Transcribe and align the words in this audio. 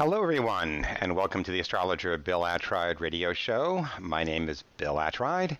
Hello, 0.00 0.22
everyone, 0.22 0.86
and 1.00 1.14
welcome 1.14 1.44
to 1.44 1.50
the 1.50 1.60
Astrologer 1.60 2.16
Bill 2.16 2.40
Attride 2.40 3.00
radio 3.00 3.34
show. 3.34 3.86
My 4.00 4.24
name 4.24 4.48
is 4.48 4.64
Bill 4.78 4.94
Attride, 4.94 5.58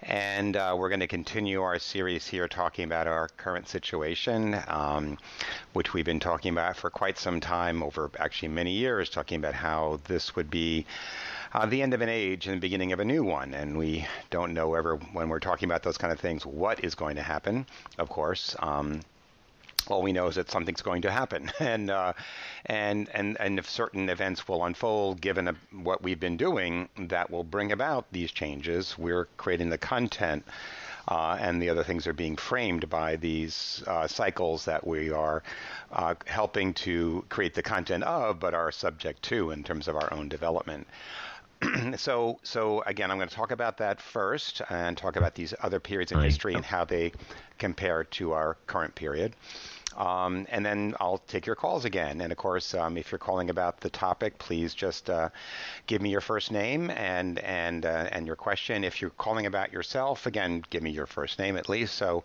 and 0.00 0.56
uh, 0.56 0.74
we're 0.78 0.88
going 0.88 1.00
to 1.00 1.06
continue 1.06 1.60
our 1.60 1.78
series 1.78 2.26
here 2.26 2.48
talking 2.48 2.86
about 2.86 3.06
our 3.06 3.28
current 3.36 3.68
situation, 3.68 4.58
um, 4.68 5.18
which 5.74 5.92
we've 5.92 6.06
been 6.06 6.20
talking 6.20 6.52
about 6.52 6.78
for 6.78 6.88
quite 6.88 7.18
some 7.18 7.38
time, 7.38 7.82
over 7.82 8.10
actually 8.18 8.48
many 8.48 8.72
years, 8.72 9.10
talking 9.10 9.36
about 9.36 9.52
how 9.52 10.00
this 10.08 10.34
would 10.36 10.48
be 10.48 10.86
uh, 11.52 11.66
the 11.66 11.82
end 11.82 11.92
of 11.92 12.00
an 12.00 12.08
age 12.08 12.46
and 12.46 12.56
the 12.56 12.60
beginning 12.60 12.94
of 12.94 13.00
a 13.00 13.04
new 13.04 13.22
one. 13.22 13.52
And 13.52 13.76
we 13.76 14.06
don't 14.30 14.54
know 14.54 14.72
ever, 14.72 14.96
when 15.12 15.28
we're 15.28 15.38
talking 15.38 15.68
about 15.68 15.82
those 15.82 15.98
kind 15.98 16.14
of 16.14 16.18
things, 16.18 16.46
what 16.46 16.82
is 16.82 16.94
going 16.94 17.16
to 17.16 17.22
happen, 17.22 17.66
of 17.98 18.08
course. 18.08 18.56
Um, 18.58 19.02
all 19.90 20.02
we 20.02 20.12
know 20.12 20.26
is 20.28 20.36
that 20.36 20.50
something's 20.50 20.82
going 20.82 21.02
to 21.02 21.10
happen, 21.10 21.50
and 21.60 21.90
uh, 21.90 22.12
and 22.66 23.08
and 23.14 23.36
and 23.40 23.58
if 23.58 23.68
certain 23.68 24.08
events 24.08 24.48
will 24.48 24.64
unfold, 24.64 25.20
given 25.20 25.48
a, 25.48 25.54
what 25.72 26.02
we've 26.02 26.20
been 26.20 26.36
doing, 26.36 26.88
that 26.98 27.30
will 27.30 27.44
bring 27.44 27.72
about 27.72 28.06
these 28.12 28.30
changes. 28.32 28.96
We're 28.98 29.26
creating 29.36 29.70
the 29.70 29.78
content. 29.78 30.44
Uh, 31.08 31.36
and 31.40 31.62
the 31.62 31.70
other 31.70 31.84
things 31.84 32.04
are 32.08 32.12
being 32.12 32.34
framed 32.34 32.90
by 32.90 33.14
these 33.14 33.80
uh, 33.86 34.08
cycles 34.08 34.64
that 34.64 34.84
we 34.84 35.08
are 35.08 35.40
uh, 35.92 36.16
helping 36.26 36.74
to 36.74 37.24
create 37.28 37.54
the 37.54 37.62
content 37.62 38.02
of, 38.02 38.40
but 38.40 38.54
are 38.54 38.72
subject 38.72 39.22
to 39.22 39.52
in 39.52 39.62
terms 39.62 39.86
of 39.86 39.94
our 39.94 40.12
own 40.12 40.28
development. 40.28 40.84
so, 41.96 42.38
so 42.42 42.82
again, 42.82 43.10
I'm 43.10 43.18
going 43.18 43.28
to 43.28 43.34
talk 43.34 43.50
about 43.50 43.78
that 43.78 44.00
first, 44.00 44.62
and 44.68 44.96
talk 44.96 45.16
about 45.16 45.34
these 45.34 45.54
other 45.62 45.80
periods 45.80 46.12
in 46.12 46.20
history 46.20 46.54
and 46.54 46.64
how 46.64 46.84
they 46.84 47.12
compare 47.58 48.04
to 48.04 48.32
our 48.32 48.56
current 48.66 48.94
period. 48.94 49.34
Um, 49.96 50.46
and 50.50 50.64
then 50.64 50.94
I'll 51.00 51.18
take 51.18 51.46
your 51.46 51.56
calls 51.56 51.84
again. 51.84 52.20
And 52.20 52.30
of 52.30 52.38
course, 52.38 52.74
um, 52.74 52.96
if 52.96 53.10
you're 53.10 53.18
calling 53.18 53.50
about 53.50 53.80
the 53.80 53.90
topic, 53.90 54.38
please 54.38 54.74
just 54.74 55.08
uh, 55.08 55.30
give 55.86 56.02
me 56.02 56.10
your 56.10 56.20
first 56.20 56.52
name 56.52 56.90
and 56.90 57.38
and 57.38 57.86
uh, 57.86 58.08
and 58.12 58.26
your 58.26 58.36
question. 58.36 58.84
If 58.84 59.00
you're 59.00 59.10
calling 59.10 59.46
about 59.46 59.72
yourself, 59.72 60.26
again, 60.26 60.62
give 60.70 60.82
me 60.82 60.90
your 60.90 61.06
first 61.06 61.38
name 61.38 61.56
at 61.56 61.68
least. 61.68 61.94
So, 61.94 62.24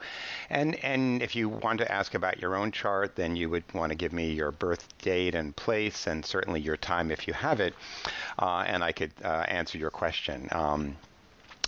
and 0.49 0.75
and 0.83 1.21
if 1.21 1.35
you 1.35 1.49
want 1.49 1.79
to 1.79 1.91
ask 1.91 2.13
about 2.13 2.39
your 2.41 2.55
own 2.55 2.71
chart, 2.71 3.15
then 3.15 3.35
you 3.35 3.49
would 3.49 3.63
want 3.73 3.91
to 3.91 3.95
give 3.95 4.13
me 4.13 4.31
your 4.31 4.51
birth 4.51 4.87
date 4.99 5.35
and 5.35 5.55
place, 5.55 6.07
and 6.07 6.25
certainly 6.25 6.59
your 6.59 6.77
time 6.77 7.11
if 7.11 7.27
you 7.27 7.33
have 7.33 7.59
it, 7.59 7.73
uh, 8.39 8.65
and 8.67 8.83
I 8.83 8.91
could 8.91 9.11
uh, 9.23 9.45
answer 9.47 9.77
your 9.77 9.91
question. 9.91 10.49
Um, 10.51 10.97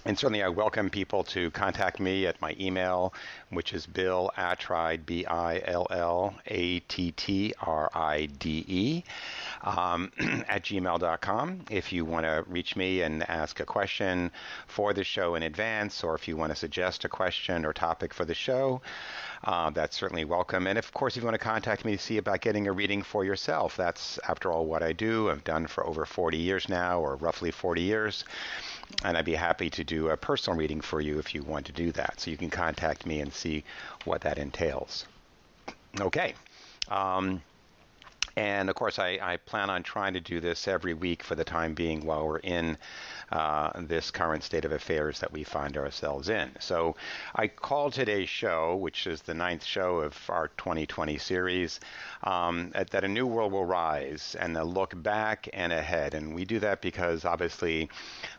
and 0.05 0.19
certainly, 0.19 0.43
I 0.43 0.49
welcome 0.49 0.89
people 0.89 1.23
to 1.25 1.49
contact 1.51 2.01
me 2.01 2.27
at 2.27 2.41
my 2.41 2.55
email, 2.59 3.13
which 3.51 3.73
is 3.73 3.85
bill 3.85 4.31
attride, 4.37 5.05
B 5.05 5.25
I 5.25 5.61
L 5.63 5.87
L 5.89 6.35
A 6.47 6.79
T 6.81 7.11
T 7.11 7.53
R 7.61 7.89
I 7.93 8.25
D 8.37 8.65
E, 8.67 9.03
um, 9.63 10.11
at 10.49 10.63
gmail.com. 10.63 11.65
If 11.69 11.93
you 11.93 12.03
want 12.03 12.25
to 12.25 12.43
reach 12.47 12.75
me 12.75 13.01
and 13.01 13.27
ask 13.29 13.61
a 13.61 13.65
question 13.65 14.29
for 14.67 14.93
the 14.93 15.05
show 15.05 15.35
in 15.35 15.43
advance, 15.43 16.03
or 16.03 16.15
if 16.15 16.27
you 16.27 16.35
want 16.35 16.51
to 16.51 16.57
suggest 16.57 17.05
a 17.05 17.09
question 17.09 17.65
or 17.65 17.71
topic 17.71 18.13
for 18.13 18.25
the 18.25 18.35
show, 18.35 18.81
uh, 19.45 19.69
that's 19.69 19.95
certainly 19.95 20.25
welcome. 20.25 20.67
And 20.67 20.77
of 20.77 20.91
course, 20.93 21.15
if 21.15 21.23
you 21.23 21.27
want 21.27 21.35
to 21.35 21.45
contact 21.45 21.85
me 21.85 21.93
to 21.93 22.01
see 22.01 22.17
about 22.17 22.41
getting 22.41 22.67
a 22.67 22.73
reading 22.73 23.03
for 23.03 23.23
yourself, 23.23 23.77
that's, 23.77 24.19
after 24.27 24.51
all, 24.51 24.65
what 24.65 24.83
I 24.83 24.91
do. 24.91 25.29
I've 25.29 25.45
done 25.45 25.67
for 25.67 25.85
over 25.85 26.05
40 26.05 26.37
years 26.37 26.67
now, 26.67 26.99
or 26.99 27.15
roughly 27.15 27.51
40 27.51 27.81
years 27.81 28.25
and 29.03 29.17
I'd 29.17 29.25
be 29.25 29.35
happy 29.35 29.69
to 29.71 29.83
do 29.83 30.09
a 30.09 30.17
personal 30.17 30.57
reading 30.57 30.81
for 30.81 31.01
you 31.01 31.19
if 31.19 31.33
you 31.33 31.43
want 31.43 31.65
to 31.67 31.71
do 31.71 31.91
that. 31.93 32.19
So 32.19 32.31
you 32.31 32.37
can 32.37 32.49
contact 32.49 33.05
me 33.05 33.19
and 33.19 33.33
see 33.33 33.63
what 34.05 34.21
that 34.21 34.37
entails. 34.37 35.05
Okay. 35.99 36.33
Um, 36.89 37.41
and 38.35 38.69
of 38.69 38.75
course, 38.75 38.99
I, 38.99 39.19
I, 39.21 39.37
plan 39.37 39.69
on 39.69 39.83
trying 39.83 40.13
to 40.13 40.19
do 40.19 40.39
this 40.39 40.67
every 40.67 40.93
week 40.93 41.21
for 41.23 41.35
the 41.35 41.43
time 41.43 41.75
being 41.75 42.03
while 42.05 42.27
we're 42.27 42.39
in 42.39 42.77
uh, 43.33 43.71
this 43.87 44.11
current 44.11 44.43
state 44.43 44.63
of 44.63 44.71
affairs 44.71 45.19
that 45.19 45.31
we 45.33 45.43
find 45.43 45.75
ourselves 45.75 46.29
in. 46.29 46.51
So 46.59 46.95
I 47.35 47.47
call 47.47 47.89
today's 47.89 48.29
show, 48.29 48.75
which 48.75 49.07
is 49.07 49.23
the 49.23 49.33
ninth 49.33 49.63
show 49.63 49.97
of 50.01 50.15
our 50.29 50.49
2020 50.49 51.17
series, 51.17 51.79
um, 52.23 52.71
that 52.75 53.03
a 53.03 53.07
new 53.07 53.25
world 53.25 53.51
will 53.51 53.65
rise 53.65 54.35
and 54.39 54.55
a 54.55 54.63
look 54.63 54.93
back 55.01 55.49
and 55.51 55.73
ahead. 55.73 56.13
And 56.13 56.35
we 56.35 56.45
do 56.45 56.59
that 56.59 56.81
because 56.81 57.25
obviously 57.25 57.89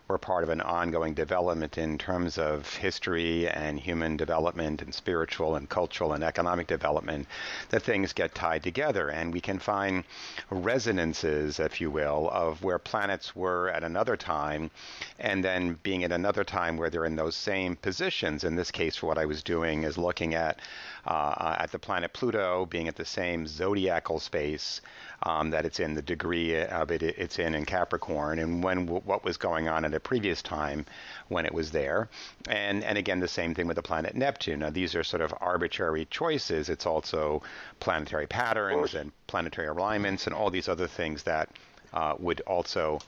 we're 0.07 0.19
part 0.19 0.45
of 0.45 0.51
an 0.51 0.61
ongoing 0.61 1.15
development 1.15 1.77
in 1.77 1.99
terms 1.99 2.39
of 2.39 2.73
history 2.77 3.49
and 3.49 3.81
human 3.81 4.17
development 4.17 4.81
and 4.81 4.95
spiritual 4.95 5.57
and 5.57 5.69
cultural 5.69 6.13
and 6.13 6.23
economic 6.23 6.69
development, 6.69 7.27
that 7.71 7.83
things 7.83 8.13
get 8.13 8.33
tied 8.33 8.63
together. 8.63 9.09
And 9.09 9.33
we 9.33 9.41
can 9.41 9.59
find 9.59 10.05
resonances, 10.51 11.59
if 11.59 11.81
you 11.81 11.91
will, 11.91 12.31
of 12.31 12.63
where 12.63 12.79
planets 12.79 13.35
were 13.35 13.71
at 13.71 13.83
another 13.83 14.17
time 14.17 14.71
and 15.19 15.45
then 15.45 15.79
being 15.83 16.05
at 16.05 16.13
another 16.13 16.45
time 16.45 16.77
where 16.77 16.91
they're 16.91 17.05
in 17.05 17.17
those 17.17 17.37
same 17.37 17.77
positions. 17.77 18.45
In 18.45 18.57
this 18.57 18.71
case, 18.71 19.03
what 19.03 19.19
I 19.19 19.27
was 19.27 19.43
doing 19.43 19.85
is 19.85 19.97
looking 19.97 20.35
at 20.35 20.59
uh, 21.07 21.57
at 21.61 21.71
the 21.71 21.79
planet 21.79 22.13
Pluto 22.13 22.67
being 22.67 22.89
at 22.89 22.97
the 22.97 23.05
same 23.05 23.47
zodiacal 23.47 24.19
space 24.19 24.81
um, 25.23 25.51
that 25.51 25.65
it's 25.65 25.81
in, 25.81 25.95
the 25.95 26.03
degree 26.03 26.61
of 26.65 26.91
it 26.91 27.03
it's 27.03 27.39
in 27.39 27.55
in 27.55 27.65
Capricorn, 27.65 28.39
and 28.39 28.63
when 28.63 28.87
what 28.87 29.25
was 29.25 29.37
going 29.37 29.69
on 29.69 29.85
at 29.85 29.95
a 29.95 30.01
previous 30.01 30.43
time 30.43 30.85
when 31.29 31.47
it 31.47 31.55
was 31.55 31.71
there, 31.71 32.09
and 32.49 32.83
and 32.85 32.99
again 32.99 33.21
the 33.21 33.29
same 33.29 33.55
thing 33.55 33.67
with 33.67 33.77
the 33.77 33.83
planet 33.83 34.15
Neptune. 34.15 34.61
Now 34.61 34.71
these 34.71 34.95
are 34.95 35.05
sort 35.05 35.23
of 35.23 35.35
arbitrary 35.41 36.07
choices. 36.07 36.69
It's 36.69 36.87
also 36.87 37.43
planetary 37.81 38.27
patterns 38.27 38.95
and 38.95 39.13
planetary 39.27 39.69
alignments 39.69 40.27
and 40.27 40.35
all 40.35 40.51
these 40.51 40.69
other 40.69 40.87
things 40.87 41.23
that 41.25 41.49
uh, 41.93 42.15
would 42.19 42.41
also 42.43 42.99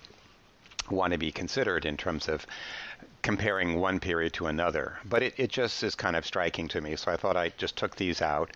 want 0.90 1.12
to 1.12 1.18
be 1.18 1.30
considered 1.32 1.84
in 1.84 1.96
terms 1.96 2.28
of 2.28 2.46
comparing 3.22 3.80
one 3.80 3.98
period 3.98 4.32
to 4.32 4.46
another. 4.46 4.98
But 5.04 5.22
it, 5.22 5.34
it 5.36 5.50
just 5.50 5.82
is 5.82 5.94
kind 5.96 6.14
of 6.14 6.24
striking 6.24 6.68
to 6.68 6.80
me. 6.80 6.94
So 6.94 7.10
I 7.10 7.16
thought 7.16 7.36
I 7.36 7.52
just 7.56 7.76
took 7.76 7.96
these 7.96 8.22
out. 8.22 8.50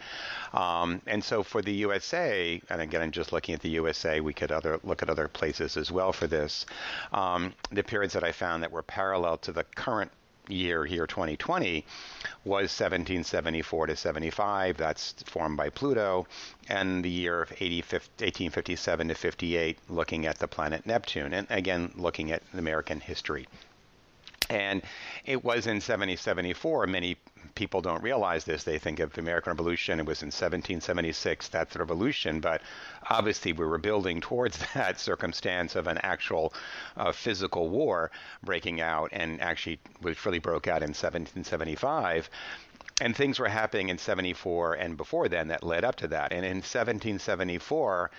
Um, 0.52 1.02
and 1.06 1.24
so 1.24 1.42
for 1.42 1.60
the 1.60 1.72
USA, 1.72 2.62
and 2.70 2.80
again, 2.80 3.02
I'm 3.02 3.10
just 3.10 3.32
looking 3.32 3.54
at 3.54 3.60
the 3.62 3.70
USA, 3.70 4.20
we 4.20 4.32
could 4.32 4.52
other 4.52 4.78
look 4.84 5.02
at 5.02 5.10
other 5.10 5.26
places 5.26 5.76
as 5.76 5.90
well 5.90 6.12
for 6.12 6.28
this. 6.28 6.66
Um, 7.12 7.52
the 7.72 7.82
periods 7.82 8.14
that 8.14 8.22
I 8.22 8.30
found 8.32 8.62
that 8.62 8.70
were 8.70 8.82
parallel 8.82 9.38
to 9.38 9.52
the 9.52 9.64
current 9.64 10.12
year 10.48 10.84
here 10.84 11.06
2020 11.06 11.84
was 12.44 12.70
1774 12.70 13.86
to 13.86 13.96
75 13.96 14.76
that's 14.76 15.12
formed 15.24 15.56
by 15.56 15.70
pluto. 15.70 16.26
And 16.68 17.04
the 17.04 17.10
year 17.10 17.42
of 17.42 17.52
80, 17.52 17.76
1857 17.82 19.08
to 19.08 19.14
58 19.14 19.78
looking 19.88 20.26
at 20.26 20.38
the 20.38 20.48
planet 20.48 20.86
neptune. 20.86 21.32
And 21.32 21.46
again 21.50 21.92
looking 21.96 22.32
at 22.32 22.42
american 22.52 23.00
history 23.00 23.46
and 24.50 24.82
it 25.24 25.44
was 25.44 25.66
in 25.66 25.76
1774. 25.76 26.86
Many 26.88 27.16
people 27.54 27.80
don't 27.80 28.02
realize 28.02 28.44
this. 28.44 28.64
They 28.64 28.78
think 28.78 28.98
of 28.98 29.12
the 29.12 29.20
American 29.20 29.52
Revolution, 29.52 30.00
it 30.00 30.06
was 30.06 30.22
in 30.22 30.26
1776, 30.26 31.48
that's 31.48 31.72
the 31.72 31.78
revolution. 31.78 32.40
But 32.40 32.60
obviously, 33.08 33.52
we 33.52 33.64
were 33.64 33.78
building 33.78 34.20
towards 34.30 34.58
that 34.74 34.98
circumstance 34.98 35.76
of 35.76 35.86
an 35.86 35.98
actual 36.02 36.52
uh, 36.96 37.12
physical 37.12 37.68
war 37.68 38.10
breaking 38.42 38.80
out, 38.80 39.10
and 39.12 39.40
actually, 39.40 39.78
which 40.02 40.24
really 40.26 40.40
broke 40.40 40.66
out 40.66 40.82
in 40.82 40.90
1775 40.90 42.28
and 43.02 43.16
things 43.16 43.38
were 43.38 43.48
happening 43.48 43.88
in 43.88 43.96
74 43.96 44.74
and 44.74 44.98
before 44.98 45.26
then 45.26 45.48
that 45.48 45.62
led 45.62 45.84
up 45.84 45.96
to 45.96 46.08
that. 46.08 46.32
And 46.32 46.44
in 46.44 46.58
1774, 46.58 48.10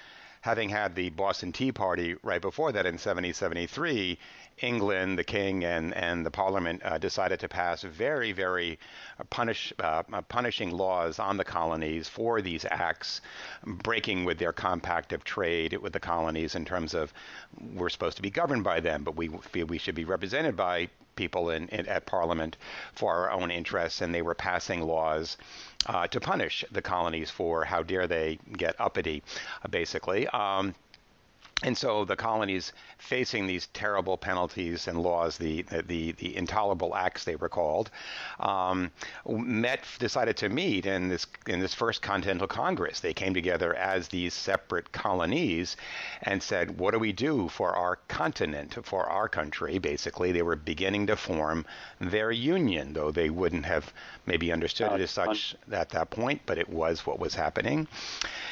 having 0.42 0.70
had 0.70 0.96
the 0.96 1.10
Boston 1.12 1.52
Tea 1.52 1.72
Party 1.72 2.16
right 2.24 2.42
before 2.42 2.72
that 2.72 2.86
in 2.86 2.94
1773, 2.94 4.18
England, 4.58 5.18
the 5.18 5.24
king, 5.24 5.64
and, 5.64 5.94
and 5.94 6.26
the 6.26 6.32
parliament 6.32 6.82
uh, 6.84 6.98
decided 6.98 7.40
to 7.40 7.48
pass 7.48 7.84
very, 7.84 8.32
very 8.32 8.78
uh, 9.20 9.24
punish, 9.26 9.72
uh, 9.80 10.04
uh, 10.12 10.22
punishing 10.24 10.72
laws 10.72 11.20
on 11.20 11.38
the 11.38 11.44
colonies 11.44 12.08
for 12.08 12.42
these 12.42 12.66
acts, 12.70 13.22
breaking 13.66 14.26
with 14.26 14.40
their 14.40 14.52
compact 14.52 15.14
of 15.14 15.24
trade 15.24 15.74
with 15.78 15.94
the 15.94 16.00
colonies 16.00 16.56
in 16.56 16.66
terms 16.66 16.94
of 16.94 17.14
we're 17.76 17.90
supposed 17.90 18.18
to 18.18 18.24
be 18.24 18.32
governed 18.32 18.64
by 18.64 18.80
them, 18.80 19.04
but 19.04 19.16
we 19.16 19.28
feel 19.28 19.68
we 19.68 19.78
should 19.78 19.96
be 19.96 20.06
represented 20.06 20.56
by 20.56 20.88
people 21.22 21.52
in, 21.52 21.68
in, 21.70 21.88
at 21.88 22.04
Parliament 22.08 22.58
for 22.94 23.14
our 23.14 23.32
own 23.32 23.52
interests, 23.52 24.02
and 24.02 24.10
they 24.14 24.24
were 24.24 24.34
passing 24.34 24.82
laws 24.82 25.38
uh, 25.86 26.08
to 26.08 26.20
punish 26.20 26.66
the 26.72 26.82
colonies 26.82 27.30
for 27.30 27.64
how 27.64 27.84
dare 27.84 28.08
they 28.08 28.40
get 28.58 28.74
uppity, 28.80 29.22
uh, 29.64 29.68
basically. 29.68 30.28
Um, 30.30 30.74
and 31.64 31.78
so 31.78 32.06
the 32.06 32.16
colonies 32.16 32.74
facing 32.98 33.46
these 33.46 33.68
terrible 33.68 34.18
penalties 34.18 34.88
and 34.88 35.02
laws, 35.02 35.38
the 35.38 35.64
the, 35.86 36.12
the 36.14 36.36
intolerable 36.36 36.96
acts 36.96 37.24
they 37.24 37.36
were 37.36 37.50
called, 37.50 37.92
um, 38.40 38.92
met 39.28 39.84
decided 40.00 40.38
to 40.38 40.50
meet 40.50 40.86
in 40.86 41.08
this 41.08 41.28
in 41.48 41.60
this 41.60 41.74
first 41.74 42.02
Continental 42.02 42.48
Congress. 42.48 43.00
They 43.00 43.14
came 43.14 43.34
together 43.34 43.76
as 43.76 44.08
these 44.08 44.34
separate 44.34 44.92
colonies 44.92 45.78
and 46.24 46.42
said, 46.42 46.80
"What 46.80 46.92
do 46.92 47.00
we 47.00 47.12
do 47.12 47.48
for 47.50 47.76
our 47.76 47.98
continent, 48.08 48.78
for 48.84 49.08
our 49.08 49.30
country?" 49.30 49.78
Basically, 49.78 50.32
they 50.32 50.42
were 50.42 50.56
beginning 50.56 51.08
to 51.08 51.16
form 51.16 51.66
their 52.00 52.32
union, 52.32 52.94
though 52.94 53.12
they 53.12 53.30
wouldn't 53.30 53.66
have 53.66 53.94
maybe 54.26 54.52
understood 54.52 54.94
it 54.94 55.02
as 55.02 55.12
such 55.12 55.56
at 55.72 55.90
that 55.90 56.10
point, 56.10 56.42
but 56.46 56.58
it 56.58 56.70
was 56.70 57.06
what 57.06 57.20
was 57.20 57.36
happening. 57.36 57.88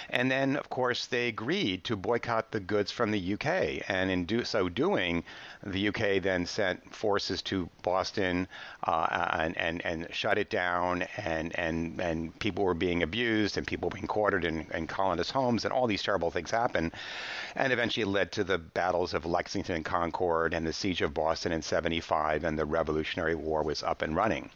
And 0.09 0.29
then, 0.29 0.55
of 0.55 0.69
course, 0.69 1.05
they 1.05 1.27
agreed 1.27 1.83
to 1.85 1.95
boycott 1.95 2.51
the 2.51 2.59
goods 2.59 2.91
from 3.00 3.12
the 3.12 3.34
UK, 3.34 3.81
and 3.88 4.12
in 4.12 4.25
do, 4.25 4.44
so 4.44 4.68
doing, 4.68 5.24
the 5.63 5.88
UK 5.88 6.22
then 6.22 6.46
sent 6.46 6.94
forces 6.94 7.42
to 7.42 7.69
Boston 7.81 8.46
uh, 8.84 9.30
and, 9.40 9.57
and 9.57 9.86
and 9.86 10.07
shut 10.12 10.38
it 10.38 10.50
down, 10.50 11.04
and 11.16 11.57
and 11.57 12.01
and 12.01 12.38
people 12.40 12.66
were 12.66 12.74
being 12.74 13.01
abused, 13.01 13.57
and 13.57 13.66
people 13.66 13.90
being 13.90 14.06
quartered 14.06 14.44
in, 14.44 14.68
in 14.74 14.86
colonist 14.86 15.31
homes, 15.31 15.63
and 15.63 15.74
all 15.74 15.88
these 15.88 16.04
terrible 16.04 16.30
things 16.30 16.51
happened, 16.51 16.92
and 17.56 17.72
eventually 17.72 18.04
led 18.04 18.34
to 18.34 18.44
the 18.44 18.57
battles 18.57 19.13
of 19.13 19.25
Lexington 19.25 19.75
and 19.78 19.86
Concord, 19.86 20.54
and 20.54 20.68
the 20.68 20.74
siege 20.74 21.01
of 21.01 21.13
Boston 21.13 21.54
in 21.54 21.62
'75, 21.62 22.44
and 22.44 22.60
the 22.60 22.66
Revolutionary 22.66 23.36
War 23.36 23.63
was 23.63 23.81
up 23.81 24.01
and 24.01 24.13
running. 24.13 24.50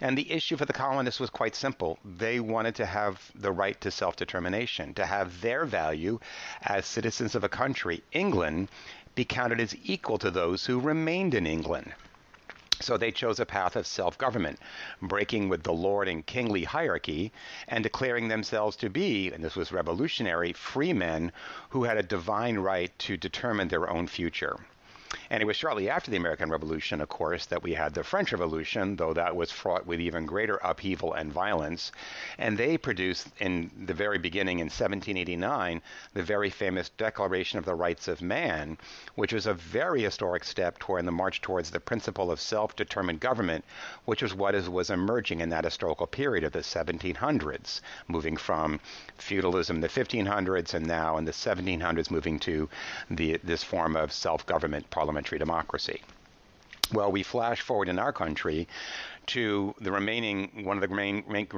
And 0.00 0.18
the 0.18 0.32
issue 0.32 0.56
for 0.56 0.64
the 0.64 0.72
colonists 0.72 1.20
was 1.20 1.30
quite 1.30 1.54
simple. 1.54 2.00
They 2.04 2.40
wanted 2.40 2.74
to 2.76 2.86
have 2.86 3.30
the 3.36 3.52
right 3.52 3.80
to 3.82 3.92
self 3.92 4.16
determination, 4.16 4.94
to 4.94 5.06
have 5.06 5.40
their 5.40 5.64
value 5.64 6.18
as 6.62 6.86
citizens 6.86 7.36
of 7.36 7.44
a 7.44 7.48
country, 7.48 7.83
England, 8.12 8.68
be 9.14 9.24
counted 9.24 9.60
as 9.60 9.76
equal 9.84 10.18
to 10.18 10.30
those 10.30 10.66
who 10.66 10.80
remained 10.80 11.34
in 11.34 11.46
England. 11.46 11.92
So 12.80 12.96
they 12.96 13.12
chose 13.12 13.38
a 13.38 13.46
path 13.46 13.76
of 13.76 13.86
self 13.86 14.18
government, 14.18 14.58
breaking 15.00 15.48
with 15.48 15.62
the 15.62 15.72
lord 15.72 16.08
and 16.08 16.26
kingly 16.26 16.64
hierarchy 16.64 17.32
and 17.68 17.82
declaring 17.82 18.28
themselves 18.28 18.76
to 18.76 18.90
be, 18.90 19.32
and 19.32 19.42
this 19.42 19.56
was 19.56 19.72
revolutionary, 19.72 20.52
free 20.52 20.92
men 20.92 21.32
who 21.70 21.84
had 21.84 21.96
a 21.96 22.02
divine 22.02 22.58
right 22.58 22.96
to 22.98 23.16
determine 23.16 23.68
their 23.68 23.88
own 23.88 24.06
future. 24.06 24.58
And 25.30 25.42
it 25.42 25.46
was 25.46 25.56
shortly 25.56 25.88
after 25.88 26.10
the 26.10 26.18
American 26.18 26.50
Revolution, 26.50 27.00
of 27.00 27.08
course, 27.08 27.46
that 27.46 27.62
we 27.62 27.72
had 27.72 27.94
the 27.94 28.04
French 28.04 28.30
Revolution, 28.30 28.96
though 28.96 29.14
that 29.14 29.34
was 29.34 29.50
fraught 29.50 29.86
with 29.86 29.98
even 29.98 30.26
greater 30.26 30.56
upheaval 30.62 31.14
and 31.14 31.32
violence. 31.32 31.92
And 32.36 32.58
they 32.58 32.76
produced, 32.76 33.28
in 33.40 33.70
the 33.86 33.94
very 33.94 34.18
beginning 34.18 34.58
in 34.58 34.66
1789, 34.66 35.80
the 36.12 36.22
very 36.22 36.50
famous 36.50 36.90
Declaration 36.90 37.58
of 37.58 37.64
the 37.64 37.74
Rights 37.74 38.06
of 38.06 38.20
Man, 38.20 38.76
which 39.14 39.32
was 39.32 39.46
a 39.46 39.54
very 39.54 40.02
historic 40.02 40.44
step 40.44 40.78
toward 40.78 41.06
the 41.06 41.10
march 41.10 41.40
towards 41.40 41.70
the 41.70 41.80
principle 41.80 42.30
of 42.30 42.38
self 42.38 42.76
determined 42.76 43.20
government, 43.20 43.64
which 44.04 44.22
was 44.22 44.34
what 44.34 44.54
is, 44.54 44.68
was 44.68 44.90
emerging 44.90 45.40
in 45.40 45.48
that 45.48 45.64
historical 45.64 46.06
period 46.06 46.44
of 46.44 46.52
the 46.52 46.60
1700s, 46.60 47.80
moving 48.08 48.36
from 48.36 48.78
feudalism 49.16 49.76
in 49.76 49.80
the 49.80 49.88
1500s 49.88 50.74
and 50.74 50.86
now 50.86 51.16
in 51.16 51.24
the 51.24 51.32
1700s 51.32 52.10
moving 52.10 52.38
to 52.38 52.68
the, 53.10 53.40
this 53.42 53.64
form 53.64 53.96
of 53.96 54.12
self 54.12 54.44
government 54.44 54.88
parliamentary 54.90 55.13
democracy. 55.22 56.00
Well, 56.92 57.10
we 57.10 57.22
flash 57.22 57.60
forward 57.60 57.88
in 57.88 57.98
our 57.98 58.12
country 58.12 58.68
to 59.26 59.74
the 59.80 59.90
remaining 59.90 60.64
one 60.64 60.76
of 60.76 60.88
the 60.88 60.94
main, 60.94 61.24
main, 61.26 61.48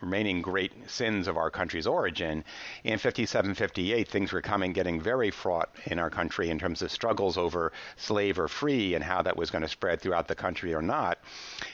remaining 0.00 0.42
great 0.42 0.72
sins 0.90 1.26
of 1.26 1.36
our 1.36 1.50
country's 1.50 1.86
origin. 1.86 2.44
In 2.84 2.98
57, 2.98 3.54
58, 3.54 4.06
things 4.06 4.32
were 4.32 4.42
coming, 4.42 4.72
getting 4.72 5.00
very 5.00 5.30
fraught 5.30 5.70
in 5.86 5.98
our 5.98 6.10
country 6.10 6.50
in 6.50 6.58
terms 6.58 6.82
of 6.82 6.90
struggles 6.90 7.38
over 7.38 7.72
slave 7.96 8.38
or 8.38 8.46
free 8.46 8.94
and 8.94 9.02
how 9.02 9.22
that 9.22 9.36
was 9.36 9.50
going 9.50 9.62
to 9.62 9.68
spread 9.68 10.00
throughout 10.00 10.28
the 10.28 10.34
country 10.34 10.74
or 10.74 10.82
not. 10.82 11.18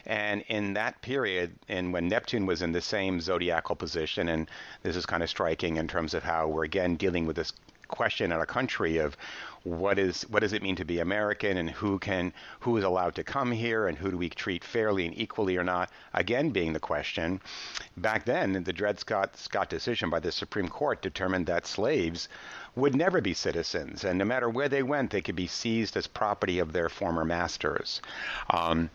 And 0.07 0.43
in 0.49 0.75
that 0.75 1.03
period, 1.03 1.57
and 1.69 1.93
when 1.93 2.09
Neptune 2.09 2.47
was 2.47 2.63
in 2.63 2.73
the 2.73 2.81
same 2.81 3.21
zodiacal 3.21 3.75
position, 3.75 4.29
and 4.29 4.49
this 4.83 4.95
is 4.95 5.05
kind 5.05 5.23
of 5.23 5.31
striking 5.31 5.77
in 5.79 5.89
terms 5.89 6.15
of 6.15 6.23
how 6.23 6.47
we're 6.47 6.65
again 6.65 6.95
dealing 6.95 7.27
with 7.27 7.37
this 7.37 7.53
question 7.89 8.27
in 8.31 8.39
our 8.39 8.47
country 8.47 8.99
of 8.99 9.17
what 9.65 9.99
is 9.99 10.23
what 10.23 10.41
does 10.41 10.53
it 10.53 10.63
mean 10.63 10.77
to 10.77 10.85
be 10.85 11.01
American 11.01 11.57
and 11.59 11.71
who 11.71 11.99
can 11.99 12.33
who 12.61 12.77
is 12.77 12.85
allowed 12.85 13.15
to 13.15 13.25
come 13.25 13.53
here 13.53 13.89
and 13.89 13.99
who 13.99 14.11
do 14.11 14.17
we 14.17 14.29
treat 14.29 14.65
fairly 14.65 15.07
and 15.07 15.19
equally 15.19 15.57
or 15.57 15.65
not? 15.65 15.91
Again 16.15 16.51
being 16.51 16.73
the 16.73 16.81
question 16.81 17.41
back 17.97 18.25
then 18.25 18.65
the 18.65 18.73
Dred 18.73 18.99
Scott 18.99 19.37
Scott 19.37 19.69
decision 19.69 20.09
by 20.11 20.21
the 20.21 20.33
Supreme 20.33 20.69
Court 20.69 21.03
determined 21.03 21.47
that 21.47 21.67
slaves 21.67 22.29
would 22.75 22.95
never 22.95 23.21
be 23.21 23.35
citizens 23.35 24.05
and 24.05 24.19
no 24.19 24.25
matter 24.25 24.49
where 24.49 24.69
they 24.69 24.83
went 24.83 25.11
they 25.11 25.21
could 25.23 25.37
be 25.37 25.47
seized 25.47 25.97
as 25.97 26.07
property 26.07 26.59
of 26.59 26.73
their 26.73 26.89
former 26.89 27.25
masters. 27.25 28.01
Um, 28.49 28.91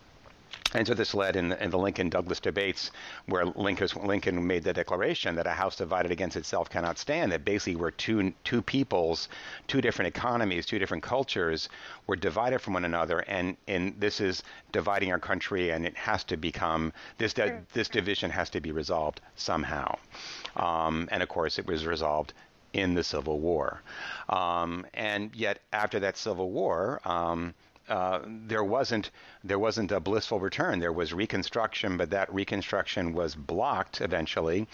and 0.73 0.85
so 0.85 0.93
this 0.93 1.13
led 1.13 1.35
in 1.35 1.49
the, 1.49 1.63
in 1.63 1.69
the 1.69 1.77
Lincoln 1.77 2.09
Douglas 2.09 2.39
debates, 2.39 2.91
where 3.27 3.45
Lincoln, 3.45 3.87
Lincoln 4.03 4.45
made 4.45 4.63
the 4.63 4.73
declaration 4.73 5.35
that 5.35 5.47
a 5.47 5.51
house 5.51 5.77
divided 5.77 6.11
against 6.11 6.35
itself 6.35 6.69
cannot 6.69 6.97
stand. 6.97 7.31
That 7.31 7.45
basically, 7.45 7.75
where 7.75 7.91
two 7.91 8.33
two 8.43 8.61
peoples, 8.61 9.29
two 9.67 9.81
different 9.81 10.15
economies, 10.15 10.65
two 10.65 10.79
different 10.79 11.03
cultures 11.03 11.69
were 12.07 12.15
divided 12.15 12.59
from 12.59 12.73
one 12.73 12.85
another, 12.85 13.19
and 13.19 13.55
and 13.67 13.95
this 13.99 14.19
is 14.19 14.43
dividing 14.71 15.11
our 15.11 15.19
country, 15.19 15.71
and 15.71 15.85
it 15.85 15.95
has 15.95 16.23
to 16.25 16.37
become 16.37 16.91
this 17.17 17.33
sure. 17.33 17.61
this 17.73 17.87
division 17.87 18.29
has 18.31 18.49
to 18.49 18.59
be 18.59 18.71
resolved 18.71 19.21
somehow. 19.35 19.97
Um, 20.57 21.07
and 21.11 21.23
of 21.23 21.29
course, 21.29 21.57
it 21.57 21.65
was 21.65 21.85
resolved 21.85 22.33
in 22.73 22.93
the 22.93 23.03
Civil 23.03 23.39
War. 23.39 23.81
Um, 24.27 24.85
and 24.93 25.33
yet, 25.33 25.59
after 25.71 25.99
that 26.01 26.17
Civil 26.17 26.51
War. 26.51 26.99
Um, 27.05 27.53
uh, 27.87 28.19
there 28.25 28.63
wasn't 28.63 29.11
there 29.43 29.59
wasn't 29.59 29.91
a 29.91 29.99
blissful 29.99 30.39
return. 30.39 30.79
There 30.79 30.91
was 30.91 31.13
reconstruction, 31.13 31.97
but 31.97 32.09
that 32.09 32.33
reconstruction 32.33 33.13
was 33.13 33.35
blocked 33.35 34.01
eventually, 34.01 34.67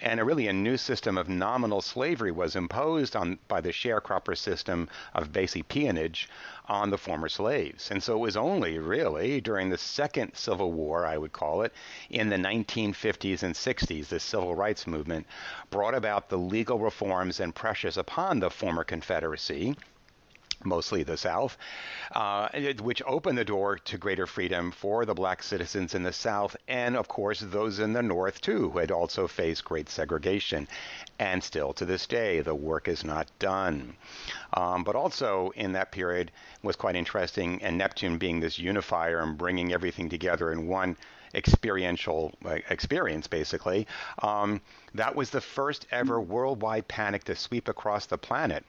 and 0.00 0.20
a 0.20 0.24
really 0.24 0.46
a 0.46 0.52
new 0.52 0.76
system 0.76 1.16
of 1.16 1.28
nominal 1.28 1.80
slavery 1.80 2.30
was 2.30 2.56
imposed 2.56 3.16
on 3.16 3.38
by 3.48 3.62
the 3.62 3.70
sharecropper 3.70 4.36
system 4.36 4.88
of 5.14 5.32
basic 5.32 5.68
peonage 5.68 6.28
on 6.66 6.90
the 6.90 6.98
former 6.98 7.28
slaves. 7.28 7.90
And 7.90 8.02
so 8.02 8.14
it 8.14 8.20
was 8.20 8.36
only 8.36 8.78
really 8.78 9.40
during 9.40 9.70
the 9.70 9.78
second 9.78 10.36
Civil 10.36 10.72
War, 10.72 11.06
I 11.06 11.16
would 11.16 11.32
call 11.32 11.62
it, 11.62 11.72
in 12.10 12.28
the 12.28 12.36
1950s 12.36 13.42
and 13.42 13.54
60s, 13.54 14.08
the 14.08 14.20
civil 14.20 14.54
rights 14.54 14.86
movement 14.86 15.26
brought 15.70 15.94
about 15.94 16.28
the 16.28 16.38
legal 16.38 16.78
reforms 16.78 17.40
and 17.40 17.54
pressures 17.54 17.96
upon 17.96 18.38
the 18.38 18.50
former 18.50 18.84
Confederacy 18.84 19.76
mostly 20.64 21.02
the 21.02 21.16
South, 21.16 21.56
uh, 22.12 22.48
which 22.80 23.02
opened 23.06 23.38
the 23.38 23.44
door 23.44 23.78
to 23.78 23.98
greater 23.98 24.26
freedom 24.26 24.70
for 24.70 25.04
the 25.04 25.14
black 25.14 25.42
citizens 25.42 25.94
in 25.94 26.02
the 26.02 26.12
South, 26.12 26.56
and 26.68 26.96
of 26.96 27.08
course 27.08 27.40
those 27.40 27.78
in 27.78 27.92
the 27.92 28.02
North 28.02 28.40
too, 28.40 28.70
who 28.70 28.78
had 28.78 28.90
also 28.90 29.26
faced 29.26 29.64
great 29.64 29.88
segregation. 29.88 30.68
And 31.18 31.42
still 31.42 31.72
to 31.74 31.84
this 31.84 32.06
day, 32.06 32.40
the 32.40 32.54
work 32.54 32.88
is 32.88 33.04
not 33.04 33.28
done. 33.38 33.96
Um, 34.54 34.84
but 34.84 34.96
also 34.96 35.50
in 35.54 35.72
that 35.72 35.92
period 35.92 36.32
was 36.62 36.76
quite 36.76 36.96
interesting, 36.96 37.62
and 37.62 37.78
Neptune 37.78 38.18
being 38.18 38.40
this 38.40 38.58
unifier 38.58 39.20
and 39.20 39.38
bringing 39.38 39.72
everything 39.72 40.08
together 40.08 40.52
in 40.52 40.66
one 40.66 40.96
experiential 41.34 42.32
experience, 42.70 43.26
basically. 43.26 43.86
Um, 44.22 44.60
that 44.94 45.14
was 45.14 45.30
the 45.30 45.40
first 45.40 45.86
ever 45.90 46.20
worldwide 46.20 46.88
panic 46.88 47.24
to 47.24 47.36
sweep 47.36 47.68
across 47.68 48.06
the 48.06 48.18
planet. 48.18 48.64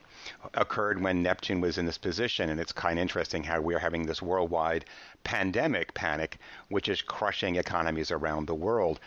Occurred 0.54 1.00
when 1.00 1.22
Neptune 1.22 1.60
was 1.60 1.78
in 1.78 1.86
this 1.86 1.98
position, 1.98 2.50
and 2.50 2.60
it's 2.60 2.72
kind 2.72 2.98
of 2.98 3.02
interesting 3.02 3.42
how 3.42 3.60
we 3.60 3.74
are 3.74 3.80
having 3.80 4.06
this 4.06 4.22
worldwide 4.22 4.84
pandemic 5.24 5.94
panic, 5.94 6.38
which 6.68 6.88
is 6.88 7.02
crushing 7.02 7.56
economies 7.56 8.10
around 8.10 8.46
the 8.46 8.54
world 8.54 9.00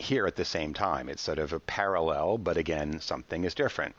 here 0.00 0.26
at 0.26 0.36
the 0.36 0.44
same 0.44 0.74
time. 0.74 1.08
It's 1.08 1.22
sort 1.22 1.38
of 1.38 1.52
a 1.52 1.60
parallel, 1.60 2.38
but 2.38 2.56
again, 2.56 3.00
something 3.00 3.44
is 3.44 3.54
different. 3.54 3.94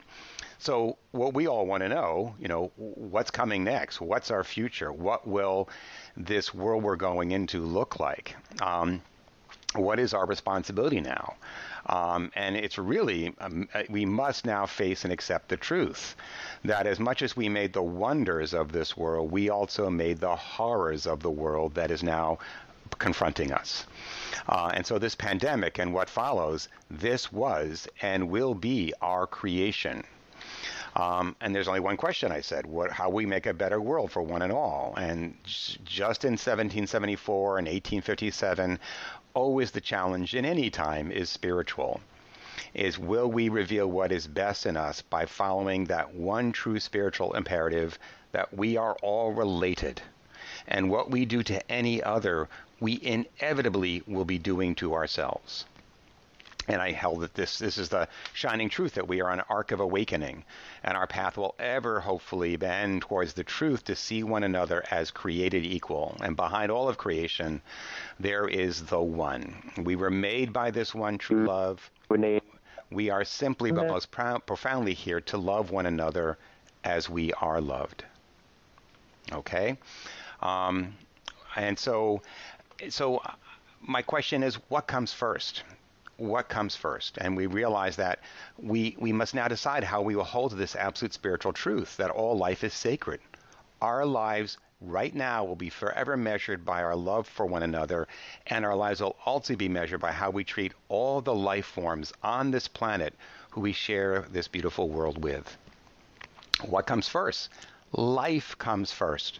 So 0.58 0.98
what 1.12 1.34
we 1.34 1.48
all 1.48 1.66
want 1.66 1.84
to 1.84 1.90
know, 1.90 2.36
you 2.40 2.48
know, 2.48 2.72
what's 2.76 3.32
coming 3.32 3.64
next? 3.64 4.02
What's 4.02 4.30
our 4.30 4.44
future? 4.44 4.92
What 4.92 5.26
will 5.26 5.70
this 6.18 6.54
world 6.54 6.84
we're 6.84 6.98
going 6.98 7.32
into 7.32 7.62
look 7.62 8.00
like? 8.00 8.36
Um, 8.62 9.02
what 9.76 10.00
is 10.00 10.14
our 10.14 10.26
responsibility 10.26 11.00
now? 11.00 11.36
Um, 11.86 12.32
and 12.36 12.56
it's 12.56 12.78
really, 12.78 13.34
um, 13.40 13.70
uh, 13.74 13.84
we 13.90 14.06
must 14.06 14.46
now 14.46 14.66
face 14.66 15.04
and 15.04 15.14
accept 15.14 15.48
the 15.50 15.58
truth 15.58 16.16
that 16.66 16.88
as 16.88 17.00
much 17.00 17.22
as 17.22 17.38
we 17.38 17.50
made 17.50 17.74
the 17.74 17.82
wonders 17.82 18.54
of 18.54 18.72
this 18.72 18.98
world, 18.98 19.32
we 19.32 19.50
also 19.50 19.90
made 19.90 20.20
the 20.20 20.36
horrors 20.36 21.08
of 21.08 21.22
the 21.22 21.32
world 21.32 21.76
that 21.76 21.90
is 21.90 22.04
now 22.04 22.40
confronting 23.00 23.52
us. 23.52 23.86
Uh, 24.48 24.72
and 24.74 24.86
so, 24.86 25.00
this 25.00 25.16
pandemic 25.16 25.80
and 25.80 25.94
what 25.94 26.10
follows, 26.10 26.70
this 26.90 27.32
was 27.32 27.88
and 28.02 28.30
will 28.30 28.54
be 28.54 28.94
our 29.02 29.26
creation. 29.26 30.04
Um, 30.96 31.36
and 31.40 31.56
there's 31.56 31.68
only 31.68 31.80
one 31.80 31.98
question, 31.98 32.32
I 32.32 32.42
said, 32.42 32.66
what, 32.66 32.92
how 32.92 33.10
we 33.10 33.26
make 33.26 33.46
a 33.46 33.54
better 33.54 33.80
world 33.80 34.12
for 34.12 34.22
one 34.22 34.42
and 34.42 34.52
all. 34.52 34.94
And 34.98 35.38
just 35.44 36.26
in 36.26 36.32
1774 36.32 37.60
and 37.60 37.68
1857, 37.68 38.80
always 39.34 39.72
the 39.72 39.82
challenge 39.82 40.36
in 40.36 40.46
any 40.46 40.70
time 40.70 41.12
is 41.12 41.30
spiritual. 41.30 42.02
Is 42.74 43.00
will 43.00 43.32
we 43.32 43.50
reveal 43.50 43.88
what 43.88 44.12
is 44.12 44.28
best 44.28 44.66
in 44.66 44.76
us 44.76 45.02
by 45.02 45.26
following 45.26 45.86
that 45.86 46.14
one 46.14 46.52
true 46.52 46.80
spiritual 46.80 47.34
imperative 47.34 47.98
that 48.32 48.54
we 48.54 48.76
are 48.76 48.98
all 49.02 49.32
related? 49.32 50.02
And 50.68 50.90
what 50.90 51.10
we 51.10 51.26
do 51.26 51.42
to 51.44 51.72
any 51.72 52.04
other, 52.04 52.50
we 52.80 53.00
inevitably 53.02 54.04
will 54.08 54.26
be 54.26 54.38
doing 54.38 54.76
to 54.76 54.94
ourselves 54.94 55.66
and 56.70 56.82
I 56.82 56.92
held 56.92 57.22
that 57.22 57.34
this 57.34 57.58
this 57.58 57.78
is 57.78 57.90
the 57.90 58.08
shining 58.34 58.70
truth 58.70 58.94
that 58.94 59.08
we 59.08 59.22
are 59.22 59.30
on 59.30 59.40
an 59.40 59.46
arc 59.50 59.72
of 59.72 59.80
awakening, 59.80 60.44
and 60.84 60.96
our 60.96 61.08
path 61.08 61.36
will 61.36 61.56
ever 61.58 62.00
hopefully 62.00 62.56
bend 62.56 63.02
towards 63.02 63.34
the 63.34 63.44
truth 63.44 63.84
to 63.86 63.96
see 63.96 64.24
one 64.24 64.44
another 64.44 64.84
as 64.92 65.10
created 65.10 65.66
equal. 65.66 66.16
And 66.22 66.36
behind 66.36 66.72
all 66.72 66.88
of 66.88 66.98
creation, 66.98 67.62
there 68.20 68.48
is 68.48 68.86
the 68.86 69.02
one. 69.02 69.72
We 69.78 69.96
were 69.96 70.12
made 70.12 70.54
by 70.54 70.70
this 70.70 70.94
one 70.94 71.18
true 71.18 71.48
love. 71.48 71.90
We 72.92 73.10
are 73.10 73.24
simply 73.24 73.72
but 73.72 73.88
most 73.88 74.12
profoundly 74.12 74.94
here 74.94 75.22
to 75.22 75.38
love 75.38 75.72
one 75.72 75.86
another 75.86 76.38
as 76.84 77.10
we 77.10 77.34
are 77.34 77.62
loved. 77.62 78.04
Okay, 79.32 79.78
um, 80.42 80.96
and 81.56 81.78
so 81.78 82.22
so 82.90 83.18
uh, 83.18 83.34
my 83.82 84.02
question 84.02 84.44
is, 84.44 84.56
what 84.70 84.88
comes 84.88 85.12
first? 85.14 85.64
what 86.20 86.50
comes 86.50 86.76
first. 86.76 87.18
And 87.18 87.36
we 87.36 87.48
realize 87.48 87.96
that 87.96 88.20
we, 88.62 88.96
we 89.00 89.14
must 89.14 89.34
now 89.34 89.48
decide 89.48 89.84
how 89.84 90.02
we 90.02 90.16
will 90.16 90.24
hold 90.24 90.52
this 90.52 90.76
absolute 90.76 91.14
spiritual 91.14 91.54
truth 91.54 91.98
that 91.98 92.12
all 92.12 92.38
life 92.38 92.64
is 92.64 92.74
sacred. 92.74 93.22
Our 93.82 94.06
lives 94.06 94.58
right 94.82 95.14
now 95.14 95.44
will 95.44 95.56
be 95.56 95.70
forever 95.70 96.16
measured 96.18 96.66
by 96.66 96.84
our 96.84 96.96
love 96.96 97.28
for 97.28 97.46
one 97.46 97.64
another, 97.64 98.08
and 98.48 98.66
our 98.66 98.76
lives 98.76 99.02
will 99.02 99.16
also 99.26 99.56
be 99.56 99.70
measured 99.70 100.00
by 100.00 100.12
how 100.12 100.30
we 100.30 100.44
treat 100.44 100.74
all 100.90 101.22
the 101.22 101.34
life 101.34 101.66
forms 101.66 102.14
on 102.24 102.52
this 102.52 102.68
planet 102.68 103.14
who 103.52 103.62
we 103.62 103.74
share 103.74 104.26
this 104.32 104.48
beautiful 104.48 104.90
world 104.90 105.24
with. 105.24 105.58
What 106.66 106.86
comes 106.86 107.08
first? 107.08 107.50
Life 107.92 108.58
comes 108.58 108.92
first. 108.92 109.40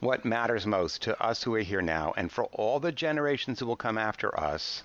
What 0.00 0.24
matters 0.24 0.66
most 0.66 1.02
to 1.02 1.20
us 1.22 1.42
who 1.42 1.54
are 1.54 1.60
here 1.60 1.82
now 1.82 2.12
and 2.16 2.32
for 2.32 2.44
all 2.46 2.80
the 2.80 2.90
generations 2.90 3.60
who 3.60 3.66
will 3.66 3.76
come 3.76 3.96
after 3.96 4.38
us 4.38 4.82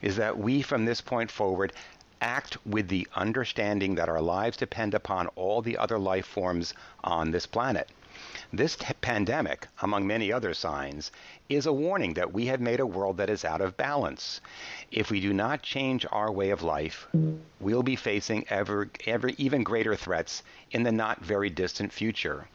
is 0.00 0.16
that 0.16 0.38
we 0.38 0.62
from 0.62 0.84
this 0.84 1.00
point 1.00 1.30
forward 1.30 1.72
act 2.20 2.56
with 2.66 2.88
the 2.88 3.06
understanding 3.14 3.94
that 3.94 4.08
our 4.08 4.20
lives 4.20 4.56
depend 4.56 4.94
upon 4.94 5.26
all 5.28 5.62
the 5.62 5.76
other 5.78 5.98
life 5.98 6.26
forms 6.26 6.74
on 7.02 7.30
this 7.30 7.46
planet. 7.46 7.88
This 8.52 8.76
t- 8.76 8.86
pandemic, 9.00 9.68
among 9.82 10.06
many 10.06 10.32
other 10.32 10.52
signs, 10.52 11.12
is 11.48 11.66
a 11.66 11.72
warning 11.72 12.14
that 12.14 12.32
we 12.32 12.46
have 12.46 12.60
made 12.60 12.80
a 12.80 12.86
world 12.86 13.18
that 13.18 13.30
is 13.30 13.44
out 13.44 13.60
of 13.60 13.76
balance. 13.76 14.40
If 14.90 15.10
we 15.10 15.20
do 15.20 15.32
not 15.32 15.62
change 15.62 16.04
our 16.10 16.32
way 16.32 16.50
of 16.50 16.62
life, 16.62 17.06
we'll 17.60 17.82
be 17.82 17.94
facing 17.94 18.44
ever, 18.48 18.90
ever 19.06 19.28
even 19.38 19.62
greater 19.62 19.94
threats 19.94 20.42
in 20.70 20.82
the 20.82 20.90
not 20.90 21.20
very 21.24 21.50
distant 21.50 21.92
future. 21.92 22.48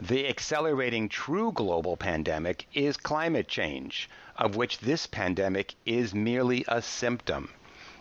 The 0.00 0.28
accelerating 0.28 1.08
true 1.08 1.50
global 1.50 1.96
pandemic 1.96 2.68
is 2.72 2.96
climate 2.96 3.48
change, 3.48 4.08
of 4.36 4.54
which 4.54 4.78
this 4.78 5.08
pandemic 5.08 5.74
is 5.84 6.14
merely 6.14 6.64
a 6.68 6.80
symptom 6.80 7.50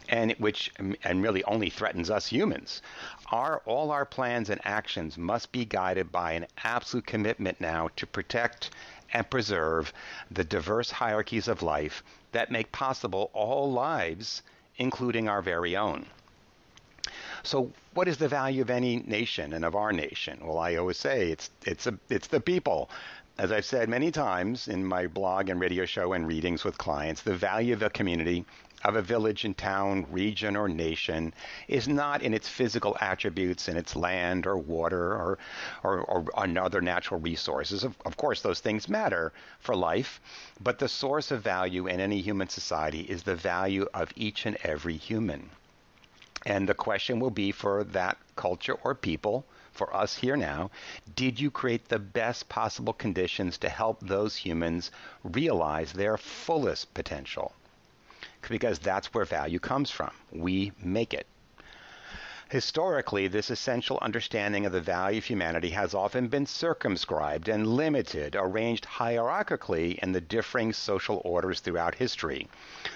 and 0.07 0.33
which 0.33 0.71
and 0.77 1.23
really 1.23 1.43
only 1.45 1.71
threatens 1.71 2.11
us 2.11 2.27
humans. 2.27 2.83
Our 3.31 3.63
all 3.65 3.89
our 3.89 4.05
plans 4.05 4.51
and 4.51 4.61
actions 4.63 5.17
must 5.17 5.51
be 5.51 5.65
guided 5.65 6.11
by 6.11 6.33
an 6.33 6.45
absolute 6.63 7.07
commitment 7.07 7.59
now 7.59 7.89
to 7.95 8.05
protect 8.05 8.69
and 9.11 9.27
preserve 9.29 9.91
the 10.29 10.43
diverse 10.43 10.91
hierarchies 10.91 11.47
of 11.47 11.63
life 11.63 12.03
that 12.31 12.51
make 12.51 12.71
possible 12.71 13.31
all 13.33 13.71
lives, 13.71 14.43
including 14.77 15.27
our 15.27 15.41
very 15.41 15.75
own. 15.75 16.05
So, 17.47 17.71
what 17.93 18.09
is 18.09 18.17
the 18.17 18.27
value 18.27 18.61
of 18.61 18.69
any 18.69 18.97
nation 18.97 19.53
and 19.53 19.63
of 19.63 19.73
our 19.73 19.93
nation? 19.93 20.45
Well, 20.45 20.57
I 20.57 20.75
always 20.75 20.97
say 20.97 21.31
it's 21.31 21.49
it's 21.63 21.87
a, 21.87 21.97
it's 22.09 22.27
the 22.27 22.41
people. 22.41 22.89
As 23.37 23.53
I've 23.53 23.63
said 23.63 23.87
many 23.87 24.11
times 24.11 24.67
in 24.67 24.83
my 24.85 25.07
blog 25.07 25.47
and 25.47 25.57
radio 25.57 25.85
show 25.85 26.11
and 26.11 26.27
readings 26.27 26.65
with 26.65 26.77
clients, 26.77 27.21
the 27.21 27.37
value 27.37 27.73
of 27.73 27.81
a 27.83 27.89
community, 27.89 28.43
of 28.83 28.97
a 28.97 29.01
village 29.01 29.45
and 29.45 29.57
town, 29.57 30.05
region 30.11 30.57
or 30.57 30.67
nation 30.67 31.33
is 31.69 31.87
not 31.87 32.21
in 32.21 32.33
its 32.33 32.49
physical 32.49 32.97
attributes, 32.99 33.69
in 33.69 33.77
its 33.77 33.95
land 33.95 34.45
or 34.45 34.57
water 34.57 35.13
or, 35.13 35.37
or, 35.83 36.01
or 36.01 36.25
other 36.35 36.81
natural 36.81 37.21
resources. 37.21 37.85
Of, 37.85 37.95
of 38.05 38.17
course, 38.17 38.41
those 38.41 38.59
things 38.59 38.89
matter 38.89 39.31
for 39.61 39.73
life, 39.73 40.19
but 40.59 40.79
the 40.79 40.89
source 40.89 41.31
of 41.31 41.43
value 41.43 41.87
in 41.87 42.01
any 42.01 42.19
human 42.19 42.49
society 42.49 43.03
is 43.03 43.23
the 43.23 43.37
value 43.37 43.87
of 43.93 44.11
each 44.17 44.45
and 44.45 44.57
every 44.65 44.97
human. 44.97 45.49
And 46.46 46.70
the 46.70 46.74
question 46.74 47.20
will 47.20 47.32
be 47.32 47.51
for 47.51 47.84
that 47.84 48.17
culture 48.36 48.75
or 48.84 48.94
people, 48.96 49.46
for 49.72 49.96
us 49.96 50.15
here 50.15 50.36
now, 50.36 50.72
did 51.15 51.39
you 51.39 51.51
create 51.51 51.88
the 51.88 52.00
best 52.00 52.50
possible 52.50 52.94
conditions 52.94 53.58
to 53.60 53.70
help 53.70 54.00
those 54.01 54.36
humans 54.36 54.91
realize 55.24 55.94
their 55.94 56.17
fullest 56.17 56.94
potential? 56.94 57.53
Because 58.48 58.79
that's 58.79 59.13
where 59.13 59.25
value 59.25 59.60
comes 59.60 59.91
from. 59.91 60.12
We 60.32 60.72
make 60.82 61.13
it. 61.13 61.27
Historically, 62.49 63.27
this 63.27 63.49
essential 63.49 63.99
understanding 64.01 64.65
of 64.65 64.71
the 64.71 64.79
value 64.79 65.17
of 65.17 65.25
humanity 65.25 65.71
has 65.71 65.93
often 65.93 66.29
been 66.29 66.45
circumscribed 66.45 67.49
and 67.49 67.67
limited, 67.67 68.37
arranged 68.37 68.85
hierarchically 68.85 69.99
in 70.01 70.13
the 70.13 70.21
differing 70.21 70.71
social 70.71 71.21
orders 71.25 71.59
throughout 71.59 71.95
history, 71.95 72.47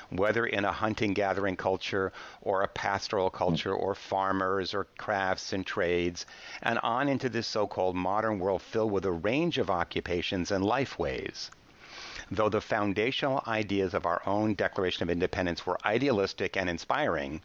whether 0.10 0.46
in 0.46 0.64
a 0.64 0.72
hunting 0.72 1.14
gathering 1.14 1.58
culture 1.58 2.14
or 2.42 2.62
a 2.62 2.68
pastoral 2.70 3.30
culture 3.30 3.74
or 3.74 3.94
farmers 3.94 4.74
or 4.74 4.86
crafts 4.98 5.52
and 5.52 5.66
trades, 5.66 6.26
and 6.62 6.80
on 6.80 7.10
into 7.10 7.28
this 7.28 7.46
so 7.46 7.68
called 7.68 7.94
modern 7.94 8.40
world 8.40 8.62
filled 8.62 8.94
with 8.94 9.04
a 9.04 9.12
range 9.12 9.58
of 9.58 9.70
occupations 9.70 10.50
and 10.50 10.64
life 10.64 10.98
ways. 10.98 11.52
Though 12.34 12.48
the 12.48 12.62
foundational 12.62 13.44
ideas 13.46 13.94
of 13.94 14.06
our 14.06 14.22
own 14.26 14.54
Declaration 14.54 15.04
of 15.04 15.10
Independence 15.10 15.66
were 15.66 15.78
idealistic 15.84 16.56
and 16.56 16.70
inspiring, 16.70 17.42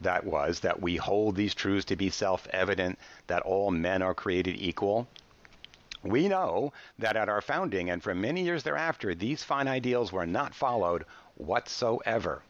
that 0.00 0.24
was 0.24 0.60
that 0.60 0.80
we 0.80 0.96
hold 0.96 1.36
these 1.36 1.54
truths 1.54 1.84
to 1.86 1.96
be 1.96 2.10
self 2.10 2.46
evident 2.48 2.98
that 3.26 3.42
all 3.42 3.70
men 3.70 4.02
are 4.02 4.14
created 4.14 4.56
equal. 4.56 5.06
We 6.02 6.28
know 6.28 6.72
that 6.98 7.16
at 7.16 7.28
our 7.28 7.42
founding 7.42 7.90
and 7.90 8.02
for 8.02 8.14
many 8.14 8.42
years 8.42 8.62
thereafter, 8.62 9.14
these 9.14 9.44
fine 9.44 9.68
ideals 9.68 10.12
were 10.12 10.26
not 10.26 10.54
followed 10.54 11.04
whatsoever. 11.34 12.42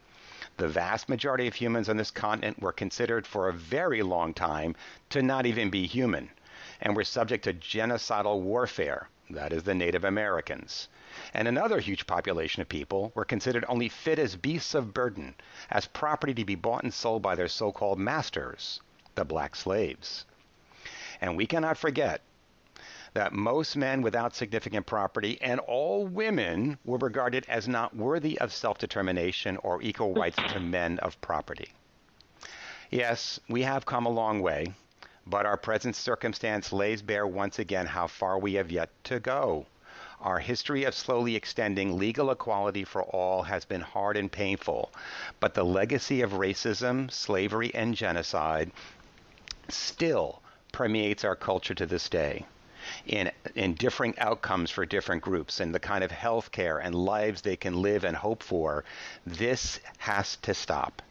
The 0.57 0.69
vast 0.69 1.09
majority 1.09 1.49
of 1.49 1.55
humans 1.55 1.89
on 1.89 1.97
this 1.97 2.11
continent 2.11 2.61
were 2.63 2.73
considered 2.73 3.27
for 3.27 3.49
a 3.49 3.53
very 3.53 4.03
long 4.03 4.35
time 4.35 4.77
to 5.09 5.23
not 5.23 5.47
even 5.47 5.71
be 5.71 5.87
human, 5.87 6.31
and 6.81 6.95
were 6.95 7.05
subject 7.05 7.45
to 7.45 7.55
genocidal 7.55 8.41
warfare, 8.41 9.09
that 9.35 9.53
is, 9.53 9.63
the 9.63 9.75
Native 9.75 10.05
Americans 10.05 10.89
and 11.35 11.49
another 11.49 11.81
huge 11.81 12.07
population 12.07 12.63
of 12.63 12.69
people 12.69 13.13
were 13.15 13.25
considered 13.25 13.65
only 13.69 13.89
fit 13.89 14.19
as 14.19 14.37
beasts 14.37 14.75
of 14.75 14.95
burden, 14.95 15.35
as 15.71 15.87
property 15.87 16.35
to 16.35 16.45
be 16.45 16.55
bought 16.55 16.83
and 16.83 16.95
sold 16.95 17.23
by 17.23 17.35
their 17.35 17.49
so 17.49 17.73
called 17.73 17.99
masters, 17.99 18.81
the 19.15 19.25
black 19.25 19.57
slaves. 19.57 20.25
And 21.21 21.37
we 21.37 21.47
cannot 21.47 21.77
forget 21.77 22.23
that 23.13 23.33
most 23.33 23.77
men 23.77 24.03
without 24.03 24.37
significant 24.37 24.87
property 24.87 25.37
and 25.43 25.59
all 25.61 26.07
women 26.07 26.79
were 26.85 26.99
regarded 26.99 27.45
as 27.49 27.67
not 27.67 27.95
worthy 27.97 28.39
of 28.39 28.53
self 28.53 28.79
determination 28.79 29.57
or 29.59 29.83
equal 29.83 30.15
rights 30.15 30.39
to 30.53 30.61
men 30.61 30.99
of 31.01 31.21
property. 31.21 31.73
Yes, 32.91 33.41
we 33.49 33.63
have 33.63 33.85
come 33.85 34.07
a 34.07 34.11
long 34.11 34.41
way, 34.41 34.75
but 35.27 35.47
our 35.47 35.57
present 35.57 35.95
circumstance 35.97 36.73
lays 36.73 37.03
bare 37.03 37.27
once 37.27 37.59
again 37.59 37.87
how 37.87 38.07
far 38.07 38.39
we 38.39 38.55
have 38.55 38.71
yet 38.71 38.91
to 39.05 39.21
go. 39.21 39.67
Our 40.21 40.39
history 40.39 40.85
of 40.85 40.95
slowly 40.95 41.35
extending 41.35 41.99
legal 41.99 42.31
equality 42.31 42.85
for 42.85 43.03
all 43.03 43.45
has 43.45 43.65
been 43.65 43.81
hard 43.81 44.17
and 44.17 44.31
painful, 44.31 44.93
but 45.41 45.55
the 45.55 45.65
legacy 45.65 46.21
of 46.21 46.33
racism, 46.33 47.11
slavery, 47.11 47.75
and 47.75 47.95
genocide 47.95 48.71
still 49.69 50.43
permeates 50.73 51.25
our 51.25 51.37
culture 51.37 51.75
to 51.75 51.87
this 51.87 52.09
day. 52.09 52.45
In, 53.07 53.31
in 53.55 53.75
differing 53.75 54.19
outcomes 54.19 54.71
for 54.71 54.85
different 54.85 55.23
groups 55.23 55.61
and 55.61 55.75
the 55.75 55.81
kind 55.81 56.03
of 56.03 56.11
health 56.11 56.51
care 56.51 56.79
and 56.79 56.95
lives 56.95 57.43
they 57.43 57.57
can 57.57 57.81
live 57.81 58.05
and 58.05 58.17
hope 58.17 58.43
for, 58.43 58.85
this 59.25 59.81
has 59.99 60.37
to 60.37 60.55
stop. 60.55 61.03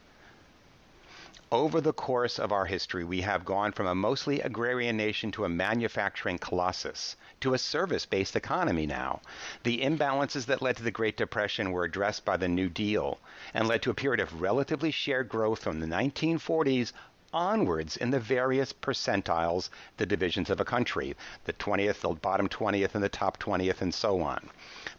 Over 1.51 1.81
the 1.81 1.93
course 1.93 2.37
of 2.37 2.51
our 2.51 2.65
history, 2.65 3.03
we 3.03 3.21
have 3.21 3.43
gone 3.43 3.71
from 3.71 3.87
a 3.87 3.95
mostly 3.95 4.39
agrarian 4.39 4.95
nation 4.97 5.31
to 5.31 5.45
a 5.45 5.49
manufacturing 5.49 6.37
colossus, 6.37 7.15
to 7.41 7.55
a 7.55 7.57
service 7.57 8.05
based 8.05 8.35
economy 8.35 8.85
now. 8.85 9.21
The 9.63 9.81
imbalances 9.81 10.45
that 10.45 10.61
led 10.61 10.77
to 10.77 10.83
the 10.83 10.91
Great 10.91 11.17
Depression 11.17 11.71
were 11.71 11.85
addressed 11.85 12.23
by 12.23 12.37
the 12.37 12.47
New 12.47 12.69
Deal 12.69 13.17
and 13.51 13.67
led 13.67 13.81
to 13.81 13.89
a 13.89 13.95
period 13.95 14.19
of 14.19 14.41
relatively 14.41 14.91
shared 14.91 15.27
growth 15.27 15.63
from 15.63 15.79
the 15.79 15.87
1940s 15.87 16.93
onwards 17.33 17.97
in 17.97 18.11
the 18.11 18.19
various 18.19 18.71
percentiles, 18.71 19.71
the 19.97 20.05
divisions 20.05 20.51
of 20.51 20.59
a 20.59 20.65
country, 20.65 21.15
the 21.45 21.53
20th, 21.53 22.01
the 22.01 22.09
bottom 22.09 22.47
20th, 22.47 22.93
and 22.93 23.03
the 23.03 23.09
top 23.09 23.39
20th, 23.39 23.81
and 23.81 23.95
so 23.95 24.21
on. 24.21 24.51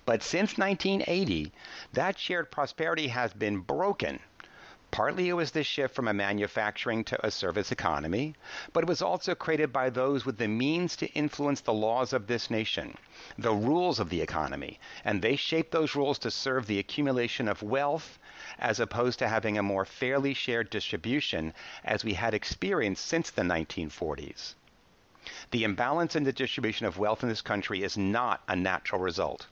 But 0.05 0.25
since 0.25 0.59
1980, 0.59 1.53
that 1.93 2.19
shared 2.19 2.51
prosperity 2.51 3.07
has 3.07 3.33
been 3.33 3.61
broken 3.61 4.19
Partly 4.93 5.29
it 5.29 5.35
was 5.35 5.53
the 5.53 5.63
shift 5.63 5.95
from 5.95 6.09
a 6.09 6.13
manufacturing 6.13 7.05
to 7.05 7.25
a 7.25 7.31
service 7.31 7.71
economy, 7.71 8.35
but 8.73 8.83
it 8.83 8.89
was 8.89 9.01
also 9.01 9.37
created 9.37 9.73
by 9.73 9.89
those 9.89 10.27
with 10.27 10.37
the 10.37 10.49
means 10.49 10.97
to 10.97 11.07
influence 11.13 11.61
the 11.61 11.73
laws 11.73 12.13
of 12.13 12.27
this 12.27 12.51
nation, 12.51 12.99
the 13.39 13.53
rules 13.53 14.01
of 14.01 14.11
the 14.11 14.21
economy, 14.21 14.81
and 15.05 15.23
they 15.23 15.37
shaped 15.37 15.71
those 15.71 15.95
rules 15.95 16.19
to 16.19 16.31
serve 16.31 16.67
the 16.67 16.81
accumulation 16.81 17.47
of 17.47 17.63
wealth 17.63 18.19
as 18.59 18.81
opposed 18.81 19.21
to 19.21 19.29
having 19.29 19.57
a 19.57 19.63
more 19.63 19.85
fairly 19.85 20.35
shared 20.35 20.71
distribution 20.71 21.55
as 21.85 22.05
we 22.05 22.15
had 22.15 22.35
experienced 22.35 23.05
since 23.05 23.31
the 23.31 23.43
1940s. 23.43 24.55
The 25.53 25.63
imbalance 25.63 26.17
in 26.17 26.25
the 26.25 26.33
distribution 26.33 26.87
of 26.87 26.99
wealth 26.99 27.23
in 27.23 27.29
this 27.29 27.43
country 27.43 27.85
is 27.85 27.97
not 27.97 28.43
a 28.49 28.57
natural 28.57 29.01
result. 29.01 29.47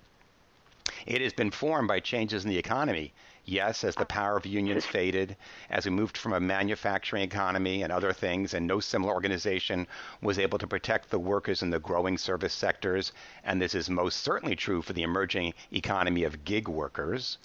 It 1.07 1.21
has 1.21 1.33
been 1.33 1.53
formed 1.53 1.87
by 1.87 2.01
changes 2.01 2.45
in 2.45 2.51
the 2.51 2.59
economy 2.59 3.13
Yes, 3.51 3.83
as 3.83 3.95
the 3.95 4.05
power 4.05 4.37
of 4.37 4.45
unions 4.45 4.85
faded, 4.95 5.35
as 5.71 5.87
we 5.87 5.91
moved 5.91 6.19
from 6.19 6.35
a 6.35 6.39
manufacturing 6.39 7.23
economy 7.23 7.83
and 7.83 7.91
other 7.91 8.13
things, 8.13 8.53
and 8.53 8.67
no 8.67 8.79
similar 8.79 9.15
organization 9.15 9.87
was 10.21 10.39
able 10.39 10.59
to 10.59 10.67
protect 10.67 11.09
the 11.09 11.19
workers 11.19 11.63
in 11.63 11.71
the 11.71 11.79
growing 11.79 12.19
service 12.19 12.53
sectors, 12.53 13.11
and 13.45 13.59
this 13.59 13.75
is 13.75 13.89
most 13.89 14.19
certainly 14.19 14.55
true 14.55 14.83
for 14.83 14.93
the 14.93 15.03
emerging 15.03 15.55
economy 15.73 16.25
of 16.25 16.45
gig 16.45 16.69
workers. 16.69 17.39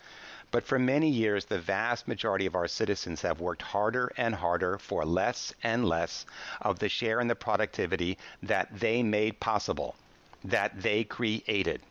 But 0.51 0.65
for 0.65 0.77
many 0.77 1.07
years, 1.07 1.45
the 1.45 1.60
vast 1.60 2.05
majority 2.05 2.48
of 2.48 2.55
our 2.55 2.67
citizens 2.67 3.22
have 3.22 3.39
worked 3.39 3.62
harder 3.62 4.12
and 4.17 4.36
harder 4.36 4.77
for 4.79 5.05
less 5.05 5.53
and 5.63 5.88
less 5.88 6.25
of 6.60 6.79
the 6.79 6.89
share 6.89 7.22
in 7.22 7.29
the 7.29 7.36
productivity 7.36 8.17
that 8.41 8.67
they 8.77 9.03
made 9.03 9.39
possible, 9.39 9.95
that 10.43 10.81
they 10.81 11.05
created. 11.05 11.81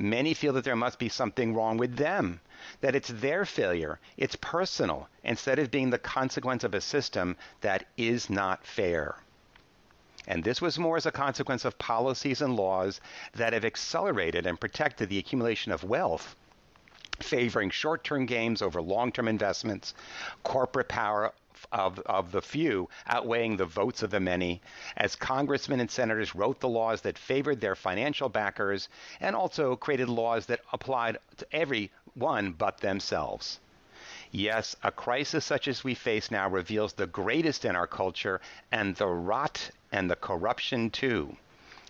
Many 0.00 0.32
feel 0.32 0.54
that 0.54 0.64
there 0.64 0.76
must 0.76 0.98
be 0.98 1.10
something 1.10 1.52
wrong 1.52 1.76
with 1.76 1.96
them 1.96 2.40
that 2.80 2.94
it's 2.94 3.08
their 3.08 3.44
failure, 3.44 4.00
it's 4.16 4.34
personal, 4.34 5.10
instead 5.22 5.58
of 5.58 5.70
being 5.70 5.90
the 5.90 5.98
consequence 5.98 6.64
of 6.64 6.72
a 6.72 6.80
system 6.80 7.36
that 7.60 7.86
is 7.98 8.30
not 8.30 8.64
fair. 8.64 9.16
And 10.26 10.42
this 10.42 10.62
was 10.62 10.78
more 10.78 10.96
as 10.96 11.04
a 11.04 11.12
consequence 11.12 11.66
of 11.66 11.76
policies 11.76 12.40
and 12.40 12.56
laws 12.56 13.02
that 13.34 13.52
have 13.52 13.66
accelerated 13.66 14.46
and 14.46 14.58
protected 14.58 15.10
the 15.10 15.18
accumulation 15.18 15.70
of 15.70 15.84
wealth, 15.84 16.34
favoring 17.20 17.68
short 17.68 18.02
term 18.02 18.24
gains 18.24 18.62
over 18.62 18.80
long 18.80 19.12
term 19.12 19.28
investments, 19.28 19.92
corporate 20.42 20.88
power 20.88 21.34
of, 21.72 21.98
of 22.00 22.32
the 22.32 22.42
few 22.42 22.88
outweighing 23.06 23.56
the 23.56 23.64
votes 23.64 24.02
of 24.02 24.10
the 24.10 24.20
many, 24.20 24.60
as 24.96 25.16
congressmen 25.16 25.80
and 25.80 25.90
senators 25.90 26.34
wrote 26.34 26.60
the 26.60 26.68
laws 26.68 27.02
that 27.02 27.18
favored 27.18 27.60
their 27.60 27.74
financial 27.74 28.28
backers 28.28 28.88
and 29.20 29.34
also 29.36 29.76
created 29.76 30.08
laws 30.08 30.46
that 30.46 30.60
applied 30.72 31.18
to 31.36 31.46
everyone 31.52 32.52
but 32.52 32.78
themselves. 32.78 33.60
Yes, 34.32 34.76
a 34.82 34.92
crisis 34.92 35.44
such 35.44 35.66
as 35.66 35.82
we 35.82 35.94
face 35.94 36.30
now 36.30 36.48
reveals 36.48 36.92
the 36.92 37.06
greatest 37.06 37.64
in 37.64 37.74
our 37.74 37.86
culture 37.86 38.40
and 38.70 38.94
the 38.96 39.08
rot 39.08 39.70
and 39.90 40.10
the 40.10 40.16
corruption 40.16 40.90
too. 40.90 41.36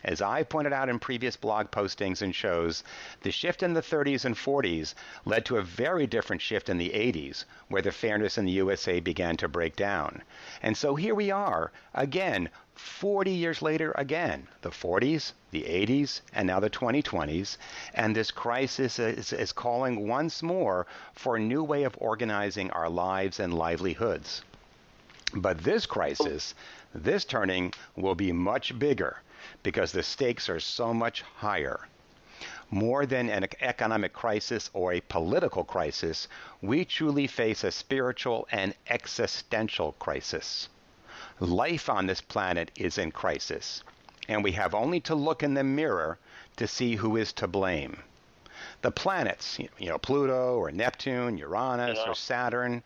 As 0.03 0.23
I 0.23 0.45
pointed 0.45 0.73
out 0.73 0.89
in 0.89 0.99
previous 0.99 1.37
blog 1.37 1.71
postings 1.71 2.23
and 2.23 2.35
shows, 2.35 2.83
the 3.21 3.31
shift 3.31 3.63
in 3.63 3.75
the 3.75 3.83
30s 3.83 4.25
and 4.25 4.35
40s 4.35 4.95
led 5.27 5.45
to 5.45 5.59
a 5.59 5.63
very 5.63 6.07
different 6.07 6.41
shift 6.41 6.71
in 6.71 6.79
the 6.79 6.89
80s, 6.89 7.45
where 7.69 7.83
the 7.83 7.93
fairness 7.93 8.39
in 8.39 8.47
the 8.47 8.53
USA 8.53 8.99
began 9.01 9.37
to 9.37 9.47
break 9.47 9.77
down. 9.77 10.23
And 10.63 10.75
so 10.75 10.95
here 10.95 11.15
we 11.15 11.31
are, 11.31 11.71
again, 11.93 12.49
40 12.75 13.31
years 13.31 13.61
later, 13.61 13.93
again, 13.95 14.49
the 14.63 14.71
40s, 14.71 15.33
the 15.51 15.65
80s, 15.65 16.23
and 16.33 16.47
now 16.47 16.61
the 16.61 16.71
2020s, 16.71 17.59
and 17.93 18.17
this 18.17 18.31
crisis 18.31 18.99
is, 18.99 19.35
is 19.35 19.53
calling 19.53 20.09
once 20.09 20.43
more 20.43 20.87
for 21.13 21.37
a 21.37 21.41
new 21.41 21.63
way 21.63 21.83
of 21.83 21.95
organizing 21.99 22.71
our 22.71 22.89
lives 22.89 23.39
and 23.39 23.53
livelihoods. 23.53 24.43
But 25.35 25.59
this 25.59 25.85
crisis, 25.85 26.55
this 26.95 27.27
turning, 27.27 27.75
will 27.97 28.15
be 28.15 28.33
much 28.33 28.79
bigger 28.79 29.21
because 29.63 29.93
the 29.93 30.03
stakes 30.03 30.49
are 30.49 30.61
so 30.61 30.93
much 30.93 31.23
higher. 31.23 31.87
More 32.71 33.05
than 33.05 33.29
an 33.29 33.47
economic 33.61 34.13
crisis 34.13 34.71
or 34.73 34.93
a 34.93 35.01
political 35.01 35.65
crisis, 35.65 36.29
we 36.63 36.85
truly 36.85 37.27
face 37.27 37.65
a 37.65 37.71
spiritual 37.71 38.47
and 38.53 38.75
existential 38.89 39.93
crisis. 39.93 40.69
Life 41.41 41.89
on 41.89 42.07
this 42.07 42.21
planet 42.21 42.71
is 42.77 42.97
in 42.97 43.11
crisis, 43.11 43.83
and 44.29 44.45
we 44.45 44.53
have 44.53 44.75
only 44.75 45.01
to 45.01 45.15
look 45.15 45.43
in 45.43 45.55
the 45.55 45.65
mirror 45.65 46.19
to 46.57 46.67
see 46.67 46.97
who 46.97 47.17
is 47.17 47.33
to 47.33 47.49
blame. 47.49 48.03
The 48.83 48.91
planets, 48.91 49.59
you 49.59 49.89
know, 49.89 49.99
Pluto 49.99 50.57
or 50.57 50.71
Neptune, 50.71 51.39
Uranus 51.39 51.99
yeah. 51.99 52.11
or 52.11 52.15
Saturn, 52.15 52.83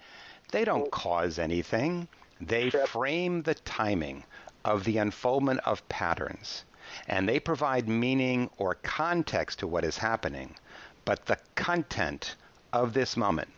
they 0.50 0.64
don't 0.64 0.90
cause 0.90 1.38
anything. 1.38 2.08
They 2.40 2.70
frame 2.70 3.42
the 3.42 3.54
timing 3.54 4.24
of 4.64 4.84
the 4.84 4.98
unfoldment 4.98 5.60
of 5.64 5.88
patterns, 5.88 6.64
and 7.08 7.28
they 7.28 7.38
provide 7.38 7.88
meaning 7.88 8.50
or 8.56 8.74
context 8.76 9.58
to 9.58 9.66
what 9.66 9.84
is 9.84 9.98
happening. 9.98 10.54
But 11.04 11.26
the 11.26 11.38
content 11.54 12.36
of 12.72 12.92
this 12.92 13.16
moment, 13.16 13.50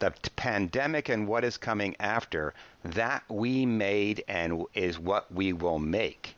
the 0.00 0.12
pandemic 0.36 1.08
and 1.08 1.26
what 1.26 1.44
is 1.44 1.56
coming 1.56 1.96
after, 1.98 2.54
that 2.84 3.22
we 3.28 3.66
made 3.66 4.24
and 4.28 4.64
is 4.74 4.98
what 4.98 5.32
we 5.32 5.52
will 5.52 5.78
make. 5.78 6.36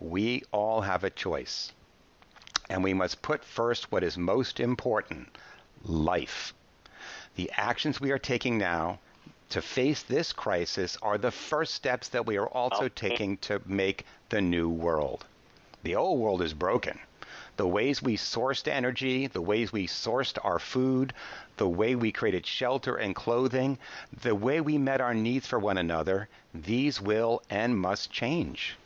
We 0.00 0.42
all 0.52 0.80
have 0.80 1.04
a 1.04 1.10
choice. 1.10 1.72
And 2.68 2.82
we 2.82 2.94
must 2.94 3.22
put 3.22 3.44
first 3.44 3.92
what 3.92 4.02
is 4.02 4.16
most 4.16 4.60
important 4.60 5.36
life. 5.84 6.54
The 7.34 7.50
actions 7.56 8.00
we 8.00 8.10
are 8.10 8.18
taking 8.18 8.58
now 8.58 8.98
to 9.52 9.60
face 9.60 10.02
this 10.02 10.32
crisis 10.32 10.96
are 11.02 11.18
the 11.18 11.30
first 11.30 11.74
steps 11.74 12.08
that 12.08 12.24
we 12.24 12.38
are 12.38 12.48
also 12.48 12.88
taking 12.88 13.36
to 13.36 13.60
make 13.66 14.06
the 14.30 14.40
new 14.40 14.70
world. 14.70 15.26
The 15.82 15.94
old 15.94 16.18
world 16.18 16.40
is 16.40 16.54
broken. 16.54 16.98
The 17.58 17.68
ways 17.68 18.02
we 18.02 18.16
sourced 18.16 18.66
energy, 18.66 19.26
the 19.26 19.42
ways 19.42 19.70
we 19.70 19.86
sourced 19.86 20.38
our 20.42 20.58
food, 20.58 21.12
the 21.58 21.68
way 21.68 21.94
we 21.94 22.12
created 22.12 22.46
shelter 22.46 22.96
and 22.96 23.14
clothing, 23.14 23.76
the 24.22 24.34
way 24.34 24.62
we 24.62 24.78
met 24.78 25.02
our 25.02 25.12
needs 25.12 25.46
for 25.46 25.58
one 25.58 25.76
another, 25.76 26.30
these 26.54 26.98
will 26.98 27.42
and 27.50 27.76
must 27.76 28.10
change 28.10 28.78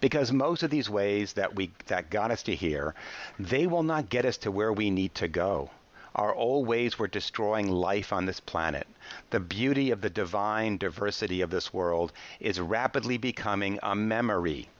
because 0.00 0.32
most 0.32 0.62
of 0.62 0.70
these 0.70 0.90
ways 0.90 1.34
that 1.34 1.54
we 1.54 1.70
that 1.86 2.10
got 2.10 2.30
us 2.30 2.42
to 2.42 2.54
here 2.54 2.94
they 3.38 3.66
will 3.66 3.84
not 3.84 4.10
get 4.10 4.24
us 4.24 4.36
to 4.36 4.50
where 4.50 4.72
we 4.72 4.90
need 4.90 5.14
to 5.14 5.28
go 5.28 5.70
our 6.16 6.34
old 6.34 6.66
ways 6.66 6.98
were 6.98 7.06
destroying 7.06 7.70
life 7.70 8.10
on 8.10 8.24
this 8.24 8.40
planet. 8.40 8.86
The 9.28 9.38
beauty 9.38 9.90
of 9.90 10.00
the 10.00 10.08
divine 10.08 10.78
diversity 10.78 11.42
of 11.42 11.50
this 11.50 11.74
world 11.74 12.10
is 12.40 12.58
rapidly 12.58 13.18
becoming 13.18 13.78
a 13.82 13.94
memory. 13.94 14.70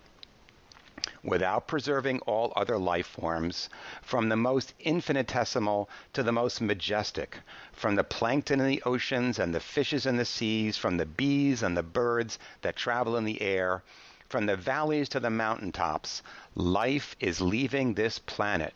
Without 1.22 1.68
preserving 1.68 2.20
all 2.20 2.54
other 2.56 2.78
life 2.78 3.06
forms, 3.06 3.68
from 4.00 4.30
the 4.30 4.36
most 4.36 4.72
infinitesimal 4.80 5.90
to 6.14 6.22
the 6.22 6.32
most 6.32 6.62
majestic, 6.62 7.38
from 7.70 7.96
the 7.96 8.04
plankton 8.04 8.58
in 8.58 8.66
the 8.66 8.82
oceans 8.86 9.38
and 9.38 9.54
the 9.54 9.60
fishes 9.60 10.06
in 10.06 10.16
the 10.16 10.24
seas, 10.24 10.78
from 10.78 10.96
the 10.96 11.04
bees 11.04 11.62
and 11.62 11.76
the 11.76 11.82
birds 11.82 12.38
that 12.62 12.76
travel 12.76 13.14
in 13.14 13.24
the 13.24 13.42
air, 13.42 13.82
from 14.30 14.46
the 14.46 14.56
valleys 14.56 15.10
to 15.10 15.20
the 15.20 15.28
mountain 15.28 15.70
tops, 15.70 16.22
life 16.54 17.14
is 17.20 17.42
leaving 17.42 17.92
this 17.92 18.18
planet. 18.18 18.72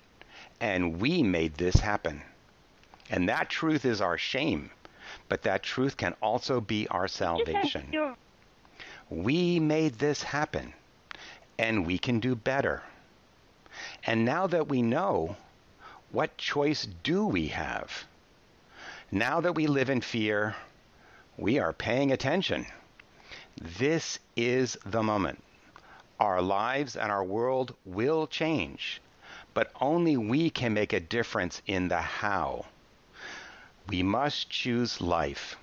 And 0.61 1.01
we 1.01 1.23
made 1.23 1.55
this 1.55 1.77
happen. 1.77 2.23
And 3.11 3.29
that 3.29 3.51
truth 3.51 3.85
is 3.85 4.01
our 4.01 4.17
shame, 4.17 4.71
but 5.29 5.43
that 5.43 5.63
truth 5.65 5.97
can 5.97 6.15
also 6.23 6.61
be 6.61 6.87
our 6.89 7.09
salvation. 7.09 8.17
We 9.11 9.59
made 9.59 9.95
this 9.95 10.23
happen, 10.23 10.73
and 11.59 11.85
we 11.85 11.99
can 11.99 12.21
do 12.21 12.37
better. 12.37 12.83
And 14.07 14.25
now 14.25 14.47
that 14.47 14.69
we 14.69 14.83
know, 14.83 15.37
what 16.13 16.37
choice 16.39 16.87
do 17.03 17.27
we 17.27 17.49
have? 17.49 18.05
Now 19.11 19.41
that 19.41 19.57
we 19.57 19.67
live 19.67 19.91
in 19.91 20.01
fear, 20.01 20.55
we 21.37 21.59
are 21.59 21.73
paying 21.73 22.13
attention. 22.13 22.65
This 23.61 24.21
is 24.37 24.79
the 24.87 25.03
moment. 25.03 25.43
Our 26.21 26.41
lives 26.41 26.97
and 26.97 27.11
our 27.11 27.25
world 27.25 27.75
will 27.85 28.27
change, 28.29 29.01
but 29.53 29.73
only 29.81 30.17
we 30.17 30.51
can 30.51 30.75
make 30.75 30.93
a 30.93 31.01
difference 31.01 31.61
in 31.67 31.89
the 31.89 32.01
how. 32.01 32.67
We 33.91 34.03
must 34.03 34.49
choose 34.51 35.01
life. 35.01 35.57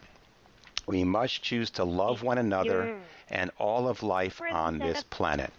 We 0.85 1.03
must 1.03 1.41
choose 1.41 1.69
to 1.71 1.83
love 1.83 2.23
one 2.23 2.37
another 2.37 2.97
and 3.29 3.51
all 3.57 3.87
of 3.87 4.03
life 4.03 4.41
on 4.51 4.79
this 4.79 5.03
planet. 5.03 5.51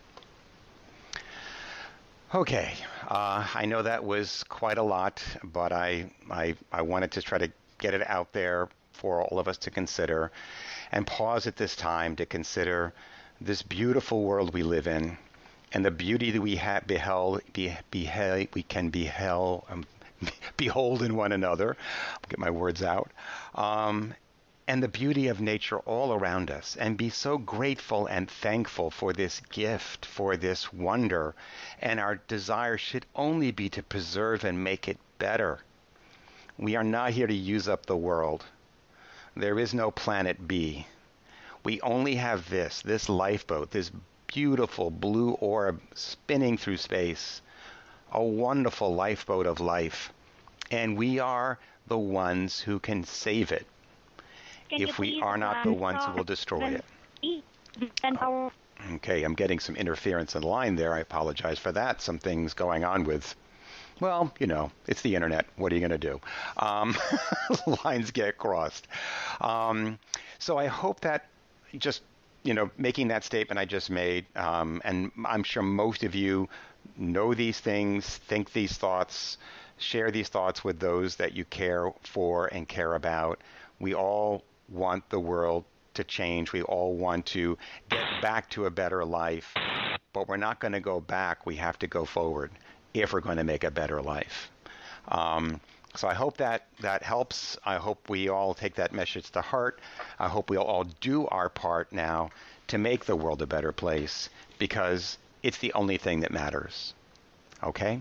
Okay, 2.35 2.75
uh, 3.09 3.47
I 3.55 3.65
know 3.65 3.83
that 3.83 4.05
was 4.05 4.45
quite 4.45 4.77
a 4.79 4.83
lot, 4.83 5.23
but 5.43 5.73
I, 5.73 6.11
I, 6.31 6.57
I 6.71 6.83
wanted 6.83 7.13
to 7.13 7.23
try 7.23 7.39
to 7.39 7.51
get 7.79 7.95
it 7.95 8.09
out 8.09 8.33
there 8.33 8.69
for 8.93 9.23
all 9.23 9.39
of 9.39 9.49
us 9.49 9.57
to 9.59 9.71
consider. 9.71 10.31
and 10.93 11.07
pause 11.07 11.47
at 11.47 11.57
this 11.57 11.77
time 11.77 12.17
to 12.17 12.27
consider 12.27 12.93
this 13.41 13.63
beautiful 13.63 14.23
world 14.25 14.53
we 14.53 14.63
live 14.63 14.87
in 14.87 15.17
and 15.73 15.85
the 15.85 15.91
beauty 15.91 16.31
that 16.31 16.41
we 16.41 16.57
have 16.57 16.87
beheld, 16.87 17.41
be, 17.53 17.77
beheld, 17.91 18.49
we 18.55 18.63
can 18.63 18.89
beheld, 18.89 19.65
um, 19.71 19.85
behold 20.59 21.03
in 21.03 21.17
one 21.17 21.33
another. 21.33 21.77
Get 22.29 22.39
my 22.39 22.51
words 22.51 22.83
out. 22.83 23.11
Um, 23.55 24.13
and 24.67 24.83
the 24.83 24.89
beauty 24.89 25.29
of 25.29 25.41
nature 25.41 25.79
all 25.79 26.13
around 26.13 26.51
us, 26.51 26.77
and 26.79 26.99
be 26.99 27.09
so 27.09 27.39
grateful 27.39 28.05
and 28.07 28.31
thankful 28.31 28.91
for 28.91 29.15
this 29.15 29.41
gift, 29.49 30.05
for 30.05 30.37
this 30.37 30.71
wonder. 30.71 31.35
And 31.81 31.99
our 31.99 32.17
desire 32.17 32.77
should 32.77 33.07
only 33.15 33.51
be 33.51 33.71
to 33.71 33.83
preserve 33.83 34.45
and 34.45 34.63
make 34.63 34.87
it 34.87 34.99
better. 35.19 35.61
We 36.59 36.77
are 36.77 36.85
not 36.85 37.13
here 37.13 37.27
to 37.27 37.35
use 37.35 37.67
up 37.67 37.87
the 37.87 37.97
world. 37.97 38.45
There 39.35 39.59
is 39.59 39.73
no 39.73 39.91
planet 39.91 40.47
B. 40.47 40.87
We 41.65 41.81
only 41.81 42.17
have 42.17 42.51
this, 42.51 42.83
this 42.83 43.09
lifeboat, 43.09 43.71
this 43.71 43.91
beautiful 44.27 44.91
blue 44.91 45.31
orb 45.31 45.81
spinning 45.95 46.59
through 46.59 46.77
space, 46.77 47.41
a 48.13 48.23
wonderful 48.23 48.95
lifeboat 48.95 49.47
of 49.47 49.61
life. 49.61 50.13
And 50.71 50.97
we 50.97 51.19
are 51.19 51.59
the 51.87 51.99
ones 51.99 52.61
who 52.61 52.79
can 52.79 53.05
save 53.05 53.53
it 53.53 53.67
if 54.71 54.99
we 54.99 55.21
are 55.23 55.39
not 55.39 55.65
the 55.65 55.73
ones 55.73 56.05
who 56.05 56.13
will 56.13 56.25
destroy 56.25 56.69
it. 56.69 56.85
Okay, 58.95 59.23
I'm 59.23 59.35
getting 59.35 59.59
some 59.59 59.77
interference 59.77 60.35
in 60.35 60.43
the 60.43 60.47
line 60.47 60.77
there. 60.77 60.95
I 60.95 61.01
apologize 61.01 61.59
for 61.59 61.73
that. 61.73 62.01
Some 62.01 62.19
things 62.19 62.55
going 62.55 62.85
on 62.85 63.05
with, 63.05 63.35
well, 64.01 64.33
you 64.39 64.47
know, 64.47 64.71
it's 64.87 65.03
the 65.03 65.15
internet. 65.15 65.47
What 65.57 65.73
are 65.73 65.75
you 65.75 65.81
going 65.81 65.99
to 65.99 65.99
do? 65.99 66.21
Um, 66.59 66.97
lines 67.85 68.11
get 68.11 68.39
crossed. 68.39 68.87
Um, 69.41 69.99
so 70.39 70.59
I 70.59 70.67
hope 70.67 71.01
that 71.01 71.27
just, 71.77 72.03
you 72.45 72.55
know, 72.55 72.71
making 72.79 73.09
that 73.09 73.25
statement 73.25 73.59
I 73.59 73.65
just 73.65 73.91
made, 73.91 74.27
um, 74.37 74.81
and 74.85 75.11
I'm 75.25 75.43
sure 75.43 75.63
most 75.63 76.05
of 76.05 76.15
you 76.15 76.49
know 76.97 77.35
these 77.35 77.59
things, 77.59 78.07
think 78.29 78.53
these 78.53 78.77
thoughts, 78.77 79.39
share 79.79 80.11
these 80.11 80.29
thoughts 80.29 80.65
with 80.65 80.79
those 80.81 81.17
that 81.17 81.35
you 81.35 81.45
care 81.45 81.93
for 82.03 82.47
and 82.47 82.69
care 82.69 82.95
about. 82.95 83.41
We 83.79 83.95
all 83.95 84.45
want 84.69 85.09
the 85.11 85.21
world 85.21 85.65
to 85.95 86.05
change. 86.05 86.53
We 86.53 86.63
all 86.63 86.95
want 86.95 87.27
to 87.27 87.59
get 87.91 88.07
back 88.23 88.49
to 88.51 88.67
a 88.67 88.71
better 88.71 89.05
life, 89.05 89.55
but 90.13 90.29
we're 90.29 90.37
not 90.37 90.61
going 90.61 90.73
to 90.73 90.81
go 90.81 91.01
back. 91.01 91.47
We 91.47 91.57
have 91.57 91.79
to 91.81 91.87
go 91.87 92.05
forward 92.05 92.51
if 92.95 93.13
we're 93.13 93.21
going 93.21 93.37
to 93.39 93.45
make 93.45 93.65
a 93.65 93.71
better 93.71 94.01
life. 94.03 94.51
Um, 95.09 95.61
so 95.95 96.07
I 96.07 96.15
hope 96.15 96.37
that 96.37 96.67
that 96.81 97.03
helps. 97.03 97.57
I 97.65 97.77
hope 97.77 98.09
we 98.09 98.29
all 98.29 98.55
take 98.55 98.75
that 98.77 98.93
message 98.93 99.31
to 99.33 99.41
heart. 99.41 99.81
I 100.19 100.29
hope 100.29 100.51
we 100.51 100.57
all 100.57 100.85
do 101.01 101.27
our 101.29 101.49
part 101.49 101.93
now 101.93 102.31
to 102.69 102.79
make 102.79 103.05
the 103.07 103.17
world 103.17 103.43
a 103.43 103.47
better 103.47 103.73
place 103.73 104.29
because 104.59 105.19
it's 105.43 105.59
the 105.59 105.73
only 105.73 105.97
thing 105.97 106.21
that 106.21 106.31
matters. 106.31 106.95
Okay? 107.65 108.01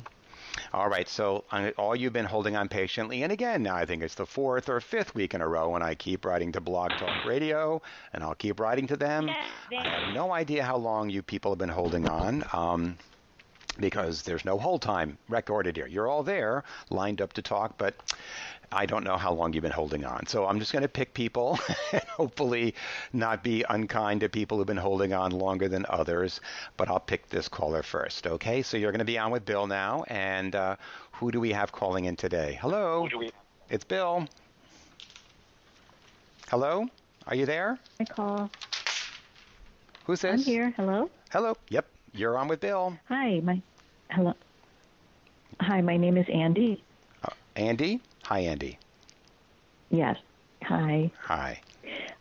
All 0.74 0.89
right, 0.89 1.08
so 1.08 1.43
all 1.78 1.96
you've 1.96 2.13
been 2.13 2.26
holding 2.26 2.56
on 2.56 2.67
patiently, 2.67 3.24
and 3.24 3.32
again, 3.32 3.63
now 3.63 3.76
I 3.76 3.86
think 3.86 4.04
it's 4.04 4.15
the 4.15 4.26
fourth 4.26 4.70
or 4.70 4.80
fifth 4.82 5.15
week 5.15 5.34
in 5.34 5.41
a 5.41 5.48
row, 5.48 5.70
when 5.70 5.82
I 5.82 5.96
keep 5.96 6.26
writing 6.26 6.52
to 6.54 6.62
Blog 6.62 6.91
Talk 6.91 7.26
Radio, 7.26 7.82
and 8.13 8.24
I'll 8.24 8.36
keep 8.36 8.60
writing 8.60 8.88
to 8.88 8.98
them. 8.98 9.30
I 9.30 9.88
have 9.88 10.13
no 10.13 10.32
idea 10.32 10.63
how 10.63 10.78
long 10.78 11.10
you 11.10 11.22
people 11.22 11.52
have 11.52 11.60
been 11.60 11.70
holding 11.70 12.08
on. 12.08 12.43
Um, 12.54 12.98
because 13.80 14.22
there's 14.24 14.46
no 14.46 14.58
hold 14.58 14.82
time 14.82 15.18
recorded 15.30 15.76
here. 15.76 15.88
You're 15.88 16.08
all 16.08 16.24
there, 16.24 16.63
lined 16.90 17.22
up 17.22 17.34
to 17.34 17.42
talk, 17.42 17.78
but 17.78 17.96
I 18.72 18.86
don't 18.86 19.04
know 19.04 19.16
how 19.16 19.32
long 19.32 19.54
you've 19.54 19.62
been 19.62 19.72
holding 19.72 20.04
on. 20.04 20.28
So 20.28 20.46
I'm 20.46 20.60
just 20.60 20.74
going 20.74 20.82
to 20.82 20.90
pick 20.90 21.13
people 21.13 21.58
and 21.92 22.04
hopefully 22.04 22.76
not 23.13 23.44
be 23.44 23.63
unkind 23.70 24.22
to 24.22 24.30
people 24.30 24.58
who've 24.58 24.68
been 24.68 24.78
holding 24.78 25.13
on 25.13 25.32
longer 25.32 25.70
than 25.70 25.86
others. 25.90 26.42
But 26.76 26.90
I'll 26.90 27.00
pick 27.00 27.30
this 27.30 27.48
caller 27.48 27.84
first. 27.84 28.28
Okay, 28.28 28.62
so 28.62 28.76
you're 28.76 28.92
going 28.92 29.00
to 29.00 29.06
be 29.06 29.18
on 29.18 29.32
with 29.32 29.46
Bill 29.46 29.68
now. 29.68 30.04
And 30.08 30.56
uh, 30.56 30.76
who 31.13 31.32
do 31.32 31.40
we 31.40 31.52
have 31.52 31.72
calling 31.72 32.06
in 32.06 32.16
today? 32.16 32.58
Hello. 32.62 33.08
It's 33.70 33.86
Bill. 33.86 34.28
Hello. 36.50 36.88
Are 37.28 37.36
you 37.36 37.46
there? 37.46 37.78
I 38.00 38.06
call. 38.06 38.50
Who's 40.06 40.22
this? 40.22 40.34
I'm 40.34 40.40
here. 40.40 40.74
Hello. 40.78 41.10
Hello. 41.32 41.56
Yep. 41.70 41.86
You're 42.18 42.38
on 42.38 42.48
with 42.48 42.60
Bill. 42.62 42.98
Hi. 43.06 43.40
My. 43.42 43.62
Hello. 44.10 44.34
Hi. 45.62 45.82
My 45.82 45.98
name 45.98 46.18
is 46.18 46.26
Andy. 46.34 46.84
Uh, 47.24 47.30
Andy. 47.56 48.02
Hi, 48.24 48.40
Andy. 48.40 48.80
Yes. 49.92 50.18
Hi. 50.64 51.12
Hi. 51.22 51.62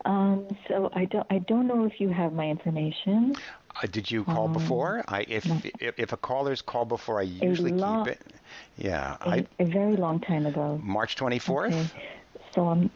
Um, 0.05 0.47
so 0.69 0.91
I 0.95 1.07
don't 1.07 1.27
I 1.31 1.39
don't 1.39 1.67
know 1.67 1.87
if 1.87 1.99
you 1.99 2.11
have 2.11 2.33
my 2.35 2.47
information. 2.47 3.37
Uh, 3.83 3.87
did 3.87 4.11
you 4.11 4.25
call 4.25 4.47
Um, 4.47 4.53
before? 4.53 5.03
I 5.09 5.23
if, 5.23 5.47
no. 5.47 5.61
if 5.81 5.99
if 5.99 6.13
a 6.13 6.17
caller's 6.19 6.61
called 6.63 6.89
before, 6.91 7.19
I 7.19 7.23
usually 7.25 7.73
lo- 7.73 8.05
keep 8.05 8.13
it. 8.15 8.35
Yeah, 8.77 9.17
A, 9.23 9.29
I 9.29 9.47
a 9.59 9.65
very 9.65 9.97
long 9.97 10.21
time 10.21 10.45
ago. 10.47 10.79
March 10.83 11.17
24th. 11.17 11.73
Okay. 11.73 12.23
So 12.55 12.69
I'm 12.69 12.91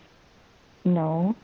no. 0.84 1.34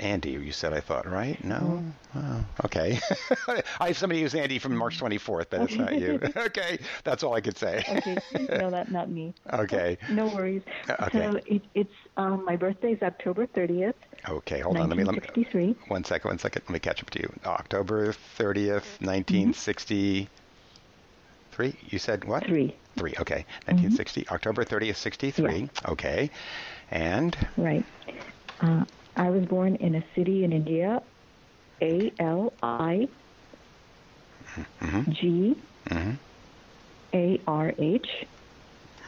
Andy, 0.00 0.30
you 0.30 0.52
said 0.52 0.72
I 0.72 0.80
thought 0.80 1.06
right? 1.10 1.42
No. 1.44 1.56
Mm-hmm. 1.56 2.18
Oh, 2.18 2.44
okay. 2.64 3.00
I 3.80 3.88
have 3.88 3.98
somebody 3.98 4.22
who's 4.22 4.34
Andy 4.34 4.58
from 4.58 4.76
March 4.76 5.00
24th, 5.00 5.46
but 5.50 5.60
it's 5.62 5.74
not 5.74 5.98
you. 5.98 6.20
okay, 6.36 6.78
that's 7.04 7.22
all 7.22 7.34
I 7.34 7.40
could 7.40 7.56
say. 7.56 7.84
Okay. 7.88 8.16
no, 8.58 8.70
that 8.70 8.90
not 8.90 9.10
me. 9.10 9.34
Okay. 9.52 9.98
No 10.10 10.26
worries. 10.26 10.62
Okay. 10.88 11.30
So 11.30 11.40
it, 11.46 11.62
it's 11.74 11.92
um, 12.16 12.44
my 12.44 12.56
birthday 12.56 12.92
is 12.92 13.02
October 13.02 13.46
30th, 13.46 13.94
Okay, 14.28 14.60
hold 14.60 14.76
on. 14.76 14.88
Let 14.88 14.98
me 14.98 15.04
let 15.04 15.14
me 15.14 15.20
1963. 15.20 15.88
one 15.88 16.04
second. 16.04 16.28
One 16.28 16.38
second. 16.38 16.62
Let 16.62 16.70
me 16.70 16.78
catch 16.80 17.02
up 17.02 17.10
to 17.10 17.20
you. 17.20 17.32
October 17.44 18.12
30th, 18.38 19.00
1963. 19.00 20.28
You 21.88 21.98
said 21.98 22.24
what? 22.24 22.44
Three. 22.44 22.76
Three. 22.96 23.14
Okay. 23.18 23.46
1960. 23.66 24.28
October 24.30 24.64
30th, 24.64 24.96
63. 24.96 25.70
Okay. 25.88 26.30
And 26.90 27.36
Right. 27.56 27.84
Uh, 28.60 28.84
I 29.18 29.30
was 29.30 29.44
born 29.46 29.74
in 29.76 29.96
a 29.96 30.04
city 30.14 30.44
in 30.44 30.52
India, 30.52 31.02
A 31.82 32.12
L 32.20 32.54
I 32.62 33.08
G 35.10 35.54
A 37.14 37.42
R 37.46 37.74
H, 37.78 38.06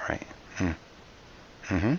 right. 0.08 0.26
Mm. 0.58 0.76
Mm-hmm. 1.68 1.94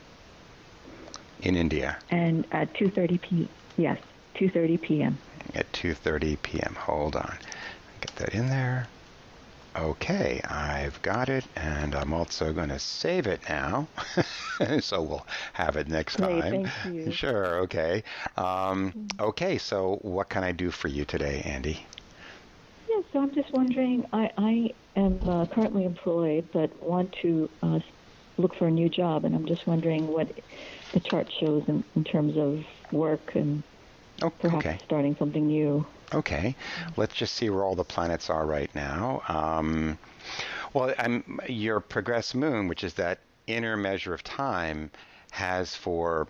In 1.40 1.56
India 1.56 1.98
and 2.10 2.46
at 2.52 2.74
2:30 2.76 3.22
p. 3.22 3.52
Yes, 3.78 3.98
2:30 4.40 4.82
p.m. 4.82 5.20
at 5.56 5.72
2:30 5.74 6.42
p.m. 6.44 6.76
Hold 6.76 7.16
on. 7.16 7.40
Get 8.02 8.16
that 8.18 8.30
in 8.36 8.48
there. 8.50 8.90
Okay, 9.76 10.42
I've 10.46 11.02
got 11.02 11.30
it, 11.30 11.48
and 11.56 11.94
I'm 11.96 12.14
also 12.14 12.54
going 12.54 12.70
to 12.70 12.80
save 12.80 13.28
it 13.28 13.42
now, 13.50 13.90
so 14.82 15.02
we'll 15.02 15.28
have 15.54 15.76
it 15.78 15.88
next 15.90 16.18
time. 16.18 16.52
thank 16.52 16.74
you. 16.84 17.12
Sure. 17.12 17.58
Okay. 17.62 18.04
Um, 18.38 18.96
okay. 19.20 19.58
So, 19.58 19.98
what 20.02 20.30
can 20.30 20.44
I 20.44 20.52
do 20.54 20.72
for 20.72 20.88
you 20.90 21.06
today, 21.06 21.42
Andy? 21.46 21.86
Yeah, 22.88 23.02
so 23.12 23.20
I'm 23.20 23.34
just 23.34 23.52
wondering. 23.54 24.06
I 24.14 24.30
I 24.38 24.70
am 24.96 25.28
uh, 25.28 25.46
currently 25.48 25.86
employed, 25.86 26.50
but 26.54 26.72
want 26.82 27.16
to 27.22 27.50
uh, 27.64 27.80
look 28.38 28.56
for 28.58 28.68
a 28.68 28.72
new 28.72 28.90
job, 28.90 29.26
and 29.26 29.36
I'm 29.36 29.46
just 29.46 29.66
wondering 29.68 30.08
what 30.08 30.28
the 30.94 31.00
chart 31.00 31.32
shows 31.40 31.64
in, 31.68 31.84
in 31.96 32.04
terms 32.04 32.34
of 32.38 32.60
work 32.92 33.32
and 33.36 33.64
Oh, 34.22 34.32
perhaps 34.40 34.68
okay. 34.68 34.82
starting 34.84 35.16
something 35.20 35.48
new. 35.48 35.86
Okay, 36.14 36.56
let's 36.98 37.16
just 37.16 37.36
see 37.36 37.50
where 37.50 37.64
all 37.64 37.76
the 37.76 37.86
planets 37.86 38.30
are 38.30 38.46
right 38.46 38.74
now. 38.76 39.22
Um, 39.30 39.98
well, 40.74 40.94
I'm, 40.98 41.40
your 41.48 41.80
progress 41.80 42.36
moon, 42.36 42.68
which 42.68 42.84
is 42.84 42.96
that 42.96 43.20
inner 43.48 43.78
measure 43.78 44.14
of 44.14 44.24
time, 44.24 44.92
has 45.32 45.74
for 45.76 46.28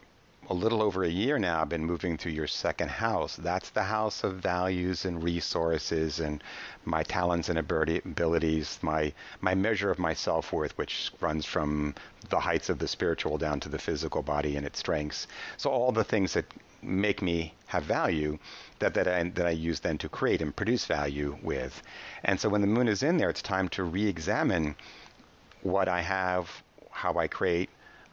a 0.49 0.53
little 0.53 0.81
over 0.81 1.03
a 1.03 1.09
year 1.09 1.39
now 1.39 1.63
been 1.63 1.85
moving 1.85 2.17
through 2.17 2.33
your 2.33 2.47
second 2.47 2.89
house. 2.89 3.35
That's 3.37 3.69
the 3.69 3.83
house 3.83 4.23
of 4.23 4.35
values 4.35 5.05
and 5.05 5.23
resources 5.23 6.19
and 6.19 6.43
my 6.83 7.03
talents 7.03 7.49
and 7.49 7.57
abilities, 7.57 8.79
my 8.81 9.13
my 9.39 9.55
measure 9.55 9.89
of 9.89 9.97
my 9.97 10.13
self 10.13 10.51
worth, 10.51 10.77
which 10.77 11.11
runs 11.21 11.45
from 11.45 11.95
the 12.29 12.39
heights 12.39 12.69
of 12.69 12.79
the 12.79 12.87
spiritual 12.87 13.37
down 13.37 13.59
to 13.61 13.69
the 13.69 13.79
physical 13.79 14.21
body 14.21 14.57
and 14.57 14.65
its 14.65 14.79
strengths. 14.79 15.27
So 15.57 15.69
all 15.69 15.91
the 15.91 16.03
things 16.03 16.33
that 16.33 16.45
make 16.81 17.21
me 17.21 17.53
have 17.67 17.83
value 17.83 18.37
that 18.79 18.93
that 18.93 19.07
I, 19.07 19.23
that 19.29 19.45
I 19.45 19.51
use 19.51 19.79
then 19.79 19.97
to 19.99 20.09
create 20.09 20.41
and 20.41 20.55
produce 20.55 20.85
value 20.85 21.37
with. 21.41 21.81
And 22.23 22.39
so 22.39 22.49
when 22.49 22.61
the 22.61 22.67
moon 22.67 22.87
is 22.87 23.03
in 23.03 23.17
there, 23.17 23.29
it's 23.29 23.41
time 23.41 23.69
to 23.69 23.83
re-examine 23.83 24.75
what 25.61 25.87
I 25.87 26.01
have, 26.01 26.49
how 26.89 27.17
I 27.17 27.27
create, 27.27 27.69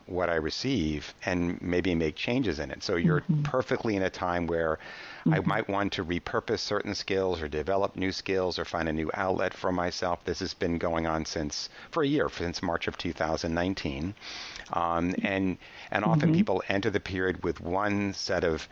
what 0.06 0.30
I 0.30 0.36
receive, 0.36 1.12
and 1.24 1.60
maybe 1.60 1.94
make 1.94 2.16
changes 2.16 2.58
in 2.58 2.70
it. 2.70 2.82
So 2.82 2.96
you're 2.96 3.20
mm-hmm. 3.22 3.42
perfectly 3.42 3.96
in 3.96 4.02
a 4.02 4.10
time 4.10 4.46
where 4.46 4.78
I 5.32 5.40
might 5.40 5.68
want 5.68 5.92
to 5.94 6.04
repurpose 6.04 6.60
certain 6.60 6.94
skills 6.94 7.42
or 7.42 7.48
develop 7.48 7.96
new 7.96 8.12
skills 8.12 8.58
or 8.58 8.64
find 8.64 8.88
a 8.88 8.92
new 8.92 9.10
outlet 9.14 9.54
for 9.54 9.72
myself. 9.72 10.24
This 10.24 10.40
has 10.40 10.54
been 10.54 10.78
going 10.78 11.06
on 11.06 11.24
since 11.24 11.68
for 11.90 12.02
a 12.02 12.06
year, 12.06 12.28
since 12.28 12.62
March 12.62 12.88
of 12.88 12.96
2019. 12.96 14.14
Um, 14.72 15.14
and 15.22 15.58
and 15.90 16.04
often 16.04 16.34
people 16.34 16.62
enter 16.68 16.90
the 16.90 17.00
period 17.00 17.42
with 17.44 17.60
one 17.60 18.12
set 18.14 18.44
of 18.44 18.68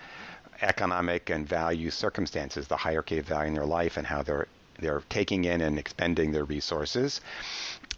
economic 0.63 1.31
and 1.31 1.47
value 1.49 1.91
circumstances, 1.91 2.69
the 2.69 2.77
hierarchy 2.77 3.19
of 3.19 3.27
value 3.27 3.49
in 3.49 3.55
their 3.55 3.67
life, 3.67 3.97
and 3.97 4.07
how 4.07 4.23
they're 4.23 4.49
they're 4.79 5.03
taking 5.09 5.45
in 5.45 5.61
and 5.61 5.79
expending 5.79 6.33
their 6.33 6.45
resources. 6.45 7.21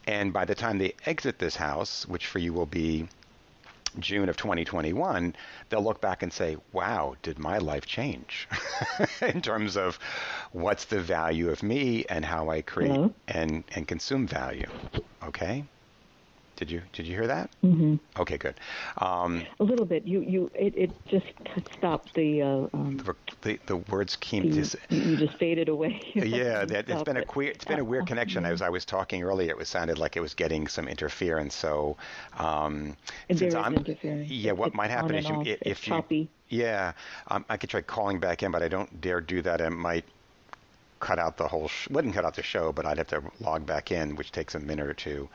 And 0.07 0.33
by 0.33 0.45
the 0.45 0.55
time 0.55 0.79
they 0.79 0.95
exit 1.07 1.39
this 1.39 1.57
house, 1.57 2.07
which 2.07 2.27
for 2.27 2.39
you 2.39 2.53
will 2.53 2.67
be 2.67 3.09
June 4.01 4.29
of 4.29 4.37
2021, 4.37 5.35
they'll 5.69 5.83
look 5.83 6.01
back 6.01 6.23
and 6.23 6.33
say, 6.33 6.57
wow, 6.73 7.17
did 7.23 7.39
my 7.39 7.59
life 7.59 7.87
change 7.87 8.49
in 9.21 9.41
terms 9.41 9.77
of 9.77 9.99
what's 10.53 10.87
the 10.87 11.01
value 11.01 11.51
of 11.51 11.63
me 11.63 12.05
and 12.09 12.25
how 12.25 12.51
I 12.51 12.63
create 12.63 12.93
Hello? 12.93 13.15
and, 13.29 13.65
and 13.75 13.87
consume 13.87 14.27
value? 14.27 14.69
Okay? 15.23 15.65
Did 16.59 16.73
you 16.73 16.83
did 16.93 17.07
you 17.07 17.15
hear 17.15 17.29
that? 17.29 17.51
hmm 17.61 17.95
Okay, 18.19 18.37
good. 18.37 18.57
Um, 18.99 19.47
A 19.61 19.65
little 19.65 19.87
bit. 19.87 20.05
You 20.05 20.23
you 20.23 20.51
it, 20.55 20.75
it 20.77 20.91
just 21.09 21.27
stopped 21.79 22.13
the. 22.17 22.43
Uh, 22.43 22.47
um, 22.75 22.97
the, 22.97 23.15
the, 23.43 23.61
the 23.67 23.77
words 23.77 24.17
came 24.17 24.43
you, 24.43 24.65
you 24.91 25.17
just 25.17 25.39
faded 25.39 25.69
away. 25.69 26.01
Yeah, 26.17 26.65
that, 26.65 26.89
it's 26.89 27.05
been 27.05 27.17
a 27.17 27.21
it. 27.21 27.29
queer, 27.29 27.53
it's 27.53 27.65
been 27.65 27.79
a 27.79 27.85
weird 27.85 28.07
connection. 28.07 28.45
As 28.45 28.61
I 28.61 28.69
was 28.71 28.85
talking 28.85 29.23
earlier, 29.23 29.51
it 29.51 29.57
was 29.57 29.69
sounded 29.69 29.99
like 29.99 30.17
it 30.17 30.21
was 30.21 30.35
getting 30.35 30.67
some 30.67 30.89
interference. 30.89 31.55
So, 31.55 31.97
um, 32.39 32.97
And 33.29 33.39
since 33.39 33.55
I'm, 33.55 33.87
yeah, 34.27 34.51
what 34.53 34.69
It's 34.69 34.77
might 34.77 34.91
happen 34.91 35.15
is 35.15 35.29
you, 35.29 35.41
if 35.43 35.61
It's 35.63 35.87
you, 35.87 35.93
choppy. 35.93 36.29
yeah, 36.49 36.93
um, 37.29 37.45
I 37.49 37.57
could 37.57 37.71
try 37.71 37.83
calling 37.83 38.19
back 38.19 38.43
in, 38.43 38.51
but 38.51 38.65
I 38.65 38.69
don't 38.69 39.01
dare 39.01 39.21
do 39.21 39.43
that. 39.43 39.61
It 39.61 39.71
might 39.71 40.05
cut 41.01 41.19
out 41.19 41.37
the 41.37 41.47
whole, 41.49 41.69
sh- 41.69 41.89
wouldn't 41.91 42.15
cut 42.15 42.25
out 42.25 42.35
the 42.35 42.43
show, 42.43 42.73
but 42.73 42.87
I'd 42.87 42.99
have 42.99 43.09
to 43.09 43.23
log 43.41 43.67
back 43.67 43.93
in, 43.93 44.17
which 44.17 44.33
takes 44.33 44.55
a 44.55 44.59
minute 44.61 44.87
or 44.87 44.95
two. 44.95 45.29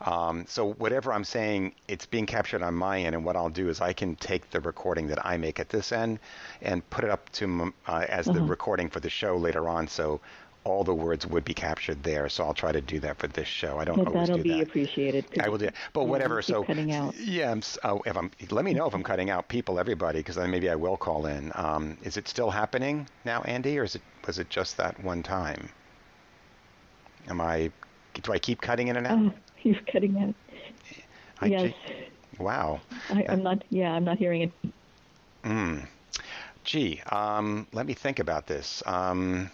Um, 0.00 0.44
so 0.48 0.72
whatever 0.74 1.12
I'm 1.12 1.24
saying, 1.24 1.72
it's 1.88 2.06
being 2.06 2.26
captured 2.26 2.62
on 2.62 2.74
my 2.74 3.00
end, 3.00 3.14
and 3.14 3.24
what 3.24 3.36
I'll 3.36 3.50
do 3.50 3.68
is 3.68 3.80
I 3.80 3.92
can 3.92 4.16
take 4.16 4.50
the 4.50 4.60
recording 4.60 5.08
that 5.08 5.24
I 5.26 5.36
make 5.36 5.58
at 5.60 5.68
this 5.68 5.92
end 5.92 6.18
and 6.62 6.88
put 6.90 7.04
it 7.04 7.10
up 7.10 7.30
to 7.32 7.44
m- 7.44 7.74
uh, 7.86 8.04
as 8.08 8.26
the 8.26 8.42
recording 8.42 8.88
for 8.88 9.00
the 9.00 9.10
show 9.10 9.36
later 9.36 9.68
on. 9.68 9.88
So 9.88 10.20
all 10.64 10.84
the 10.84 10.94
words 10.94 11.26
would 11.26 11.44
be 11.44 11.54
captured 11.54 12.02
there. 12.02 12.28
So 12.28 12.44
I'll 12.44 12.54
try 12.54 12.72
to 12.72 12.80
do 12.80 13.00
that 13.00 13.18
for 13.18 13.26
this 13.28 13.48
show. 13.48 13.78
I 13.78 13.84
don't 13.84 13.96
But 13.96 14.08
always 14.08 14.28
that. 14.28 14.32
That'll 14.32 14.36
do 14.38 14.42
be 14.42 14.58
that. 14.58 14.68
appreciated. 14.68 15.24
I 15.40 15.48
will 15.48 15.58
do 15.58 15.66
it. 15.66 15.74
But 15.92 16.04
whatever. 16.04 16.42
So 16.42 16.62
cutting 16.64 16.92
out. 16.92 17.14
yeah, 17.16 17.50
I'm, 17.50 17.62
oh, 17.84 18.00
if 18.04 18.16
I'm, 18.16 18.30
let 18.50 18.64
me 18.64 18.74
know 18.74 18.86
if 18.86 18.94
I'm 18.94 19.02
cutting 19.02 19.30
out 19.30 19.48
people, 19.48 19.78
everybody, 19.78 20.20
because 20.20 20.36
then 20.36 20.50
maybe 20.50 20.68
I 20.68 20.74
will 20.74 20.96
call 20.96 21.26
in. 21.26 21.52
Um, 21.54 21.96
is 22.02 22.16
it 22.16 22.28
still 22.28 22.50
happening 22.50 23.08
now, 23.24 23.42
Andy, 23.42 23.78
or 23.78 23.84
is 23.84 23.94
it 23.94 24.02
was 24.26 24.38
it 24.38 24.50
just 24.50 24.76
that 24.76 25.02
one 25.02 25.22
time? 25.22 25.70
Am 27.28 27.40
I? 27.40 27.70
Do 28.14 28.32
I 28.32 28.38
keep 28.38 28.60
cutting 28.60 28.88
in 28.88 28.96
and 28.96 29.06
out? 29.06 29.18
Oh, 29.18 29.32
you're 29.62 29.80
cutting 29.90 30.18
out. 30.20 30.34
I- 31.40 31.46
yes, 31.46 31.72
Wow. 32.38 32.80
I, 33.10 33.24
I'm 33.28 33.42
not. 33.42 33.62
Yeah, 33.70 33.92
I'm 33.92 34.04
not 34.04 34.18
hearing 34.18 34.42
it. 34.42 34.72
Mm. 35.44 35.86
Gee, 36.64 37.00
um, 37.10 37.66
let 37.72 37.86
me 37.86 37.94
think 37.94 38.18
about 38.18 38.46
this. 38.46 38.82
Um, 38.86 39.50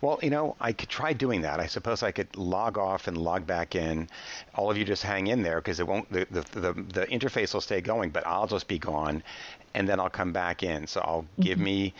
well, 0.00 0.18
you 0.22 0.30
know, 0.30 0.56
I 0.60 0.72
could 0.72 0.88
try 0.88 1.12
doing 1.12 1.42
that. 1.42 1.60
I 1.60 1.66
suppose 1.66 2.02
I 2.02 2.12
could 2.12 2.36
log 2.36 2.78
off 2.78 3.08
and 3.08 3.16
log 3.16 3.46
back 3.46 3.74
in. 3.74 4.08
All 4.54 4.70
of 4.70 4.76
you 4.76 4.84
just 4.84 5.02
hang 5.02 5.26
in 5.28 5.42
there 5.42 5.60
because 5.60 5.80
it 5.80 5.86
won't. 5.86 6.10
The, 6.12 6.26
the 6.30 6.60
the 6.60 6.72
the 6.72 7.06
interface 7.06 7.54
will 7.54 7.60
stay 7.60 7.80
going, 7.80 8.10
but 8.10 8.26
I'll 8.26 8.46
just 8.46 8.68
be 8.68 8.78
gone, 8.78 9.22
and 9.74 9.88
then 9.88 10.00
I'll 10.00 10.10
come 10.10 10.32
back 10.32 10.62
in. 10.62 10.86
So 10.86 11.00
I'll 11.00 11.26
give 11.40 11.56
mm-hmm. 11.56 11.64
me, 11.64 11.94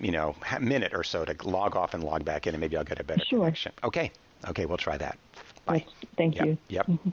you 0.00 0.12
know, 0.12 0.34
a 0.50 0.60
minute 0.60 0.92
or 0.94 1.04
so 1.04 1.24
to 1.24 1.36
log 1.48 1.76
off 1.76 1.94
and 1.94 2.02
log 2.04 2.24
back 2.24 2.46
in, 2.46 2.54
and 2.54 2.60
maybe 2.60 2.76
I'll 2.76 2.84
get 2.84 3.00
a 3.00 3.04
better 3.04 3.24
Sure. 3.24 3.40
connection. 3.40 3.72
Okay. 3.82 4.10
Okay, 4.48 4.66
we'll 4.66 4.76
try 4.76 4.98
that. 4.98 5.18
Bye. 5.64 5.76
Yes, 5.86 6.10
Thank 6.16 6.34
Yep. 6.36 6.46
you. 6.46 6.58
Yep. 6.68 6.86
Mm-hmm. 6.86 7.10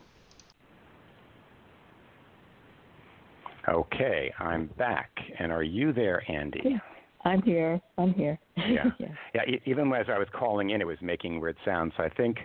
Okay, 3.69 4.33
I'm 4.39 4.65
back. 4.77 5.19
And 5.37 5.51
are 5.51 5.63
you 5.63 5.93
there, 5.93 6.23
Andy? 6.27 6.61
Yeah. 6.63 6.79
I'm 7.23 7.41
here. 7.43 7.79
I'm 7.97 8.13
here. 8.13 8.39
Yeah. 8.57 8.91
yeah. 8.99 9.07
Yeah, 9.33 9.55
even 9.65 9.91
as 9.93 10.05
I 10.07 10.19
was 10.19 10.27
calling 10.37 10.69
in, 10.69 10.81
it 10.81 10.87
was 10.87 10.97
making 11.01 11.39
weird 11.39 11.57
sounds. 11.65 11.93
So 11.97 12.03
I 12.03 12.09
think, 12.09 12.37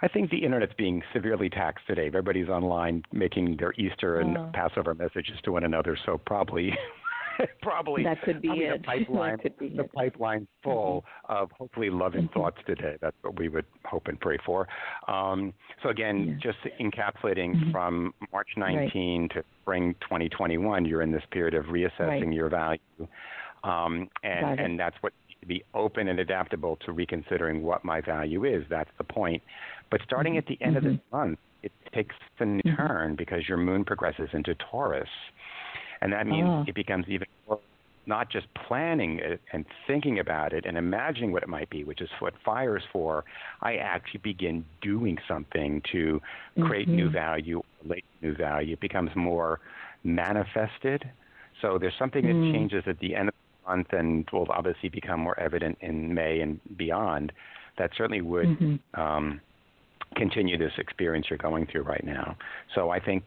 I 0.00 0.08
think 0.08 0.30
the 0.30 0.38
internet's 0.38 0.72
being 0.78 1.02
severely 1.12 1.50
taxed 1.50 1.86
today. 1.86 2.06
Everybody's 2.06 2.48
online 2.48 3.02
making 3.12 3.56
their 3.58 3.74
Easter 3.76 4.20
and 4.20 4.38
Oh. 4.38 4.50
Passover 4.54 4.94
messages 4.94 5.36
to 5.44 5.52
one 5.52 5.64
another. 5.64 5.96
So 6.06 6.16
probably, 6.16 6.72
probably 7.62 8.02
That 8.04 8.22
could 8.22 8.40
be 8.40 8.48
probably 8.48 8.64
it. 8.64 8.78
The 8.80 8.84
pipeline, 8.86 9.38
be 9.58 9.68
the 9.68 9.82
it. 9.82 9.92
pipeline 9.92 10.48
full 10.62 11.04
mm-hmm. 11.28 11.42
of 11.42 11.50
hopefully 11.52 11.90
loving 11.90 12.28
mm-hmm. 12.28 12.38
thoughts 12.38 12.56
today. 12.66 12.96
That's 13.02 13.16
what 13.20 13.38
we 13.38 13.48
would 13.48 13.66
hope 13.84 14.06
and 14.06 14.18
pray 14.18 14.38
for. 14.46 14.66
Um, 15.06 15.52
so 15.82 15.90
again, 15.90 16.40
just 16.42 16.58
encapsulating 16.80 17.56
mm-hmm. 17.56 17.72
from 17.72 18.14
March 18.32 18.48
19 18.56 19.28
to 19.34 19.44
spring 19.62 19.94
2021, 20.00 20.86
you're 20.86 21.02
in 21.02 21.12
this 21.12 21.24
period 21.30 21.54
of 21.54 21.66
reassessing 21.66 22.24
Right. 22.26 22.32
your 22.32 22.48
value. 22.48 22.78
Um, 23.64 24.08
and, 24.22 24.60
and 24.60 24.80
that's 24.80 24.96
what 25.00 25.12
to 25.40 25.46
be 25.46 25.62
open 25.74 26.08
and 26.08 26.18
adaptable 26.18 26.76
to 26.84 26.92
reconsidering 26.92 27.62
what 27.62 27.84
my 27.84 28.00
value 28.00 28.44
is. 28.44 28.64
That's 28.68 28.90
the 28.98 29.04
point. 29.04 29.42
But 29.90 30.00
starting 30.04 30.36
at 30.36 30.46
the 30.46 30.58
end 30.60 30.76
of 30.76 30.84
this 30.84 30.98
month, 31.12 31.38
it 31.62 31.72
takes 31.94 32.14
a 32.40 32.44
new 32.44 32.62
turn 32.76 33.14
because 33.16 33.48
your 33.48 33.58
moon 33.58 33.84
progresses 33.84 34.28
into 34.32 34.54
Taurus. 34.56 35.08
And 36.00 36.12
that 36.12 36.26
means 36.26 36.48
Ah. 36.48 36.64
it 36.66 36.74
becomes 36.74 37.06
even 37.08 37.26
more 37.48 37.60
not 38.06 38.30
just 38.30 38.46
planning 38.54 39.18
it 39.18 39.38
and 39.52 39.66
thinking 39.86 40.18
about 40.18 40.54
it 40.54 40.64
and 40.64 40.78
imagining 40.78 41.30
what 41.30 41.42
it 41.42 41.48
might 41.48 41.68
be, 41.68 41.84
which 41.84 42.00
is 42.00 42.08
what 42.20 42.32
fire 42.42 42.76
is 42.78 42.82
for. 42.90 43.22
I 43.60 43.76
actually 43.76 44.20
begin 44.20 44.64
doing 44.80 45.18
something 45.28 45.82
to 45.92 46.20
create 46.62 46.88
new 46.88 47.10
value, 47.10 47.62
relate 47.82 48.06
new 48.22 48.34
value. 48.34 48.72
It 48.72 48.80
becomes 48.80 49.10
more 49.14 49.60
manifested. 50.04 51.04
So 51.60 51.76
there's 51.78 51.92
something 51.98 52.24
that 52.24 52.52
changes 52.52 52.84
at 52.86 52.98
the 53.00 53.14
end 53.14 53.28
of 53.28 53.34
the 53.34 53.47
month 53.68 53.88
and 53.92 54.26
will 54.32 54.46
obviously 54.50 54.88
become 54.88 55.20
more 55.20 55.38
evident 55.38 55.78
in 55.80 56.14
May 56.14 56.40
and 56.40 56.60
beyond. 56.76 57.32
That 57.78 57.90
certainly 57.96 58.22
would 58.22 58.46
um, 58.94 59.40
continue 60.16 60.56
this 60.58 60.72
experience 60.78 61.26
you're 61.30 61.38
going 61.38 61.66
through 61.70 61.82
right 61.82 62.04
now. 62.04 62.36
So 62.74 62.90
I 62.90 62.98
think, 63.00 63.22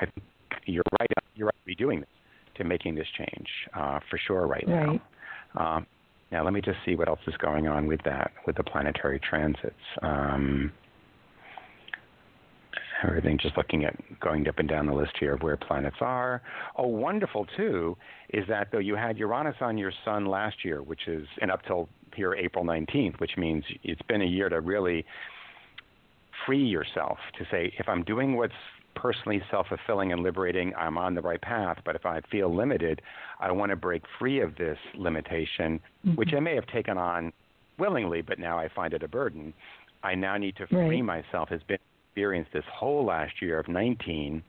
I 0.00 0.06
think 0.06 0.22
you're 0.66 0.82
right. 1.00 1.08
You're 1.34 1.46
right 1.46 1.54
to 1.62 1.66
be 1.66 1.74
doing 1.74 2.00
this, 2.00 2.08
to 2.56 2.64
making 2.64 2.94
this 2.94 3.06
change 3.16 3.46
uh, 3.74 4.00
for 4.10 4.18
sure 4.26 4.46
right 4.46 4.66
now. 4.66 5.00
Um, 5.58 5.86
now 6.32 6.44
let 6.44 6.52
me 6.52 6.60
just 6.60 6.78
see 6.84 6.94
what 6.96 7.08
else 7.08 7.20
is 7.26 7.36
going 7.38 7.68
on 7.68 7.86
with 7.86 8.00
that, 8.04 8.32
with 8.46 8.56
the 8.56 8.64
planetary 8.64 9.20
transits. 9.20 9.74
Um, 10.02 10.72
everything 13.04 13.38
just 13.40 13.56
looking 13.56 13.84
at 13.84 13.94
going 14.20 14.48
up 14.48 14.58
and 14.58 14.68
down 14.68 14.86
the 14.86 14.92
list 14.94 15.12
here 15.18 15.34
of 15.34 15.42
where 15.42 15.56
planets 15.56 15.96
are. 16.00 16.42
Oh, 16.76 16.86
wonderful 16.86 17.46
too 17.56 17.96
is 18.30 18.44
that 18.48 18.68
though 18.72 18.78
you 18.78 18.96
had 18.96 19.18
Uranus 19.18 19.56
on 19.60 19.78
your 19.78 19.92
sun 20.04 20.26
last 20.26 20.64
year, 20.64 20.82
which 20.82 21.06
is 21.08 21.26
and 21.40 21.50
up 21.50 21.64
till 21.66 21.88
here 22.14 22.34
April 22.34 22.64
19th, 22.64 23.20
which 23.20 23.36
means 23.36 23.64
it's 23.84 24.02
been 24.02 24.22
a 24.22 24.26
year 24.26 24.48
to 24.48 24.60
really 24.60 25.04
free 26.44 26.64
yourself 26.64 27.18
to 27.38 27.44
say 27.50 27.72
if 27.78 27.88
I'm 27.88 28.02
doing 28.02 28.36
what's 28.36 28.54
personally 28.94 29.42
self-fulfilling 29.50 30.12
and 30.12 30.22
liberating, 30.22 30.72
I'm 30.74 30.96
on 30.96 31.14
the 31.14 31.20
right 31.20 31.40
path. 31.40 31.78
But 31.84 31.96
if 31.96 32.06
I 32.06 32.20
feel 32.30 32.54
limited, 32.54 33.02
I 33.40 33.52
want 33.52 33.70
to 33.70 33.76
break 33.76 34.02
free 34.18 34.40
of 34.40 34.56
this 34.56 34.78
limitation, 34.94 35.80
mm-hmm. 36.04 36.14
which 36.14 36.30
I 36.34 36.40
may 36.40 36.54
have 36.54 36.66
taken 36.66 36.96
on 36.96 37.32
willingly, 37.78 38.22
but 38.22 38.38
now 38.38 38.58
I 38.58 38.68
find 38.74 38.94
it 38.94 39.02
a 39.02 39.08
burden. 39.08 39.52
I 40.02 40.14
now 40.14 40.36
need 40.36 40.56
to 40.56 40.66
free 40.66 41.02
Right. 41.02 41.04
myself. 41.04 41.50
Has 41.50 41.62
been 41.64 41.78
experienced 42.16 42.50
this 42.54 42.64
whole 42.72 43.04
last 43.04 43.42
year 43.42 43.60
of 43.60 43.68
19, 43.68 44.42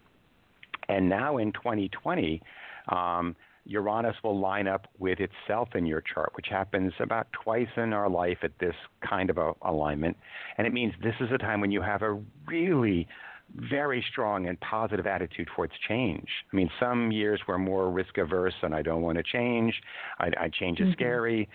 and 0.88 1.10
now 1.10 1.38
in 1.38 1.52
2020, 1.52 2.42
um, 2.88 3.36
Uranus 3.66 4.16
will 4.24 4.40
line 4.40 4.70
up 4.70 4.88
with 5.00 5.20
itself 5.20 5.68
in 5.76 5.86
your 5.86 6.02
chart, 6.02 6.32
which 6.36 6.46
happens 6.50 6.94
about 7.02 7.28
twice 7.34 7.68
in 7.76 7.92
our 7.92 8.10
life 8.10 8.38
at 8.44 8.52
this 8.62 8.74
kind 9.02 9.30
of 9.30 9.38
a 9.38 9.52
alignment. 9.64 10.16
And 10.58 10.66
it 10.66 10.72
means 10.72 10.94
this 11.04 11.16
is 11.20 11.28
a 11.34 11.38
time 11.38 11.60
when 11.60 11.72
you 11.72 11.82
have 11.82 12.04
a 12.04 12.18
really 12.48 13.06
very 13.54 14.04
strong 14.10 14.48
and 14.48 14.58
positive 14.62 15.06
attitude 15.06 15.50
towards 15.54 15.74
change. 15.90 16.28
I 16.54 16.56
mean, 16.56 16.70
some 16.80 17.12
years 17.12 17.42
we're 17.50 17.58
more 17.58 17.92
risk 17.92 18.18
averse 18.18 18.56
and 18.62 18.74
I 18.74 18.82
don't 18.82 19.02
want 19.02 19.18
to 19.18 19.24
change. 19.24 19.74
I, 20.20 20.30
I 20.40 20.50
change 20.58 20.80
is 20.80 20.86
mm-hmm. 20.86 20.94
scary. 20.94 21.50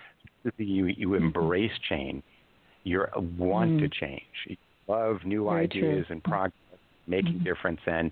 You, 0.58 0.86
you 0.88 1.08
mm-hmm. 1.08 1.24
embrace 1.24 1.72
change. 1.88 2.22
You 2.84 3.06
want 3.38 3.78
to 3.78 3.86
mm-hmm. 3.86 4.04
change. 4.04 4.58
Love 4.88 5.18
new 5.24 5.44
Very 5.44 5.64
ideas 5.64 6.06
true. 6.06 6.14
and 6.14 6.24
progress, 6.24 6.52
making 7.06 7.40
difference. 7.44 7.80
And 7.86 8.10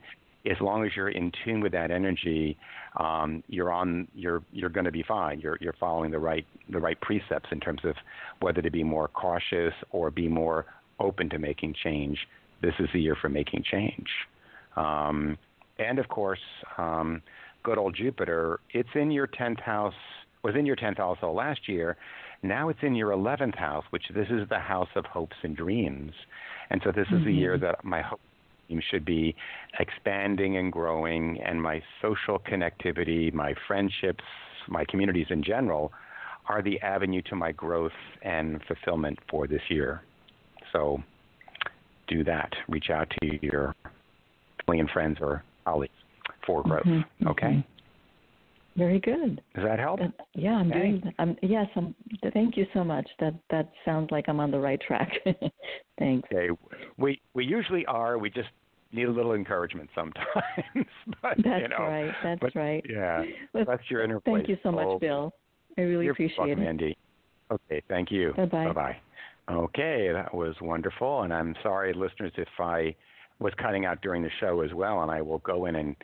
as 0.50 0.56
long 0.61 0.85
as 0.85 0.92
you're 0.96 1.11
in 1.11 1.33
tune 1.44 1.61
with 1.61 1.72
that 1.72 1.90
energy, 1.90 2.56
um, 2.96 3.42
you're 3.48 3.72
on. 3.72 4.09
You're 4.14 4.42
you're 4.52 4.70
going 4.70 4.87
to 4.87 4.92
be 4.92 5.02
fine. 5.02 5.40
You're 5.40 5.59
you're 5.61 5.74
following 5.78 6.11
the 6.11 6.18
right 6.18 6.46
the 6.70 6.78
right 6.78 6.98
precepts 7.00 7.48
in 7.52 7.61
terms 7.61 7.80
of 7.85 7.94
whether 8.40 8.62
to 8.62 8.70
be 8.70 8.83
more 8.83 9.09
cautious 9.09 9.74
or 9.90 10.11
be 10.11 10.28
more 10.28 10.66
open 10.98 11.28
to 11.30 11.38
making 11.38 11.74
change. 11.83 12.18
This 12.62 12.74
is 12.78 12.88
the 12.92 13.00
year 13.00 13.16
for 13.20 13.28
making 13.28 13.64
change. 13.70 14.09
Um, 14.76 15.37
and 15.78 15.98
of 15.98 16.09
course, 16.09 16.40
um, 16.78 17.22
good 17.62 17.78
old 17.78 17.94
Jupiter. 17.94 18.61
It's 18.72 18.88
in 18.94 19.11
your 19.11 19.26
tenth 19.26 19.61
house. 19.61 19.94
Was 20.42 20.54
in 20.56 20.64
your 20.64 20.76
tenth 20.76 20.96
house 20.96 21.18
all 21.22 21.35
last 21.35 21.68
year. 21.68 21.98
Now 22.42 22.68
it's 22.70 22.79
in 22.83 22.94
your 22.94 23.12
eleventh 23.12 23.55
house, 23.55 23.85
which 23.90 24.05
this 24.14 24.29
is 24.31 24.48
the 24.48 24.59
house 24.59 24.88
of 24.96 25.05
hopes 25.05 25.37
and 25.42 25.57
dreams. 25.57 26.12
And 26.70 26.81
so 26.85 26.92
this 26.92 27.07
is 27.12 27.24
the 27.24 27.33
year 27.33 27.59
that 27.59 27.85
my 27.85 28.00
hope 28.00 28.20
should 28.90 29.05
be 29.05 29.35
expanding 29.79 30.57
and 30.57 30.72
growing, 30.72 31.40
and 31.42 31.61
my 31.61 31.83
social 32.00 32.38
connectivity, 32.38 33.33
my 33.33 33.55
friendships, 33.66 34.22
my 34.68 34.85
communities 34.85 35.26
in 35.31 35.42
general, 35.42 35.92
are 36.48 36.62
the 36.62 36.81
avenue 36.81 37.20
to 37.22 37.35
my 37.35 37.53
growth 37.53 37.92
and 38.22 38.61
fulfillment 38.66 39.18
for 39.29 39.46
this 39.46 39.62
year. 39.68 40.03
So 40.72 41.03
do 42.07 42.22
that. 42.24 42.53
Reach 42.68 42.90
out 42.90 43.12
to 43.20 43.44
your 43.44 43.74
family 44.66 44.81
and 44.81 44.90
friends 44.90 45.18
or 45.20 45.42
colleagues 45.64 45.92
for 46.46 46.62
growth. 46.62 46.85
Mhm, 46.85 47.05
Okay? 47.26 47.64
Very 48.76 49.00
good. 49.00 49.42
Does 49.54 49.64
that 49.64 49.78
help? 49.78 50.00
Uh, 50.00 50.09
yeah, 50.35 50.52
I'm 50.52 50.70
Okay. 50.70 50.78
doing. 50.78 51.14
Um, 51.18 51.37
yes, 51.42 51.66
I'm. 51.74 51.94
Thank 52.33 52.56
you 52.56 52.66
so 52.72 52.85
much. 52.85 53.09
That 53.18 53.35
that 53.50 53.70
sounds 53.85 54.11
like 54.11 54.26
I'm 54.28 54.40
on 54.40 54.50
the 54.50 54.61
right 54.61 54.80
track. 54.80 55.12
Thanks. 55.98 56.28
Okay. 56.33 56.48
We 56.96 57.20
we 57.35 57.44
usually 57.44 57.85
are. 57.87 58.16
We 58.18 58.30
just 58.30 58.48
need 58.92 59.04
a 59.04 59.11
little 59.11 59.35
encouragement 59.35 59.90
sometimes. 59.94 60.26
but 61.22 61.37
That's 61.44 61.62
you 61.62 61.68
know, 61.68 61.78
right. 61.78 62.12
That's 62.22 62.40
but, 62.40 62.54
right. 62.54 62.85
Yeah. 62.88 63.24
Well, 63.52 63.64
That's 63.66 63.83
your 63.88 64.02
inner 64.02 64.20
Thank 64.20 64.46
place. 64.46 64.48
you 64.48 64.56
so 64.62 64.72
much, 64.72 64.87
Oh, 64.87 64.98
Bill. 64.98 65.33
I 65.78 65.83
really 65.83 66.09
appreciate 66.09 66.38
welcome, 66.38 66.62
it. 66.62 66.68
Andy. 66.68 66.96
Okay, 67.50 67.83
thank 67.88 68.11
you. 68.11 68.33
Bye-bye. 68.37 68.66
Bye 68.66 68.72
bye. 68.72 68.96
Okay, 69.50 70.11
that 70.12 70.33
was 70.33 70.54
wonderful, 70.61 71.22
and 71.22 71.33
I'm 71.33 71.56
sorry, 71.62 71.92
listeners, 71.92 72.33
if 72.37 72.48
I 72.61 72.94
was 73.40 73.52
cutting 73.61 73.85
out 73.85 74.00
during 74.00 74.22
the 74.22 74.30
show 74.38 74.61
as 74.61 74.72
well, 74.72 75.02
and 75.02 75.11
I 75.11 75.20
will 75.22 75.38
go 75.38 75.66
in 75.66 75.76
and 75.76 75.96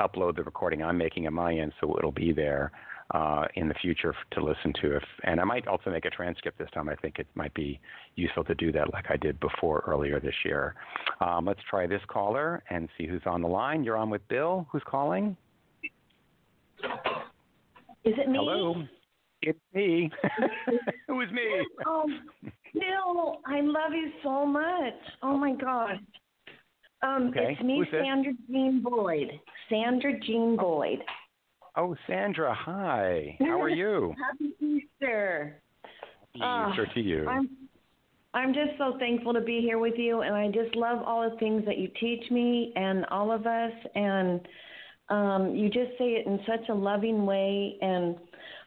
upload 0.00 0.36
the 0.36 0.42
recording 0.42 0.82
I'm 0.82 0.98
making 0.98 1.26
at 1.26 1.32
my 1.32 1.54
end, 1.54 1.72
so 1.80 1.96
it'll 1.98 2.12
be 2.12 2.32
there 2.32 2.72
uh, 3.12 3.44
in 3.54 3.68
the 3.68 3.74
future 3.74 4.14
to 4.32 4.42
listen 4.42 4.72
to. 4.80 4.96
If 4.96 5.02
and 5.24 5.40
I 5.40 5.44
might 5.44 5.66
also 5.66 5.90
make 5.90 6.04
a 6.04 6.10
transcript 6.10 6.58
this 6.58 6.68
time. 6.72 6.88
I 6.88 6.94
think 6.96 7.18
it 7.18 7.26
might 7.34 7.52
be 7.54 7.80
useful 8.16 8.44
to 8.44 8.54
do 8.54 8.72
that, 8.72 8.92
like 8.92 9.06
I 9.10 9.16
did 9.16 9.38
before 9.40 9.82
earlier 9.86 10.20
this 10.20 10.34
year. 10.44 10.74
Um, 11.20 11.46
let's 11.46 11.60
try 11.68 11.86
this 11.86 12.02
caller 12.08 12.62
and 12.70 12.88
see 12.96 13.06
who's 13.06 13.22
on 13.26 13.42
the 13.42 13.48
line. 13.48 13.84
You're 13.84 13.96
on 13.96 14.10
with 14.10 14.26
Bill. 14.28 14.66
Who's 14.70 14.82
calling? 14.86 15.36
Is 18.04 18.14
it 18.16 18.28
me? 18.28 18.38
Hello. 18.38 18.82
It's 19.42 19.58
me. 19.74 20.10
it 21.08 21.12
was 21.12 21.28
me? 21.32 21.42
Oh, 21.86 22.04
Bill, 22.74 23.40
I 23.46 23.60
love 23.60 23.92
you 23.92 24.10
so 24.22 24.44
much. 24.46 24.94
Oh 25.22 25.36
my 25.36 25.54
God. 25.54 25.98
Um, 27.02 27.28
Okay, 27.28 27.52
it's 27.52 27.62
me, 27.62 27.78
who's 27.78 27.88
this? 27.90 28.02
Sandra 28.04 28.32
Jean 28.48 28.82
Boyd. 28.82 29.40
Sandra 29.68 30.18
Jean 30.20 30.56
Boyd. 30.56 30.98
Oh, 31.76 31.96
Sandra, 32.06 32.54
hi. 32.54 33.36
How 33.38 33.60
are 33.60 33.68
you? 33.68 34.14
Happy 34.30 34.54
Easter. 34.60 35.60
Ah, 36.42 36.70
Easter 36.70 36.86
to 36.94 37.00
you. 37.00 37.28
I'm 37.28 37.48
I'm 38.32 38.54
just 38.54 38.78
so 38.78 38.96
thankful 38.98 39.32
to 39.32 39.40
be 39.40 39.60
here 39.60 39.78
with 39.78 39.94
you 39.96 40.20
and 40.20 40.34
I 40.34 40.46
just 40.48 40.76
love 40.76 41.02
all 41.04 41.28
the 41.28 41.36
things 41.38 41.64
that 41.66 41.78
you 41.78 41.90
teach 41.98 42.30
me 42.30 42.72
and 42.76 43.04
all 43.06 43.32
of 43.32 43.46
us 43.46 43.72
and 43.96 44.40
um 45.08 45.56
you 45.56 45.68
just 45.68 45.90
say 45.98 46.12
it 46.12 46.26
in 46.26 46.38
such 46.46 46.68
a 46.68 46.74
loving 46.74 47.26
way 47.26 47.76
and 47.80 48.16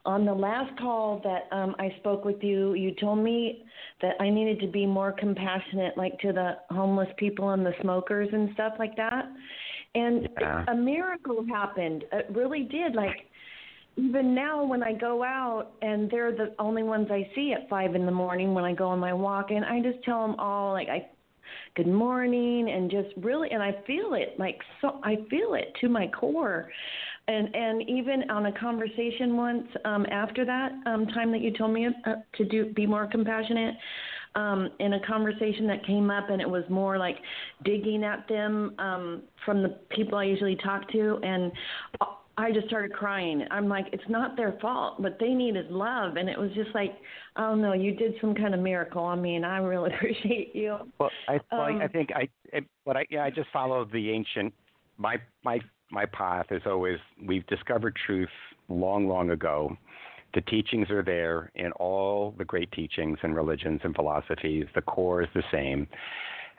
on 0.06 0.26
the 0.26 0.34
last 0.34 0.78
call 0.80 1.22
that 1.24 1.56
um 1.56 1.76
I 1.80 1.94
spoke 2.00 2.26
with 2.26 2.42
you, 2.44 2.74
you 2.74 2.94
told 2.96 3.20
me 3.20 3.64
that 4.02 4.16
I 4.20 4.30
needed 4.30 4.60
to 4.62 4.68
be 4.68 4.86
more 4.86 5.12
compassionate 5.12 5.98
like 5.98 6.18
to 6.20 6.34
the 6.34 6.58
homeless 6.70 7.10
people 7.18 7.52
and 7.52 7.66
the 7.66 7.74
smokers 7.82 8.30
and 8.32 8.50
stuff 8.54 8.74
like 8.80 8.96
that. 8.98 9.26
And 9.96 10.28
Yeah. 10.40 10.66
a 10.68 10.76
miracle 10.76 11.46
happened. 11.48 12.04
It 12.12 12.28
really 12.32 12.64
did 12.64 12.96
like 12.96 13.30
even 13.96 14.34
now 14.34 14.64
when 14.66 14.82
I 14.82 14.94
go 14.94 15.24
out 15.24 15.74
and 15.82 16.10
they're 16.10 16.32
the 16.36 16.56
only 16.58 16.84
ones 16.84 17.08
I 17.12 17.30
see 17.36 17.54
at 17.54 17.70
five 17.70 17.94
in 17.96 18.06
the 18.06 18.12
morning 18.12 18.54
when 18.54 18.64
I 18.64 18.74
go 18.74 18.88
on 18.88 19.00
my 19.00 19.14
walk 19.14 19.52
and 19.52 19.64
I 19.64 19.82
just 19.82 20.04
tell 20.04 20.26
them 20.26 20.36
all 20.40 20.74
like 20.74 20.90
I 20.90 21.10
good 21.76 21.88
morning 21.88 22.70
and 22.70 22.90
just 22.90 23.10
really 23.18 23.50
and 23.52 23.62
I 23.62 23.72
feel 23.86 24.16
it 24.16 24.36
like 24.40 24.58
so 24.82 25.00
I 25.04 25.18
feel 25.30 25.54
it 25.54 25.74
to 25.82 25.90
my 25.90 26.08
core 26.08 26.70
and 27.28 27.56
and 27.56 27.82
even 27.90 28.30
on 28.30 28.48
a 28.48 28.60
conversation 28.60 29.38
once 29.38 29.68
um 29.86 30.06
after 30.12 30.46
that 30.46 30.72
um 30.86 31.06
time 31.08 31.32
that 31.32 31.42
you 31.42 31.52
told 31.52 31.72
me 31.72 31.88
uh, 31.88 32.16
to 32.36 32.46
do 32.46 32.74
be 32.74 32.86
more 32.86 33.08
compassionate 33.08 33.76
um 34.36 34.70
in 34.80 34.94
a 34.94 35.08
conversation 35.08 35.68
that 35.68 35.86
came 35.86 36.10
up 36.10 36.30
and 36.30 36.42
it 36.42 36.50
was 36.50 36.64
more 36.70 36.98
like 36.98 37.16
digging 37.64 38.04
at 38.04 38.28
them 38.28 38.74
um 38.80 39.24
from 39.46 39.64
the 39.64 39.70
people 39.90 40.18
I 40.18 40.26
usually 40.26 40.58
talk 40.58 40.90
to 40.92 41.20
and 41.24 41.52
I 42.36 42.52
just 42.52 42.66
started 42.68 42.94
crying. 42.94 43.46
I'm 43.52 43.70
like, 43.70 43.86
it's 43.94 44.04
not 44.10 44.36
their 44.36 44.58
fault. 44.60 45.00
What 45.00 45.18
they 45.20 45.30
need 45.30 45.56
is 45.56 45.66
love. 45.70 46.16
And 46.16 46.28
it 46.28 46.38
was 46.40 46.50
just 46.56 46.74
like, 46.74 46.96
I 47.36 47.42
don't 47.42 47.62
know, 47.62 47.74
you 47.74 47.94
did 47.94 48.16
some 48.20 48.34
kind 48.34 48.56
of 48.56 48.60
miracle 48.60 49.04
on 49.04 49.22
me, 49.22 49.36
and 49.36 49.46
I 49.46 49.58
really 49.58 49.94
appreciate 49.96 50.56
you. 50.56 50.78
well, 51.00 51.12
I, 51.28 51.40
well, 51.52 51.62
I- 51.62 51.84
I 51.84 51.84
um, 51.84 51.90
think 51.90 52.10
I, 52.16 52.28
it, 52.52 52.66
but 52.86 52.98
I, 52.98 53.06
yeah, 53.10 53.24
I 53.24 53.30
just 53.30 53.50
follow 53.52 53.86
the 53.86 54.10
ancient. 54.10 54.54
My 54.98 55.18
my 55.44 55.60
my 55.94 56.06
path 56.08 56.48
is 56.50 56.64
always 56.66 56.98
we've 57.26 57.46
discovered 57.48 57.96
truth 58.06 58.30
long, 58.68 59.08
long 59.08 59.30
ago. 59.30 59.78
The 60.34 60.42
teachings 60.42 60.90
are 60.90 61.04
there 61.04 61.52
in 61.54 61.72
all 61.74 62.34
the 62.38 62.44
great 62.44 62.72
teachings 62.72 63.20
and 63.22 63.36
religions 63.36 63.82
and 63.84 63.94
philosophies. 63.96 64.66
The 64.74 64.82
core 64.82 65.22
is 65.22 65.30
the 65.36 65.44
same, 65.52 65.88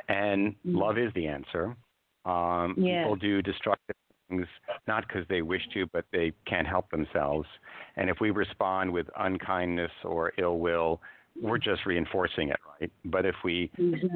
and 0.09 0.55
love 0.65 0.97
is 0.97 1.13
the 1.15 1.27
answer. 1.27 1.77
Um, 2.25 2.75
Yeah. 2.79 3.03
People 3.03 3.17
do 3.17 3.43
destructive 3.43 3.97
things 4.29 4.47
not 4.87 5.07
because 5.07 5.27
they 5.29 5.43
wish 5.43 5.63
to, 5.75 5.87
but 5.93 6.05
they 6.13 6.33
can't 6.47 6.67
help 6.67 6.89
themselves. 6.91 7.49
And 7.97 8.09
if 8.09 8.21
we 8.21 8.31
respond 8.31 8.93
with 8.93 9.07
unkindness 9.19 9.93
or 10.05 10.33
ill 10.39 10.59
will, 10.59 11.01
we're 11.43 11.59
just 11.59 11.85
reinforcing 11.85 12.51
it, 12.51 12.61
right? 12.81 12.91
But 13.07 13.27
if 13.27 13.35
we 13.45 13.71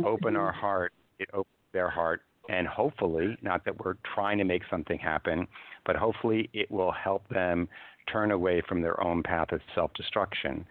open 0.07 0.37
our 0.37 0.53
heart, 0.53 0.93
it 1.19 1.29
opens 1.33 1.57
their 1.73 1.91
heart, 1.91 2.23
and 2.49 2.67
hopefully, 2.67 3.37
not 3.43 3.65
that 3.65 3.85
we're 3.85 3.95
trying 4.15 4.39
to 4.39 4.45
make 4.45 4.63
something 4.71 4.99
happen, 4.99 5.47
but 5.85 5.97
hopefully 5.97 6.49
it 6.53 6.71
will 6.71 6.93
help 6.93 7.29
them 7.29 7.69
turn 8.11 8.31
away 8.31 8.63
from 8.69 8.81
their 8.81 9.03
own 9.03 9.23
path 9.23 9.53
of 9.53 9.61
self 9.75 9.93
destruction. 9.95 10.67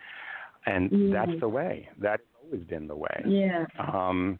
And 0.65 1.13
that's 1.13 1.39
the 1.39 1.47
way. 1.47 1.87
That's 1.99 2.21
always 2.43 2.65
been 2.65 2.87
the 2.87 2.95
way. 2.95 3.23
Yeah. 3.25 3.65
Um, 3.79 4.37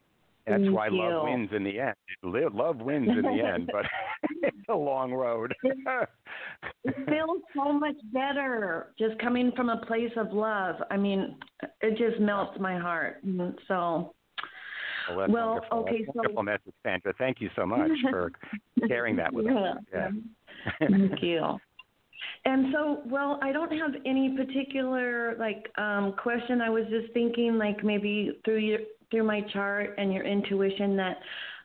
that's 0.48 0.64
Thank 0.64 0.76
why 0.76 0.88
love 0.90 1.24
wins 1.24 1.50
in 1.54 1.64
the 1.64 1.80
end. 1.80 1.96
Love 2.24 2.78
wins 2.78 3.10
in 3.10 3.22
the 3.22 3.44
end, 3.44 3.70
but 3.72 3.86
it's 4.44 4.58
a 4.70 4.76
long 4.76 5.14
road. 5.14 5.54
It 5.62 6.96
feels 7.10 7.42
so 7.54 7.74
much 7.74 7.96
better 8.14 8.94
just 8.98 9.20
coming 9.20 9.52
from 9.58 9.70
a 9.70 9.86
place 9.86 10.12
of 10.16 10.32
love. 10.32 10.78
I 10.90 10.96
mean, 10.96 11.36
it 11.82 11.98
just 11.98 12.22
melts 12.22 12.58
my 12.62 12.78
heart. 12.78 13.26
Mm, 13.26 13.56
So, 13.68 14.14
Well, 15.10 15.18
that's 15.20 15.32
Well, 15.32 15.50
wonderful. 15.54 15.78
okay, 15.80 15.98
That's 16.00 16.02
a 16.02 16.06
so- 16.06 16.12
wonderful 16.16 16.44
message, 16.44 16.74
Sandra. 16.84 17.14
Thank 17.18 17.42
you 17.42 17.50
so 17.56 17.66
much 17.66 17.92
for 18.10 18.32
sharing 18.88 19.16
that 19.18 19.34
with 19.34 19.46
You're 19.46 19.58
us. 19.70 19.78
Yeah. 19.94 20.10
Thank 20.80 21.22
you. 21.22 21.58
And 22.46 22.74
so, 22.74 23.02
well, 23.06 23.40
I 23.42 23.52
don't 23.52 23.72
have 23.72 23.92
any 24.06 24.36
particular 24.36 25.36
like 25.38 25.70
um 25.78 26.14
question. 26.22 26.62
I 26.62 26.70
was 26.70 26.84
just 26.90 27.14
thinking 27.14 27.58
like 27.58 27.84
maybe 27.84 28.40
through 28.44 28.58
your 28.60 28.80
through 29.12 29.24
my 29.24 29.42
chart 29.54 29.96
and 29.98 30.12
your 30.14 30.26
intuition 30.26 30.98
that 30.98 31.18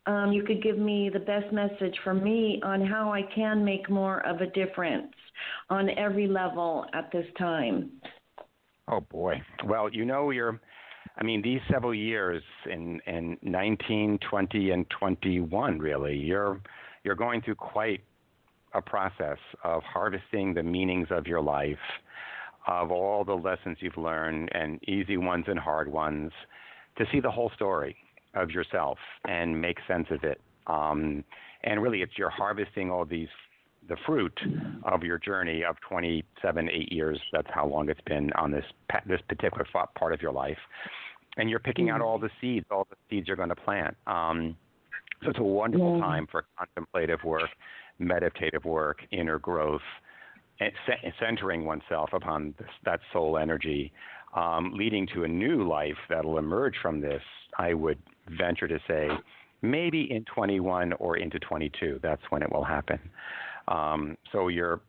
um 0.07 0.33
you 0.33 0.43
could 0.45 0.63
give 0.63 0.79
me 0.79 1.09
the 1.13 1.19
best 1.21 1.53
message 1.53 1.97
for 2.05 2.13
me 2.15 2.61
on 2.65 2.85
how 2.85 3.13
I 3.13 3.23
can 3.35 3.65
make 3.65 3.89
more 3.89 4.25
of 4.27 4.41
a 4.41 4.47
difference 4.49 5.13
on 5.71 5.89
every 5.91 6.27
level 6.29 6.87
at 6.93 7.11
this 7.13 7.27
time. 7.39 7.91
Oh 8.89 9.01
boy. 9.01 9.41
Well, 9.65 9.89
you 9.91 10.05
know 10.05 10.31
you're 10.31 10.61
I 11.17 11.25
mean 11.25 11.43
these 11.43 11.61
several 11.71 11.95
years 11.95 12.43
in 12.71 13.01
in 13.07 13.37
19, 13.43 14.19
20 14.29 14.71
and 14.71 14.87
21 14.91 15.79
really. 15.79 16.17
You're 16.17 16.61
you're 17.05 17.15
going 17.15 17.43
through 17.43 17.57
quite 17.57 18.03
a 18.75 18.81
process 18.81 19.39
of 19.65 19.83
harvesting 19.83 20.55
the 20.55 20.63
meanings 20.63 21.09
of 21.11 21.27
your 21.27 21.43
life, 21.43 21.77
of 22.67 22.91
all 22.91 23.25
the 23.25 23.35
lessons 23.35 23.77
you've 23.81 23.97
learned 23.97 24.49
and 24.55 24.83
easy 24.89 25.17
ones 25.17 25.45
and 25.49 25.59
hard 25.59 25.91
ones 25.91 26.33
to 26.97 27.05
see 27.13 27.21
the 27.21 27.31
whole 27.31 27.51
story 27.55 27.97
of 28.35 28.51
yourself 28.51 28.99
and 29.27 29.61
make 29.61 29.79
sense 29.87 30.07
of 30.11 30.25
it. 30.25 30.41
Um, 30.67 31.25
and 31.65 31.83
really, 31.83 32.03
it's 32.03 32.13
you're 32.17 32.31
harvesting 32.31 32.91
all 32.91 33.05
these 33.05 33.29
the 33.89 33.97
fruit 34.07 34.39
of 34.85 35.03
your 35.03 35.19
journey 35.19 35.65
of 35.65 35.77
27, 35.89 36.71
eight 36.71 36.93
years. 36.93 37.21
That's 37.33 37.49
how 37.53 37.67
long 37.67 37.89
it's 37.89 38.01
been 38.07 38.33
on 38.35 38.51
this 38.51 38.65
this 39.07 39.21
particular 39.29 39.67
part 39.95 40.13
of 40.13 40.23
your 40.23 40.33
life, 40.33 40.59
and 41.37 41.51
you're 41.51 41.59
picking 41.59 41.91
out 41.91 42.01
all 42.01 42.19
the 42.19 42.31
seeds, 42.41 42.67
all 42.71 42.87
the 42.91 42.97
seeds 43.11 43.27
you're 43.27 43.37
going 43.37 43.49
to 43.49 43.57
plant. 43.57 43.97
Um, 44.07 44.57
so 45.23 45.31
it's 45.31 45.39
a 45.39 45.45
wonderful 45.45 46.01
time 46.01 46.27
for 46.31 46.45
contemplative 46.59 47.21
work, 47.25 47.49
meditative 47.99 48.65
work, 48.65 48.99
inner 49.13 49.39
growth, 49.39 49.83
and 50.61 50.73
centering 51.21 51.65
oneself 51.65 52.11
upon 52.13 52.55
this, 52.59 52.69
that 52.85 53.01
soul 53.13 53.39
energy, 53.39 53.93
um, 54.35 54.73
leading 54.75 55.07
to 55.15 55.25
a 55.25 55.29
new 55.29 55.67
life 55.69 55.97
that'll 56.09 56.39
emerge 56.39 56.75
from 56.83 57.01
this. 57.01 57.23
I 57.59 57.75
would 57.75 57.99
venture 58.39 58.69
to 58.69 58.79
say, 58.89 59.09
maybe 59.63 60.09
in 60.11 60.25
21 60.25 60.93
or 60.95 61.17
into 61.17 61.39
22. 61.39 62.01
That's 62.03 62.23
when 62.31 62.43
it 62.43 62.51
will 62.51 62.65
happen. 62.65 62.99
Um, 63.73 64.17
so 64.31 64.49
you're. 64.49 64.81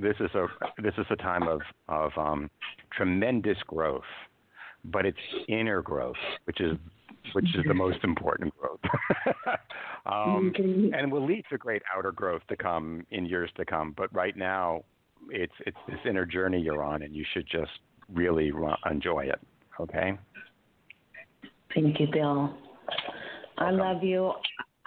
This 0.00 0.16
is 0.20 0.30
a 0.34 0.46
this 0.82 0.92
is 0.98 1.06
a 1.10 1.16
time 1.16 1.48
of 1.48 1.60
of 1.88 2.12
um, 2.16 2.50
tremendous 2.92 3.56
growth, 3.66 4.02
but 4.84 5.06
it's 5.06 5.18
inner 5.48 5.82
growth, 5.82 6.16
which 6.44 6.60
is 6.60 6.76
which 7.32 7.46
is 7.54 7.64
the 7.66 7.74
most 7.74 7.98
important 8.04 8.52
growth, 8.58 8.80
um, 10.06 10.52
and 10.94 11.10
will 11.10 11.24
lead 11.24 11.44
to 11.50 11.58
great 11.58 11.82
outer 11.96 12.12
growth 12.12 12.42
to 12.48 12.56
come 12.56 13.06
in 13.10 13.24
years 13.24 13.50
to 13.56 13.64
come. 13.64 13.94
But 13.96 14.14
right 14.14 14.36
now, 14.36 14.84
it's 15.30 15.52
it's 15.66 15.76
this 15.88 15.98
inner 16.06 16.26
journey 16.26 16.60
you're 16.60 16.82
on, 16.82 17.02
and 17.02 17.14
you 17.14 17.24
should 17.32 17.46
just 17.46 17.72
really 18.12 18.52
enjoy 18.90 19.26
it. 19.26 19.40
Okay. 19.80 20.18
Thank 21.74 22.00
you, 22.00 22.08
Bill. 22.12 22.54
I 23.58 23.70
love 23.70 24.02
you. 24.02 24.32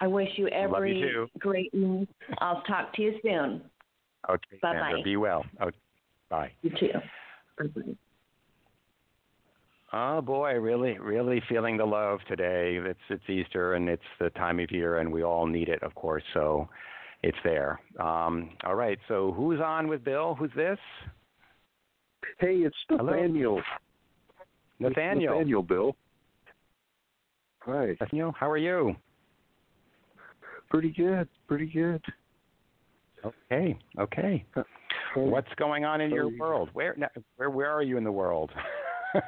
I 0.01 0.07
wish 0.07 0.29
you 0.35 0.47
every 0.47 1.01
too. 1.01 1.27
great 1.39 1.73
news. 1.73 2.07
I'll 2.39 2.63
talk 2.63 2.93
to 2.95 3.01
you 3.03 3.13
soon. 3.21 3.61
Okay, 4.29 4.57
Bye-bye. 4.61 5.01
Be 5.03 5.15
well. 5.15 5.45
Oh, 5.61 5.69
bye. 6.29 6.51
You 6.63 6.71
too. 6.71 6.89
Bye-bye. 7.57 7.95
Oh 9.93 10.21
boy, 10.21 10.53
really, 10.53 10.97
really 10.99 11.43
feeling 11.49 11.75
the 11.75 11.85
love 11.85 12.19
today. 12.27 12.79
It's 12.81 12.99
it's 13.09 13.29
Easter 13.29 13.73
and 13.73 13.89
it's 13.89 14.01
the 14.21 14.29
time 14.31 14.59
of 14.61 14.71
year, 14.71 14.99
and 14.99 15.11
we 15.11 15.21
all 15.23 15.45
need 15.45 15.67
it, 15.67 15.83
of 15.83 15.93
course. 15.95 16.23
So 16.33 16.69
it's 17.23 17.37
there. 17.43 17.81
Um, 17.99 18.51
all 18.63 18.75
right. 18.75 18.97
So 19.09 19.33
who's 19.33 19.59
on 19.59 19.87
with 19.89 20.03
Bill? 20.05 20.33
Who's 20.35 20.51
this? 20.55 20.79
Hey, 22.39 22.55
it's 22.59 22.75
Hello. 22.87 23.03
Nathaniel. 23.03 23.57
It's 23.57 23.67
Nathaniel. 24.79 25.33
Nathaniel, 25.33 25.61
Bill. 25.61 25.95
Hi. 27.59 27.97
Nathaniel, 27.99 28.33
how 28.39 28.49
are 28.49 28.57
you? 28.57 28.95
Pretty 30.71 30.89
good. 30.89 31.27
Pretty 31.47 31.67
good. 31.67 32.01
Okay. 33.23 33.77
Okay. 33.99 34.45
Hi. 34.55 34.63
What's 35.15 35.53
going 35.57 35.83
on 35.83 35.99
in 35.99 36.09
your 36.09 36.29
world? 36.39 36.69
Where 36.73 36.95
now, 36.97 37.09
where 37.35 37.49
where 37.49 37.69
are 37.69 37.83
you 37.83 37.97
in 37.97 38.03
the 38.03 38.11
world? 38.11 38.51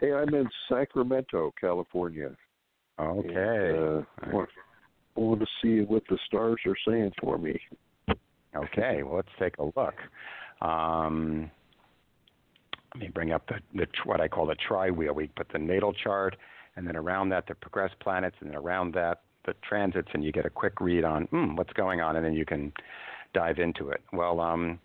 Hey, 0.00 0.12
I'm 0.12 0.32
in 0.32 0.48
Sacramento, 0.68 1.52
California. 1.60 2.30
okay. 3.00 3.24
And, 3.28 3.98
uh, 3.98 4.02
I 4.22 4.32
want, 4.32 4.48
want 5.16 5.40
to 5.40 5.46
see 5.60 5.84
what 5.84 6.04
the 6.08 6.16
stars 6.26 6.60
are 6.64 6.76
saying 6.86 7.10
for 7.20 7.38
me. 7.38 7.60
Okay, 8.54 9.02
well, 9.02 9.16
let's 9.16 9.28
take 9.40 9.58
a 9.58 9.64
look. 9.64 9.94
Um, 10.62 11.50
let 12.94 13.00
me 13.00 13.08
bring 13.08 13.32
up 13.32 13.48
the, 13.48 13.56
the 13.74 13.86
what 14.04 14.20
I 14.20 14.28
call 14.28 14.46
the 14.46 14.54
tri-wheel. 14.68 15.12
We 15.12 15.26
put 15.26 15.48
the 15.52 15.58
natal 15.58 15.92
chart, 15.92 16.36
and 16.76 16.86
then 16.86 16.94
around 16.94 17.30
that 17.30 17.48
the 17.48 17.56
progressed 17.56 17.98
planets, 18.00 18.36
and 18.40 18.50
then 18.50 18.56
around 18.56 18.94
that 18.94 19.22
the 19.48 19.54
transits, 19.66 20.08
and 20.12 20.22
you 20.22 20.32
get 20.32 20.46
a 20.46 20.50
quick 20.50 20.80
read 20.80 21.04
on 21.04 21.24
hmm, 21.24 21.56
what's 21.56 21.72
going 21.72 22.00
on, 22.00 22.16
and 22.16 22.24
then 22.24 22.34
you 22.34 22.44
can 22.44 22.72
dive 23.34 23.58
into 23.58 23.88
it. 23.88 24.02
Well, 24.12 24.40
um, 24.40 24.78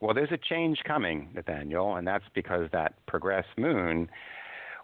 well, 0.00 0.14
there's 0.14 0.32
a 0.32 0.38
change 0.38 0.78
coming, 0.86 1.28
Nathaniel, 1.34 1.96
and 1.96 2.06
that's 2.06 2.24
because 2.34 2.68
that 2.72 2.94
progress 3.06 3.44
moon, 3.56 4.08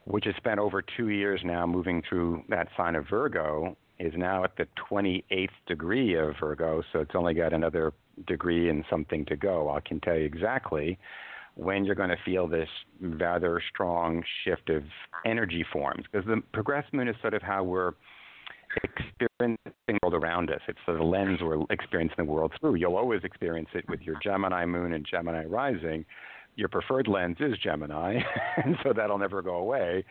which 0.05 0.25
has 0.27 0.35
spent 0.37 0.59
over 0.61 0.83
two 0.83 1.09
years 1.09 1.41
now 1.45 1.67
moving 1.67 2.03
through 2.07 2.45
that 2.49 2.69
sign 2.77 2.95
of 2.95 3.09
Virgo, 3.09 3.77
is 3.99 4.13
now 4.17 4.45
at 4.45 4.57
the 4.57 4.67
28th 4.91 5.49
degree 5.67 6.15
of 6.15 6.35
Virgo, 6.39 6.83
so 6.93 7.01
it's 7.01 7.15
only 7.15 7.35
got 7.35 7.53
another 7.53 7.93
degree 8.27 8.69
and 8.69 8.85
something 8.91 9.25
to 9.27 9.37
go. 9.37 9.71
I 9.71 9.81
can 9.81 10.01
tell 10.01 10.17
you 10.17 10.25
exactly 10.25 10.99
when 11.55 11.87
you're 11.87 11.95
going 11.95 12.11
to 12.11 12.19
feel 12.23 12.47
this 12.47 12.69
rather 13.01 13.63
strong 13.73 14.23
shift 14.45 14.69
of 14.69 14.83
energy 15.25 15.65
forms, 15.73 16.05
because 16.11 16.27
the 16.27 16.43
progress 16.53 16.85
moon 16.93 17.09
is 17.09 17.17
sort 17.23 17.33
of 17.33 17.41
how 17.41 17.65
we're 17.65 17.93
experiencing 18.83 19.59
the 19.87 19.99
world 20.03 20.15
around 20.15 20.51
us. 20.51 20.61
It's 20.69 20.79
the 20.87 20.93
lens 20.95 21.41
we're 21.43 21.63
experiencing 21.71 22.17
the 22.19 22.25
world 22.25 22.53
through. 22.61 22.77
You'll 22.77 22.97
always 22.97 23.23
experience 23.25 23.69
it 23.75 23.89
with 23.89 24.01
your 24.03 24.17
Gemini 24.23 24.65
moon 24.65 24.93
and 24.93 25.07
Gemini 25.09 25.45
rising. 25.45 26.05
Your 26.57 26.69
preferred 26.69 27.07
lens 27.07 27.37
is 27.41 27.59
Gemini, 27.59 28.21
and 28.65 28.77
so 28.83 28.93
that'll 28.95 29.19
never 29.19 29.43
go 29.43 29.57
away. 29.57 30.05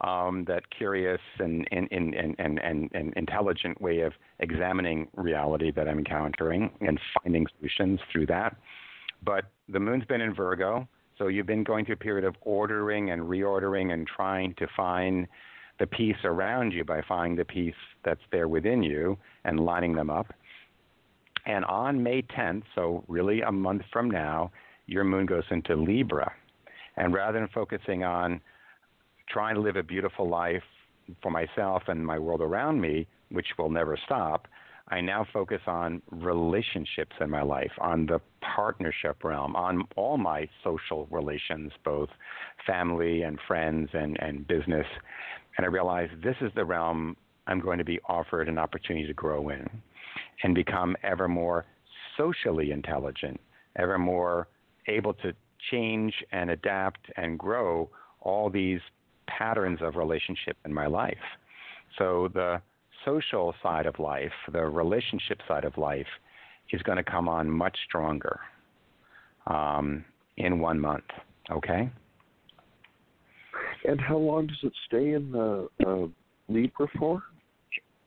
Um, 0.00 0.44
that 0.48 0.68
curious 0.76 1.20
and, 1.38 1.68
and, 1.70 1.86
and, 1.92 2.12
and, 2.14 2.34
and, 2.40 2.58
and, 2.58 2.90
and 2.92 3.12
intelligent 3.14 3.80
way 3.80 4.00
of 4.00 4.12
examining 4.40 5.06
reality 5.14 5.70
that 5.76 5.86
I'm 5.86 5.98
encountering 5.98 6.70
and 6.80 6.98
finding 7.22 7.46
solutions 7.56 8.00
through 8.10 8.26
that. 8.26 8.56
But 9.24 9.44
the 9.68 9.78
moon's 9.78 10.04
been 10.04 10.20
in 10.20 10.34
Virgo, 10.34 10.88
so 11.18 11.28
you've 11.28 11.46
been 11.46 11.62
going 11.62 11.84
through 11.84 11.94
a 11.94 11.98
period 11.98 12.24
of 12.24 12.34
ordering 12.40 13.10
and 13.10 13.22
reordering 13.22 13.92
and 13.92 14.08
trying 14.08 14.54
to 14.58 14.66
find 14.76 15.28
the 15.82 15.86
peace 15.88 16.22
around 16.22 16.72
you 16.72 16.84
by 16.84 17.02
finding 17.08 17.34
the 17.34 17.44
peace 17.44 17.74
that's 18.04 18.20
there 18.30 18.46
within 18.46 18.84
you 18.84 19.18
and 19.44 19.58
lining 19.58 19.96
them 19.96 20.10
up. 20.10 20.32
And 21.44 21.64
on 21.64 22.00
May 22.00 22.22
10th, 22.22 22.62
so 22.76 23.02
really 23.08 23.40
a 23.40 23.50
month 23.50 23.82
from 23.92 24.08
now, 24.08 24.52
your 24.86 25.02
moon 25.02 25.26
goes 25.26 25.42
into 25.50 25.74
Libra. 25.74 26.32
And 26.96 27.12
rather 27.12 27.40
than 27.40 27.48
focusing 27.52 28.04
on 28.04 28.40
trying 29.28 29.56
to 29.56 29.60
live 29.60 29.74
a 29.74 29.82
beautiful 29.82 30.28
life 30.28 30.62
for 31.20 31.32
myself 31.32 31.82
and 31.88 32.06
my 32.06 32.16
world 32.16 32.42
around 32.42 32.80
me, 32.80 33.08
which 33.30 33.48
will 33.58 33.70
never 33.70 33.98
stop, 34.04 34.46
I 34.86 35.00
now 35.00 35.26
focus 35.32 35.62
on 35.66 36.00
relationships 36.12 37.16
in 37.20 37.28
my 37.28 37.42
life, 37.42 37.72
on 37.80 38.06
the 38.06 38.20
partnership 38.40 39.24
realm, 39.24 39.56
on 39.56 39.82
all 39.96 40.16
my 40.16 40.48
social 40.62 41.08
relations, 41.10 41.72
both 41.84 42.10
family 42.68 43.22
and 43.22 43.38
friends 43.48 43.88
and, 43.94 44.16
and 44.20 44.46
business. 44.46 44.86
And 45.56 45.66
I 45.66 45.68
realize 45.68 46.08
this 46.22 46.36
is 46.40 46.50
the 46.54 46.64
realm 46.64 47.16
I'm 47.46 47.60
going 47.60 47.78
to 47.78 47.84
be 47.84 48.00
offered 48.08 48.48
an 48.48 48.58
opportunity 48.58 49.06
to 49.06 49.14
grow 49.14 49.48
in 49.50 49.68
and 50.42 50.54
become 50.54 50.96
ever 51.02 51.28
more 51.28 51.64
socially 52.16 52.70
intelligent, 52.70 53.40
ever 53.76 53.98
more 53.98 54.48
able 54.86 55.14
to 55.14 55.32
change 55.70 56.14
and 56.32 56.50
adapt 56.50 57.00
and 57.16 57.38
grow 57.38 57.88
all 58.20 58.50
these 58.50 58.80
patterns 59.26 59.80
of 59.82 59.96
relationship 59.96 60.56
in 60.64 60.72
my 60.72 60.86
life. 60.86 61.16
So 61.98 62.28
the 62.32 62.60
social 63.04 63.54
side 63.62 63.86
of 63.86 63.98
life, 63.98 64.32
the 64.52 64.62
relationship 64.62 65.38
side 65.48 65.64
of 65.64 65.76
life, 65.76 66.06
is 66.70 66.82
going 66.82 66.96
to 66.96 67.04
come 67.04 67.28
on 67.28 67.50
much 67.50 67.76
stronger 67.86 68.40
um, 69.46 70.04
in 70.36 70.60
one 70.60 70.80
month. 70.80 71.04
Okay. 71.50 71.90
And 73.84 74.00
how 74.00 74.16
long 74.16 74.46
does 74.46 74.58
it 74.62 74.72
stay 74.86 75.12
in 75.12 75.32
the 75.32 75.68
uh, 75.86 76.06
Libra 76.48 76.88
for? 76.98 77.22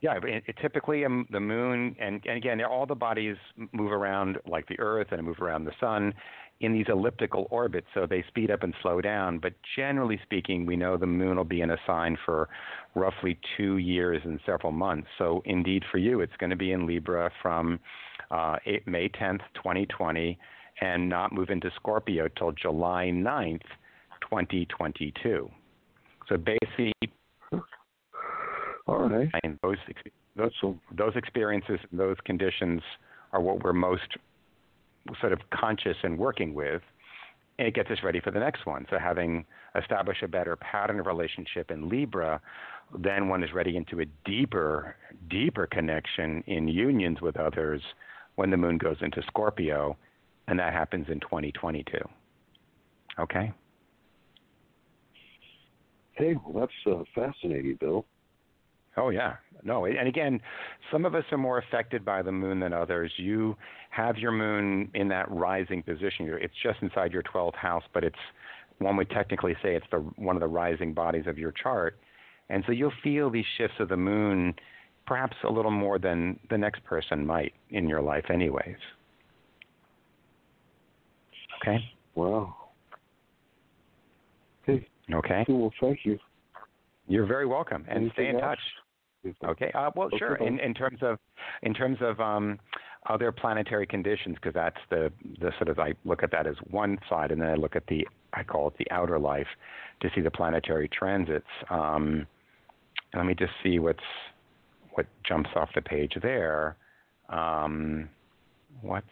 Yeah, 0.01 0.17
it, 0.23 0.43
it 0.47 0.55
typically 0.61 1.05
um, 1.05 1.26
the 1.32 1.39
moon 1.39 1.95
and, 1.99 2.21
and 2.26 2.38
again 2.38 2.63
all 2.63 2.86
the 2.86 2.95
bodies 2.95 3.38
move 3.71 3.91
around 3.91 4.38
like 4.47 4.67
the 4.67 4.80
Earth 4.80 5.07
and 5.11 5.23
move 5.23 5.39
around 5.39 5.65
the 5.65 5.71
Sun 5.80 6.13
in 6.61 6.73
these 6.73 6.86
elliptical 6.88 7.47
orbits, 7.49 7.88
so 7.93 8.05
they 8.05 8.23
speed 8.28 8.49
up 8.49 8.63
and 8.63 8.73
slow 8.82 9.01
down. 9.01 9.39
But 9.39 9.53
generally 9.76 10.19
speaking, 10.23 10.65
we 10.65 10.76
know 10.76 10.95
the 10.95 11.05
moon 11.05 11.36
will 11.36 11.43
be 11.43 11.61
in 11.61 11.71
a 11.71 11.78
sign 11.86 12.17
for 12.26 12.47
roughly 12.95 13.38
two 13.57 13.78
years 13.78 14.21
and 14.23 14.39
several 14.45 14.71
months. 14.71 15.07
So 15.17 15.41
indeed, 15.45 15.84
for 15.91 15.97
you, 15.97 16.21
it's 16.21 16.36
going 16.39 16.51
to 16.51 16.55
be 16.55 16.71
in 16.71 16.88
Libra 16.88 17.30
from 17.41 17.80
uh, 18.32 18.55
May 18.86 19.09
10th, 19.09 19.41
2020, 19.55 20.39
and 20.82 21.09
not 21.09 21.34
move 21.34 21.49
into 21.49 21.69
Scorpio 21.76 22.30
till 22.38 22.53
July 22.53 23.11
9th, 23.13 23.61
2022. 24.21 25.49
So 26.28 26.38
basically, 26.38 26.93
All 28.88 29.09
right. 29.09 29.30
and 29.43 29.59
those 29.61 29.78
a, 30.38 30.73
those 30.95 31.15
experiences, 31.15 31.80
those 31.91 32.17
conditions 32.26 32.82
are 33.32 33.41
what 33.41 33.63
we're 33.63 33.73
most 33.73 34.17
sort 35.19 35.34
of 35.34 35.39
conscious 35.53 35.97
and 36.03 36.17
working 36.17 36.53
with. 36.53 36.82
And 37.57 37.67
it 37.67 37.73
gets 37.73 37.89
us 37.89 37.99
ready 38.03 38.19
for 38.19 38.32
the 38.32 38.39
next 38.39 38.65
one. 38.65 38.86
So 38.89 38.97
having 38.99 39.45
established 39.80 40.23
a 40.23 40.28
better 40.28 40.55
pattern 40.55 40.99
of 40.99 41.05
relationship 41.05 41.71
in 41.71 41.89
Libra, 41.89 42.41
then 42.97 43.30
one 43.30 43.43
is 43.43 43.53
ready 43.53 43.78
into 43.78 44.01
a 44.01 44.05
deeper, 44.26 44.95
deeper 45.30 45.65
connection 45.67 46.43
in 46.47 46.67
unions 46.67 47.21
with 47.21 47.38
others 47.38 47.82
when 48.36 48.49
the 48.51 48.57
moon 48.57 48.78
goes 48.78 48.97
into 49.01 49.21
Scorpio, 49.28 49.95
and 50.47 50.59
that 50.59 50.73
happens 50.73 51.07
in 51.09 51.19
2022. 51.21 51.97
Okay? 53.19 53.53
Hey, 56.16 56.36
well, 56.45 56.68
that's 56.68 56.95
uh, 56.95 57.03
fascinating, 57.13 57.78
Bill. 57.80 58.05
Oh 58.97 59.09
yeah, 59.09 59.36
no, 59.63 59.86
and 59.86 60.07
again, 60.07 60.39
some 60.91 61.05
of 61.05 61.16
us 61.16 61.26
are 61.32 61.38
more 61.38 61.57
affected 61.57 62.05
by 62.05 62.22
the 62.22 62.32
moon 62.32 62.61
than 62.61 62.72
others. 62.72 63.11
You 63.18 63.57
have 63.89 64.18
your 64.18 64.32
moon 64.32 64.89
in 64.93 65.09
that 65.09 65.30
rising 65.30 65.84
position. 65.84 66.30
It's 66.41 66.53
just 66.63 66.82
inside 66.82 67.11
your 67.11 67.24
12th 67.24 67.55
house, 67.55 67.84
but 67.93 68.05
it's 68.05 68.16
one 68.80 68.95
would 68.95 69.09
technically 69.09 69.53
say 69.61 69.76
it's 69.76 69.86
the 69.91 69.97
one 69.97 70.36
of 70.38 70.39
the 70.39 70.47
rising 70.47 70.93
bodies 70.93 71.28
of 71.28 71.38
your 71.38 71.51
chart, 71.51 71.97
and 72.49 72.63
so 72.66 72.72
you'll 72.72 72.93
feel 73.03 73.30
these 73.30 73.45
shifts 73.57 73.76
of 73.80 73.89
the 73.89 73.97
moon, 73.97 74.53
perhaps 75.05 75.36
a 75.43 75.51
little 75.51 75.72
more 75.72 75.99
than 75.99 76.39
the 76.49 76.57
next 76.57 76.84
person 76.86 77.26
might 77.26 77.53
in 77.72 77.89
your 77.89 78.01
life, 78.01 78.26
anyways. 78.30 78.78
Okay. 81.61 81.80
Wow. 82.16 82.55
Okay. 85.14 85.45
thank 85.80 85.99
you. 86.03 86.18
You're 87.08 87.28
very 87.28 87.45
welcome, 87.45 87.86
and 87.88 88.12
stay 88.14 88.24
in 88.24 88.30
Anything 88.30 88.41
touch. 88.41 88.60
Okay. 89.43 89.72
Uh, 89.74 89.89
well, 89.95 90.08
Okay, 90.08 90.18
sure. 90.18 90.36
In, 90.36 90.60
in 90.60 90.74
terms 90.74 90.99
of, 91.01 91.18
in 91.64 91.74
terms 91.74 91.97
of 92.01 92.20
um, 92.20 92.60
other 93.10 93.32
planetary 93.32 93.88
conditions, 93.88 94.36
because 94.36 94.53
that's 94.53 94.78
the 94.89 95.12
the 95.39 95.51
sort 95.58 95.70
of 95.70 95.80
I 95.80 95.93
look 96.03 96.24
at 96.24 96.32
that 96.32 96.47
as 96.47 96.56
one 96.70 96.97
side, 97.10 97.32
and 97.32 97.41
then 97.41 97.49
I 97.49 97.56
look 97.56 97.76
at 97.76 97.86
the 97.88 98.08
I 98.34 98.43
call 98.43 98.68
it 98.68 98.74
the 98.78 98.89
outer 98.91 99.20
life 99.20 99.47
to 100.01 100.10
see 100.14 100.22
the 100.22 100.32
planetary 100.32 100.89
transits. 100.89 101.45
Um, 101.70 102.28
let 103.16 103.26
me 103.26 103.34
just 103.34 103.53
see 103.64 103.80
what's 103.80 103.99
what 104.93 105.06
jumps 105.28 105.49
off 105.56 105.70
the 105.76 105.82
page 105.82 106.14
there. 106.22 106.78
Um, 107.30 108.10
what's 108.82 109.08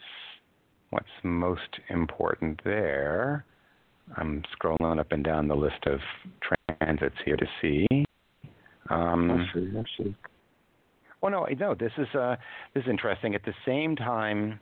what's 0.89 1.05
most 1.23 1.79
important 1.89 2.61
there. 2.63 3.45
I'm 4.17 4.43
scrolling 4.57 4.99
up 4.99 5.11
and 5.11 5.23
down 5.23 5.47
the 5.47 5.55
list 5.55 5.85
of 5.85 5.99
transits 6.79 7.15
here 7.25 7.37
to 7.37 7.45
see. 7.61 7.87
Um, 8.89 9.31
I 9.31 9.53
see. 9.53 9.71
I 9.77 9.83
see. 9.97 10.15
well, 11.21 11.31
no, 11.31 11.47
no. 11.59 11.73
This 11.73 11.91
is 11.97 12.07
uh, 12.15 12.35
this 12.73 12.83
is 12.83 12.89
interesting. 12.89 13.35
At 13.35 13.43
the 13.45 13.53
same 13.65 13.95
time 13.95 14.59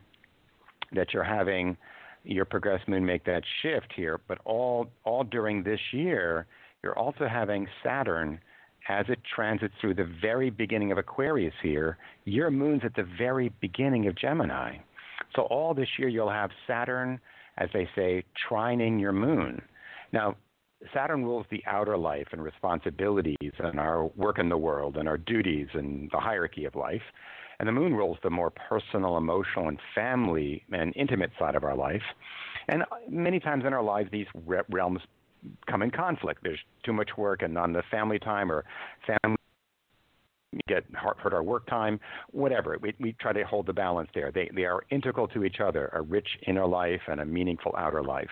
that 0.92 1.12
you're 1.12 1.24
having 1.24 1.76
your 2.24 2.44
progressed 2.44 2.88
moon 2.88 3.04
make 3.04 3.24
that 3.24 3.42
shift 3.62 3.92
here, 3.94 4.20
but 4.28 4.38
all 4.44 4.88
all 5.04 5.24
during 5.24 5.62
this 5.62 5.80
year, 5.92 6.46
you're 6.82 6.98
also 6.98 7.26
having 7.28 7.66
Saturn 7.82 8.40
as 8.88 9.06
it 9.08 9.20
transits 9.34 9.74
through 9.80 9.94
the 9.94 10.10
very 10.20 10.50
beginning 10.50 10.92
of 10.92 10.98
Aquarius 10.98 11.54
here. 11.62 11.98
Your 12.24 12.50
moon's 12.50 12.82
at 12.84 12.94
the 12.94 13.06
very 13.18 13.52
beginning 13.60 14.08
of 14.08 14.16
Gemini. 14.16 14.76
So 15.36 15.42
all 15.42 15.72
this 15.74 15.88
year 15.98 16.08
you'll 16.08 16.30
have 16.30 16.50
Saturn, 16.66 17.20
as 17.58 17.68
they 17.72 17.88
say, 17.94 18.24
trining 18.48 19.00
your 19.00 19.12
moon. 19.12 19.60
Now, 20.12 20.36
Saturn 20.92 21.24
rules 21.24 21.46
the 21.50 21.62
outer 21.66 21.96
life 21.96 22.28
and 22.32 22.42
responsibilities 22.42 23.52
and 23.58 23.78
our 23.78 24.06
work 24.16 24.38
in 24.38 24.48
the 24.48 24.58
world 24.58 24.96
and 24.96 25.08
our 25.08 25.18
duties 25.18 25.68
and 25.74 26.10
the 26.10 26.18
hierarchy 26.18 26.64
of 26.64 26.74
life. 26.74 27.02
And 27.60 27.68
the 27.68 27.72
moon 27.72 27.94
rules 27.94 28.18
the 28.24 28.30
more 28.30 28.50
personal, 28.50 29.16
emotional, 29.16 29.68
and 29.68 29.78
family 29.94 30.64
and 30.72 30.92
intimate 30.96 31.30
side 31.38 31.54
of 31.54 31.62
our 31.62 31.76
life. 31.76 32.02
And 32.68 32.82
many 33.08 33.38
times 33.38 33.64
in 33.64 33.72
our 33.72 33.82
lives, 33.82 34.10
these 34.10 34.26
realms 34.68 35.00
come 35.68 35.82
in 35.82 35.90
conflict. 35.90 36.40
There's 36.42 36.58
too 36.84 36.92
much 36.92 37.10
work 37.16 37.42
and 37.42 37.54
not 37.54 37.68
enough 37.68 37.84
family 37.90 38.18
time, 38.18 38.50
or 38.50 38.64
family 39.06 39.36
get 40.68 40.84
hurt, 40.94 41.32
our 41.32 41.42
work 41.42 41.66
time, 41.66 41.98
whatever. 42.30 42.76
We, 42.80 42.94
we 43.00 43.12
try 43.20 43.32
to 43.32 43.42
hold 43.44 43.66
the 43.66 43.72
balance 43.72 44.10
there. 44.14 44.30
They, 44.30 44.50
they 44.54 44.64
are 44.64 44.82
integral 44.90 45.28
to 45.28 45.44
each 45.44 45.60
other, 45.60 45.90
a 45.92 46.02
rich 46.02 46.28
inner 46.46 46.66
life 46.66 47.00
and 47.08 47.20
a 47.20 47.24
meaningful 47.24 47.74
outer 47.76 48.02
life. 48.02 48.30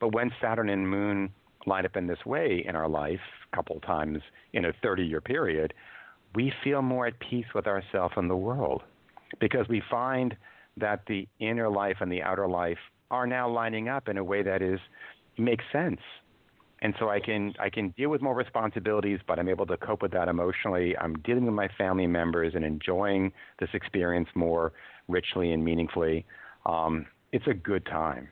But 0.00 0.14
when 0.14 0.30
Saturn 0.40 0.68
and 0.68 0.88
Moon 0.88 1.30
line 1.66 1.84
up 1.84 1.96
in 1.96 2.06
this 2.06 2.24
way 2.24 2.64
in 2.66 2.76
our 2.76 2.88
life, 2.88 3.20
a 3.52 3.56
couple 3.56 3.80
times 3.80 4.20
in 4.52 4.66
a 4.66 4.72
30 4.82 5.04
year 5.04 5.20
period, 5.20 5.74
we 6.34 6.52
feel 6.62 6.82
more 6.82 7.06
at 7.06 7.18
peace 7.20 7.46
with 7.54 7.66
ourselves 7.66 8.14
and 8.16 8.30
the 8.30 8.36
world 8.36 8.82
because 9.40 9.66
we 9.68 9.82
find 9.90 10.36
that 10.76 11.02
the 11.06 11.26
inner 11.40 11.68
life 11.68 11.96
and 12.00 12.10
the 12.12 12.22
outer 12.22 12.48
life 12.48 12.78
are 13.10 13.26
now 13.26 13.48
lining 13.48 13.88
up 13.88 14.08
in 14.08 14.18
a 14.18 14.24
way 14.24 14.42
that 14.42 14.62
is 14.62 14.78
makes 15.36 15.64
sense. 15.72 16.00
And 16.80 16.94
so 16.98 17.08
I 17.08 17.18
can 17.18 17.54
I 17.58 17.70
can 17.70 17.90
deal 17.90 18.08
with 18.08 18.22
more 18.22 18.34
responsibilities, 18.34 19.18
but 19.26 19.38
I'm 19.38 19.48
able 19.48 19.66
to 19.66 19.76
cope 19.76 20.02
with 20.02 20.12
that 20.12 20.28
emotionally. 20.28 20.96
I'm 20.96 21.14
dealing 21.24 21.44
with 21.44 21.54
my 21.54 21.68
family 21.76 22.06
members 22.06 22.54
and 22.54 22.64
enjoying 22.64 23.32
this 23.58 23.68
experience 23.74 24.28
more 24.34 24.72
richly 25.08 25.52
and 25.52 25.64
meaningfully. 25.64 26.24
Um, 26.66 27.06
it's 27.32 27.46
a 27.48 27.54
good 27.54 27.84
time 27.86 28.28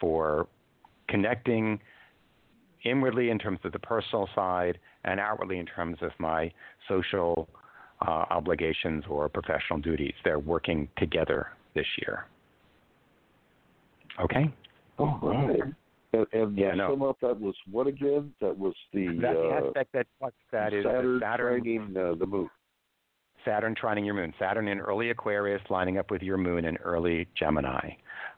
for 0.00 0.46
connecting 1.08 1.78
inwardly 2.84 3.30
in 3.30 3.38
terms 3.38 3.58
of 3.64 3.72
the 3.72 3.78
personal 3.78 4.28
side 4.34 4.78
and 5.04 5.20
outwardly 5.20 5.58
in 5.58 5.66
terms 5.66 5.98
of 6.00 6.10
my 6.18 6.50
social 6.88 7.48
uh, 8.06 8.24
obligations 8.30 9.04
or 9.08 9.28
professional 9.28 9.78
duties. 9.78 10.14
They're 10.24 10.38
working 10.38 10.88
together 10.98 11.48
this 11.74 11.86
year. 11.98 12.26
Okay? 14.20 14.52
All 14.98 15.18
right. 15.22 15.60
And, 16.12 16.26
and 16.32 16.58
Yeah, 16.58 16.74
no. 16.74 16.90
sum 16.90 17.02
up, 17.02 17.18
that 17.20 17.40
was 17.40 17.54
what 17.70 17.86
again? 17.86 18.32
That 18.40 18.56
was 18.56 18.74
the 18.92 19.08
That 19.18 19.34
the 19.34 19.48
uh, 19.48 19.68
aspect 19.68 19.92
that 19.92 20.06
what's 20.18 20.36
that 20.52 20.72
is 20.72 20.84
Saturn, 20.84 21.20
Saturn 21.20 21.62
trining 21.62 21.96
uh, 21.96 22.14
the 22.16 22.26
moon. 22.26 22.50
Saturn 23.44 23.74
trining 23.80 24.04
your 24.04 24.14
moon. 24.14 24.34
Saturn 24.38 24.68
in 24.68 24.80
early 24.80 25.10
Aquarius 25.10 25.62
lining 25.70 25.98
up 25.98 26.10
with 26.10 26.22
your 26.22 26.36
moon 26.36 26.64
in 26.64 26.76
early 26.78 27.28
Gemini. 27.38 27.90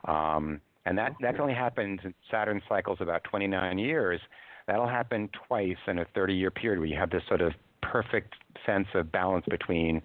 Um, 0.06 0.60
and 0.86 0.96
that, 0.96 1.12
that 1.20 1.38
only 1.38 1.54
happens 1.54 2.00
in 2.04 2.14
Saturn 2.30 2.62
cycles 2.68 2.98
about 3.00 3.24
29 3.24 3.78
years. 3.78 4.20
That'll 4.66 4.88
happen 4.88 5.28
twice 5.46 5.76
in 5.86 5.98
a 5.98 6.04
30 6.14 6.34
year 6.34 6.50
period 6.50 6.78
where 6.78 6.88
you 6.88 6.96
have 6.96 7.10
this 7.10 7.22
sort 7.28 7.40
of 7.40 7.52
perfect 7.82 8.34
sense 8.66 8.86
of 8.94 9.10
balance 9.12 9.44
between 9.48 10.02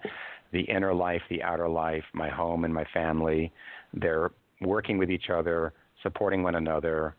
the 0.52 0.62
inner 0.62 0.94
life, 0.94 1.22
the 1.30 1.42
outer 1.44 1.68
life, 1.68 2.04
my 2.14 2.30
home 2.30 2.64
and 2.64 2.74
my 2.74 2.86
family. 2.94 3.52
They're 3.94 4.32
working 4.62 4.98
with 4.98 5.10
each 5.10 5.30
other, 5.34 5.74
supporting 6.02 6.44
one 6.44 6.56
another. 6.56 7.16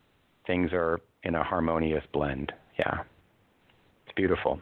Things 0.47 0.70
are 0.72 1.01
in 1.22 1.34
a 1.34 1.42
harmonious 1.42 2.05
blend. 2.12 2.53
Yeah. 2.78 3.01
It's 4.07 4.14
beautiful. 4.14 4.61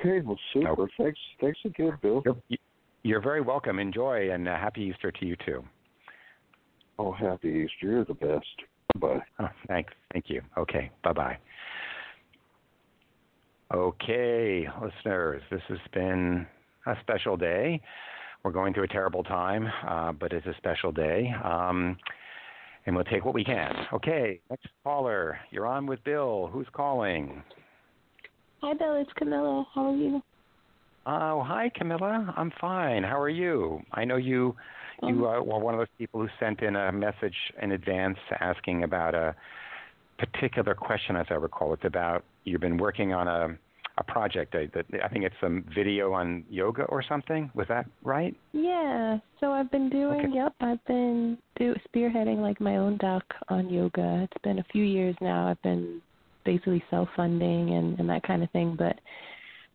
Okay, 0.00 0.20
well, 0.20 0.38
super. 0.52 0.74
Nope. 0.78 0.88
Thanks, 0.96 1.18
thanks 1.40 1.58
again, 1.64 1.98
Bill. 2.00 2.22
You're, 2.24 2.58
you're 3.02 3.20
very 3.20 3.40
welcome. 3.40 3.78
Enjoy 3.78 4.30
and 4.30 4.48
uh, 4.48 4.56
happy 4.56 4.82
Easter 4.82 5.10
to 5.10 5.26
you 5.26 5.36
too. 5.44 5.64
Oh, 6.98 7.12
happy 7.12 7.48
Easter. 7.48 7.86
You're 7.90 8.04
the 8.04 8.14
best. 8.14 8.46
Bye. 8.98 9.20
Oh, 9.38 9.48
thanks. 9.66 9.92
Thank 10.12 10.26
you. 10.28 10.42
Okay. 10.56 10.90
Bye 11.02 11.12
bye. 11.12 11.38
Okay, 13.74 14.66
listeners, 14.82 15.42
this 15.50 15.60
has 15.68 15.78
been 15.92 16.46
a 16.86 16.94
special 17.02 17.36
day. 17.36 17.82
We're 18.42 18.50
going 18.50 18.72
through 18.72 18.84
a 18.84 18.88
terrible 18.88 19.22
time, 19.22 19.68
uh, 19.86 20.12
but 20.12 20.32
it's 20.32 20.46
a 20.46 20.54
special 20.56 20.90
day. 20.90 21.30
Um, 21.44 21.98
and 22.88 22.96
we'll 22.96 23.04
take 23.04 23.22
what 23.22 23.34
we 23.34 23.44
can. 23.44 23.70
Okay, 23.92 24.40
next 24.48 24.66
caller. 24.82 25.38
You're 25.50 25.66
on 25.66 25.84
with 25.84 26.02
Bill. 26.04 26.48
Who's 26.50 26.66
calling? 26.72 27.42
Hi, 28.62 28.72
Bill. 28.72 28.94
It's 28.94 29.12
Camilla. 29.14 29.66
How 29.74 29.90
are 29.90 29.94
you? 29.94 30.22
Oh, 31.04 31.44
hi, 31.46 31.70
Camilla. 31.74 32.32
I'm 32.34 32.50
fine. 32.58 33.02
How 33.02 33.20
are 33.20 33.28
you? 33.28 33.82
I 33.92 34.06
know 34.06 34.16
you 34.16 34.56
you 35.02 35.28
uh, 35.28 35.42
were 35.42 35.58
one 35.58 35.74
of 35.74 35.80
those 35.80 35.94
people 35.98 36.22
who 36.22 36.28
sent 36.40 36.62
in 36.62 36.76
a 36.76 36.90
message 36.90 37.34
in 37.62 37.72
advance 37.72 38.16
asking 38.40 38.84
about 38.84 39.14
a 39.14 39.36
particular 40.18 40.74
question, 40.74 41.14
as 41.14 41.26
I 41.28 41.34
recall. 41.34 41.74
It's 41.74 41.84
about 41.84 42.24
you've 42.44 42.62
been 42.62 42.78
working 42.78 43.12
on 43.12 43.28
a 43.28 43.58
a 43.98 44.04
project. 44.04 44.54
I, 44.54 44.68
that 44.74 44.86
I 45.04 45.08
think 45.08 45.24
it's 45.24 45.34
some 45.40 45.64
video 45.74 46.12
on 46.12 46.44
yoga 46.48 46.84
or 46.84 47.02
something. 47.02 47.50
Was 47.54 47.66
that 47.68 47.86
right? 48.02 48.34
Yeah. 48.52 49.18
So 49.40 49.52
I've 49.52 49.70
been 49.70 49.90
doing. 49.90 50.20
Okay. 50.20 50.34
Yep. 50.34 50.54
I've 50.60 50.84
been 50.86 51.38
do 51.58 51.74
spearheading 51.88 52.38
like 52.38 52.60
my 52.60 52.76
own 52.76 52.96
doc 52.98 53.24
on 53.48 53.68
yoga. 53.68 54.20
It's 54.24 54.42
been 54.42 54.58
a 54.60 54.64
few 54.72 54.84
years 54.84 55.16
now. 55.20 55.48
I've 55.48 55.62
been 55.62 56.00
basically 56.44 56.82
self-funding 56.90 57.74
and 57.74 57.98
and 57.98 58.08
that 58.08 58.22
kind 58.22 58.42
of 58.42 58.50
thing, 58.50 58.76
but. 58.78 58.98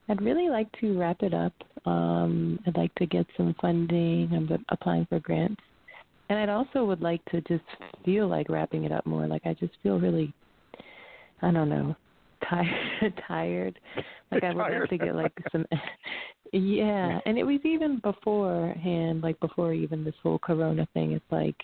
I'd 0.09 0.21
really 0.21 0.49
like 0.49 0.67
to 0.81 0.99
wrap 0.99 1.23
it 1.23 1.33
up. 1.33 1.53
Um, 1.85 2.59
I'd 2.67 2.75
like 2.75 2.93
to 2.95 3.05
get 3.05 3.25
some 3.37 3.55
funding. 3.61 4.29
I'm 4.33 4.65
applying 4.67 5.05
for 5.05 5.21
grants. 5.21 5.61
And 6.27 6.37
I'd 6.37 6.49
also 6.49 6.83
would 6.83 7.01
like 7.01 7.23
to 7.31 7.39
just 7.41 7.63
feel 8.03 8.27
like 8.27 8.49
wrapping 8.49 8.83
it 8.83 8.91
up 8.91 9.05
more. 9.05 9.27
Like 9.27 9.43
I 9.45 9.53
just 9.53 9.73
feel 9.81 10.01
really, 10.01 10.33
I 11.41 11.51
don't 11.51 11.69
know, 11.69 11.95
tired. 12.49 13.23
tired. 13.27 13.79
Like 14.31 14.43
I 14.43 14.53
would 14.53 14.61
Tired. 14.61 14.79
like 14.81 14.89
to 14.89 15.05
get 15.05 15.15
like 15.15 15.33
some. 15.51 15.65
Yeah, 16.55 17.19
and 17.25 17.35
it 17.39 17.43
was 17.43 17.59
even 17.63 17.99
beforehand, 18.03 19.23
like 19.23 19.39
before 19.39 19.73
even 19.73 20.03
this 20.03 20.13
whole 20.21 20.37
Corona 20.37 20.87
thing. 20.93 21.13
It's 21.13 21.25
like 21.31 21.55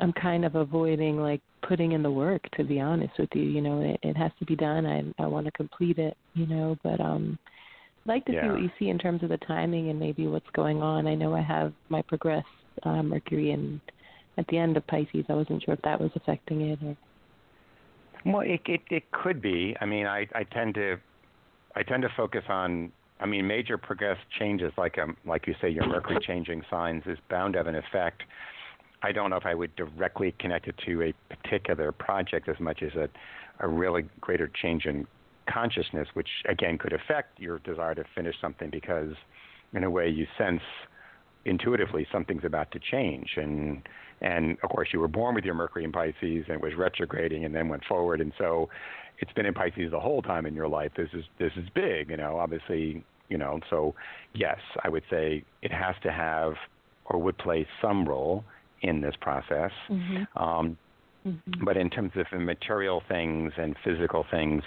I'm 0.00 0.12
kind 0.12 0.44
of 0.44 0.54
avoiding 0.54 1.16
like 1.18 1.40
putting 1.66 1.92
in 1.92 2.02
the 2.04 2.10
work. 2.12 2.42
To 2.56 2.62
be 2.62 2.78
honest 2.78 3.12
with 3.18 3.30
you, 3.34 3.42
you 3.42 3.60
know, 3.60 3.80
it, 3.80 3.98
it 4.08 4.16
has 4.16 4.30
to 4.38 4.44
be 4.44 4.54
done. 4.54 4.86
I 4.86 5.02
I 5.20 5.26
want 5.26 5.46
to 5.46 5.50
complete 5.50 5.98
it, 5.98 6.16
you 6.34 6.46
know. 6.46 6.76
But 6.84 7.00
um, 7.00 7.36
I'd 8.04 8.08
like 8.08 8.24
to 8.26 8.32
see 8.32 8.48
what 8.48 8.62
you 8.62 8.70
see 8.78 8.88
in 8.88 8.98
terms 8.98 9.24
of 9.24 9.30
the 9.30 9.36
timing 9.38 9.90
and 9.90 9.98
maybe 9.98 10.28
what's 10.28 10.50
going 10.54 10.80
on. 10.80 11.08
I 11.08 11.16
know 11.16 11.34
I 11.34 11.42
have 11.42 11.72
my 11.88 12.02
progress 12.02 12.44
uh, 12.84 13.02
Mercury 13.02 13.50
and 13.50 13.80
at 14.38 14.46
the 14.46 14.58
end 14.58 14.76
of 14.76 14.86
Pisces. 14.86 15.24
I 15.28 15.34
wasn't 15.34 15.64
sure 15.64 15.74
if 15.74 15.82
that 15.82 16.00
was 16.00 16.12
affecting 16.14 16.60
it 16.70 16.78
or. 16.84 16.96
Well, 18.24 18.40
it, 18.40 18.60
it 18.66 18.80
it 18.90 19.10
could 19.12 19.42
be. 19.42 19.76
I 19.80 19.86
mean, 19.86 20.06
I 20.06 20.26
I 20.34 20.44
tend 20.44 20.74
to 20.74 20.96
I 21.76 21.82
tend 21.82 22.02
to 22.02 22.08
focus 22.16 22.44
on. 22.48 22.92
I 23.20 23.26
mean, 23.26 23.46
major 23.46 23.78
progress 23.78 24.18
changes, 24.38 24.72
like 24.76 24.98
um 24.98 25.16
like 25.24 25.46
you 25.46 25.54
say, 25.60 25.68
your 25.68 25.86
Mercury 25.86 26.18
changing 26.20 26.62
signs 26.70 27.04
is 27.06 27.18
bound 27.30 27.52
to 27.54 27.58
have 27.58 27.66
an 27.66 27.76
effect. 27.76 28.22
I 29.02 29.12
don't 29.12 29.30
know 29.30 29.36
if 29.36 29.46
I 29.46 29.54
would 29.54 29.76
directly 29.76 30.34
connect 30.38 30.66
it 30.66 30.74
to 30.86 31.02
a 31.02 31.14
particular 31.34 31.92
project 31.92 32.48
as 32.48 32.58
much 32.58 32.82
as 32.82 32.94
a 32.94 33.08
a 33.60 33.68
really 33.68 34.04
greater 34.20 34.48
change 34.48 34.86
in 34.86 35.06
consciousness, 35.48 36.08
which 36.14 36.28
again 36.48 36.78
could 36.78 36.92
affect 36.92 37.38
your 37.38 37.58
desire 37.60 37.94
to 37.94 38.04
finish 38.14 38.34
something 38.40 38.70
because, 38.70 39.14
in 39.74 39.84
a 39.84 39.90
way, 39.90 40.08
you 40.08 40.26
sense 40.38 40.62
intuitively 41.44 42.06
something's 42.10 42.44
about 42.44 42.70
to 42.72 42.78
change 42.78 43.32
and 43.36 43.86
and 44.20 44.56
of 44.62 44.70
course 44.70 44.88
you 44.92 45.00
were 45.00 45.08
born 45.08 45.34
with 45.34 45.44
your 45.44 45.54
mercury 45.54 45.84
in 45.84 45.92
pisces 45.92 46.44
and 46.48 46.56
it 46.56 46.60
was 46.60 46.74
retrograding 46.74 47.44
and 47.44 47.54
then 47.54 47.68
went 47.68 47.84
forward 47.84 48.20
and 48.20 48.32
so 48.38 48.68
it's 49.18 49.32
been 49.32 49.46
in 49.46 49.54
pisces 49.54 49.90
the 49.90 50.00
whole 50.00 50.22
time 50.22 50.46
in 50.46 50.54
your 50.54 50.68
life 50.68 50.92
this 50.96 51.08
is 51.12 51.24
this 51.38 51.52
is 51.56 51.68
big 51.74 52.10
you 52.10 52.16
know 52.16 52.38
obviously 52.38 53.04
you 53.28 53.38
know 53.38 53.58
so 53.70 53.94
yes 54.34 54.58
i 54.84 54.88
would 54.88 55.04
say 55.10 55.44
it 55.62 55.72
has 55.72 55.94
to 56.02 56.10
have 56.10 56.54
or 57.06 57.20
would 57.20 57.36
play 57.38 57.66
some 57.82 58.08
role 58.08 58.44
in 58.82 59.00
this 59.00 59.14
process 59.20 59.70
Mm-hmm. 59.90 60.42
um, 60.42 60.78
but 61.64 61.76
in 61.78 61.88
terms 61.88 62.12
of 62.16 62.26
material 62.38 63.02
things 63.08 63.50
and 63.56 63.74
physical 63.82 64.26
things, 64.30 64.62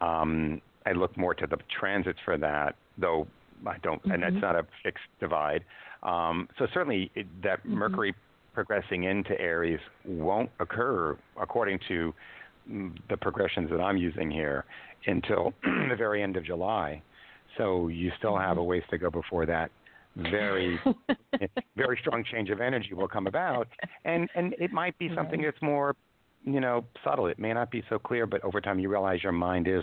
um, 0.00 0.60
I 0.84 0.90
look 0.90 1.16
more 1.16 1.34
to 1.34 1.46
the 1.46 1.56
transits 1.70 2.18
for 2.24 2.36
that, 2.36 2.74
though 2.98 3.28
I 3.64 3.78
don't, 3.78 4.04
and 4.06 4.20
that's 4.24 4.34
Mhm. 4.34 4.42
not 4.42 4.56
a 4.56 4.66
fixed 4.82 5.04
divide. 5.20 5.64
Um, 6.02 6.48
so 6.58 6.66
certainly 6.74 7.12
it, 7.14 7.28
that 7.42 7.62
Mhm. 7.62 7.74
Mercury 7.76 8.14
progressing 8.54 9.04
into 9.04 9.38
Aries 9.40 9.80
won't 10.04 10.50
occur 10.60 11.18
according 11.40 11.78
to 11.88 12.14
mm, 12.70 12.96
the 13.10 13.16
progressions 13.16 13.70
that 13.70 13.80
I'm 13.80 13.96
using 13.96 14.30
here 14.30 14.64
until 15.06 15.52
the 15.62 15.96
very 15.96 16.22
end 16.22 16.36
of 16.36 16.44
July. 16.44 17.02
So 17.58 17.88
you 17.88 18.10
still 18.18 18.36
have 18.36 18.58
a 18.58 18.62
ways 18.62 18.82
to 18.90 18.98
go 18.98 19.10
before 19.10 19.46
that 19.46 19.70
very 20.16 20.78
very 21.76 21.98
strong 22.00 22.24
change 22.30 22.50
of 22.50 22.60
energy 22.60 22.94
will 22.94 23.08
come 23.08 23.26
about. 23.26 23.68
And 24.04 24.28
and 24.34 24.54
it 24.58 24.72
might 24.72 24.96
be 24.98 25.10
something 25.14 25.42
that's 25.42 25.60
more 25.60 25.96
you 26.44 26.60
know 26.60 26.84
subtle. 27.02 27.26
It 27.26 27.38
may 27.38 27.52
not 27.52 27.70
be 27.70 27.82
so 27.88 27.98
clear 27.98 28.26
but 28.26 28.42
over 28.44 28.60
time 28.60 28.78
you 28.78 28.88
realize 28.88 29.22
your 29.22 29.32
mind 29.32 29.66
is 29.68 29.82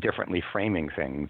differently 0.00 0.42
framing 0.52 0.88
things 0.96 1.28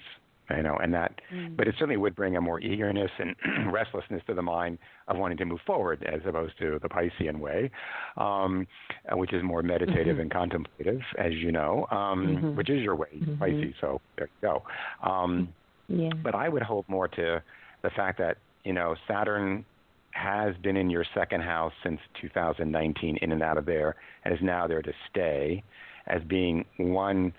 you 0.51 0.63
know 0.63 0.77
and 0.83 0.93
that 0.93 1.21
Mm. 1.33 1.57
but 1.57 1.67
it 1.67 1.75
certainly 1.79 1.97
would 1.97 2.15
bring 2.15 2.37
a 2.37 2.41
more 2.41 2.61
eagerness 2.61 3.11
and 3.19 3.35
restlessness 3.73 4.23
to 4.27 4.35
the 4.35 4.43
mind 4.43 4.79
of 5.09 5.17
wanting 5.17 5.39
to 5.39 5.45
move 5.47 5.61
forward 5.67 6.03
as 6.05 6.21
opposed 6.27 6.59
to 6.59 6.79
the 6.83 6.89
piscean 6.89 7.39
way 7.39 7.71
um 8.19 8.67
uh, 9.11 9.17
which 9.17 9.33
is 9.33 9.43
more 9.43 9.63
meditative 9.63 10.17
Mhm. 10.17 10.23
and 10.23 10.31
contemplative 10.31 11.01
as 11.19 11.33
you 11.33 11.51
know 11.51 11.87
um 11.91 12.37
Mhm. 12.37 12.55
which 12.57 12.69
is 12.69 12.83
your 12.83 12.95
way 12.95 13.09
Mhm. 13.15 13.39
pisces 13.39 13.75
so 13.81 14.01
there 14.17 14.29
you 14.43 14.49
go 14.49 14.63
um 15.03 15.49
Yeah. 15.89 16.11
but 16.23 16.35
I 16.35 16.49
would 16.49 16.63
hold 16.63 16.89
more 16.89 17.09
to 17.09 17.43
the 17.83 17.91
fact 17.91 18.19
that 18.19 18.39
you 18.65 18.73
know 18.73 18.95
Saturn 19.07 19.65
has 20.13 20.57
been 20.59 20.77
in 20.77 20.89
your 20.91 21.05
second 21.13 21.43
house 21.43 21.73
since 21.83 22.01
2019, 22.21 23.17
in 23.17 23.33
and 23.33 23.43
out 23.43 23.59
of 23.59 23.67
there, 23.67 23.97
and 24.25 24.33
is 24.33 24.41
now 24.41 24.67
there 24.69 24.81
to 24.81 24.93
stay, 25.11 25.63
as 26.07 26.23
being 26.23 26.65
one 26.77 27.35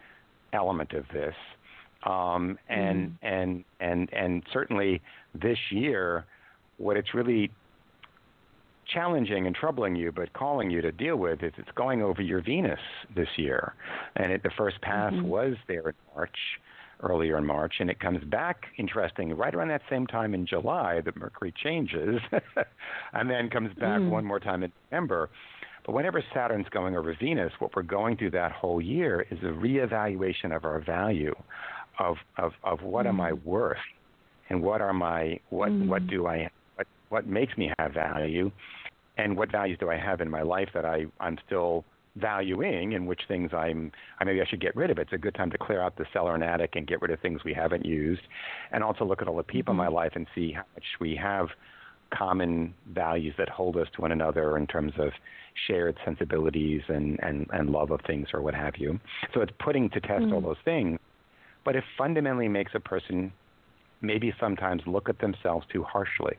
element 0.51 0.91
of 0.93 1.07
this. 1.07 1.33
Um, 2.05 2.57
and 2.69 3.17
and 3.23 3.63
and 3.79 4.13
and 4.13 4.43
certainly 4.53 5.01
this 5.33 5.57
year, 5.71 6.25
what 6.77 6.97
it's 6.97 7.13
really 7.13 7.49
challenging 8.93 9.47
and 9.47 9.55
troubling 9.55 9.95
you, 9.95 10.11
but 10.11 10.31
calling 10.33 10.69
you 10.69 10.81
to 10.81 10.91
deal 10.91 11.15
with 11.15 11.41
is 11.41 11.51
it's 11.57 11.71
going 11.75 12.03
over 12.03 12.21
your 12.21 12.41
Venus 12.41 12.79
this 13.15 13.27
year, 13.37 13.73
and 14.15 14.31
it, 14.31 14.43
the 14.43 14.51
first 14.51 14.79
pass 14.81 15.11
Mhm. 15.13 15.23
was 15.23 15.55
there 15.67 15.89
in 15.89 15.95
March, 16.15 16.37
earlier 17.01 17.37
in 17.37 17.45
March, 17.45 17.79
and 17.79 17.89
it 17.89 17.99
comes 17.99 18.23
back 18.25 18.67
interesting 18.77 19.35
right 19.35 19.55
around 19.55 19.69
that 19.69 19.81
same 19.89 20.05
time 20.05 20.35
in 20.35 20.45
July 20.45 21.01
that 21.01 21.15
Mercury 21.17 21.51
changes, 21.51 22.21
and 23.13 23.29
then 23.29 23.49
comes 23.49 23.73
back 23.73 24.01
Mm. 24.01 24.09
one 24.09 24.25
more 24.25 24.39
time 24.39 24.61
in 24.61 24.71
December. 24.83 25.29
But 25.83 25.93
whenever 25.93 26.21
Saturn's 26.33 26.69
going 26.69 26.95
over 26.95 27.13
Venus, 27.13 27.53
what 27.59 27.75
we're 27.75 27.83
going 27.83 28.17
through 28.17 28.31
that 28.31 28.51
whole 28.51 28.81
year 28.81 29.25
is 29.31 29.39
a 29.43 29.47
reevaluation 29.51 30.55
of 30.55 30.63
our 30.65 30.79
value, 30.79 31.35
of 31.99 32.17
of 32.37 32.53
of 32.63 32.81
what 32.81 33.07
am 33.07 33.21
I 33.21 33.33
worth, 33.33 33.77
and 34.49 34.61
what 34.61 34.81
are 34.81 34.93
my 34.93 35.39
what 35.49 35.71
what 35.81 36.03
Mm. 36.03 36.09
do 36.09 36.27
I 36.27 36.49
what 36.75 36.87
what 37.09 37.27
makes 37.27 37.57
me 37.57 37.71
have 37.79 37.93
value, 37.93 38.51
and 39.17 39.37
what 39.37 39.51
values 39.51 39.77
do 39.79 39.89
I 39.89 39.97
have 39.97 40.21
in 40.21 40.29
my 40.29 40.41
life 40.41 40.69
that 40.73 40.85
I 40.85 41.05
I'm 41.19 41.37
still 41.45 41.85
valuing 42.17 42.93
and 42.93 43.05
which 43.07 43.21
things 43.27 43.53
I'm 43.53 43.91
I 44.19 44.23
maybe 44.23 44.41
I 44.41 44.45
should 44.45 44.61
get 44.61 44.75
rid 44.75 44.89
of. 44.89 44.97
It's 44.99 45.13
a 45.13 45.17
good 45.17 45.35
time 45.35 45.51
to 45.51 45.57
clear 45.57 45.81
out 45.81 45.97
the 45.97 46.05
cellar 46.13 46.33
and 46.33 46.43
attic 46.43 46.75
and 46.75 46.87
get 46.87 47.01
rid 47.01 47.11
of 47.11 47.19
things 47.19 47.43
we 47.43 47.53
haven't 47.53 47.85
used, 47.85 48.21
and 48.71 48.83
also 48.83 49.03
look 49.05 49.21
at 49.21 49.27
all 49.27 49.35
the 49.37 49.43
people 49.43 49.71
in 49.71 49.77
my 49.77 49.89
life 49.89 50.13
and 50.15 50.25
see 50.33 50.53
how 50.53 50.63
much 50.75 50.85
we 50.99 51.15
have 51.15 51.47
common 52.13 52.73
values 52.93 53.33
that 53.37 53.49
hold 53.49 53.75
us 53.77 53.87
to 53.93 54.01
one 54.01 54.11
another 54.11 54.57
in 54.57 54.67
terms 54.67 54.93
of 54.99 55.09
shared 55.67 55.97
sensibilities 56.05 56.81
and, 56.87 57.19
and, 57.23 57.47
and 57.51 57.69
love 57.71 57.91
of 57.91 57.99
things 58.05 58.27
or 58.33 58.41
what 58.41 58.53
have 58.53 58.77
you. 58.77 58.99
So 59.33 59.41
it's 59.41 59.51
putting 59.59 59.89
to 59.89 59.99
test 59.99 60.25
all 60.31 60.39
Mm. 60.39 60.43
those 60.43 60.57
things, 60.63 60.99
but 61.66 61.76
it 61.76 61.84
fundamentally 61.97 62.47
makes 62.47 62.72
a 62.76 62.80
person 62.80 63.34
maybe 64.01 64.34
sometimes 64.39 64.82
look 64.86 65.09
at 65.09 65.20
themselves 65.20 65.66
too 65.72 65.84
harshly. 65.84 66.38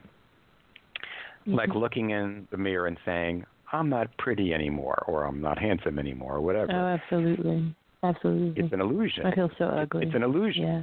Like 1.46 1.70
Mhm. 1.70 1.80
looking 1.80 2.10
in 2.10 2.48
the 2.50 2.56
mirror 2.56 2.86
and 2.86 2.98
saying, 3.04 3.44
I'm 3.72 3.88
not 3.88 4.16
pretty 4.18 4.54
anymore, 4.54 5.02
or 5.06 5.24
I'm 5.24 5.40
not 5.40 5.58
handsome 5.58 5.98
anymore, 5.98 6.36
or 6.36 6.40
whatever. 6.40 6.72
Oh, 6.72 6.86
absolutely. 6.86 7.74
Absolutely. 8.02 8.62
it's 8.62 8.72
an 8.72 8.80
illusion. 8.80 9.26
I 9.26 9.34
feel 9.34 9.50
so 9.58 9.64
ugly. 9.64 10.06
It's 10.06 10.14
an 10.14 10.22
illusion. 10.22 10.62
Yeah. 10.62 10.82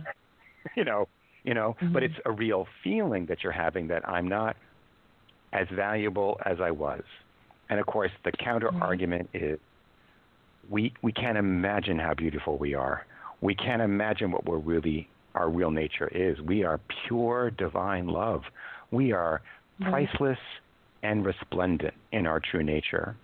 you 0.76 0.84
know, 0.84 1.08
you 1.44 1.54
know, 1.54 1.76
but 1.94 2.04
Mhm. 2.04 2.06
it's 2.06 2.20
a 2.26 2.32
real 2.32 2.68
feeling 2.84 3.26
that 3.28 3.44
you're 3.44 3.54
having 3.54 3.88
that 3.88 4.08
I'm 4.08 4.28
not 4.28 4.58
as 5.54 5.68
valuable 5.70 6.40
as 6.46 6.60
I 6.60 6.72
was. 6.72 7.04
And 7.70 7.80
of 7.80 7.86
course, 7.86 8.12
the 8.26 8.32
counter 8.34 8.72
argument 8.82 9.30
is 9.34 9.60
we 10.70 10.94
we 11.02 11.12
can't 11.12 11.38
imagine 11.38 12.00
how 12.00 12.14
beautiful 12.14 12.58
we 12.58 12.74
are. 12.74 13.06
We 13.44 13.56
can't 13.56 13.82
imagine 13.82 14.32
what 14.32 14.46
we're 14.46 14.58
really 14.58 15.10
our 15.36 15.50
real 15.50 15.70
nature 15.70 16.08
is. 16.08 16.40
We 16.40 16.64
are 16.64 16.80
pure 17.08 17.52
divine 17.52 18.08
love. 18.08 18.44
We 18.92 19.12
are 19.12 19.42
priceless 19.82 20.38
and 21.02 21.26
resplendent 21.26 21.94
in 22.14 22.26
our 22.26 22.40
true 22.40 22.64
nature. 22.64 23.18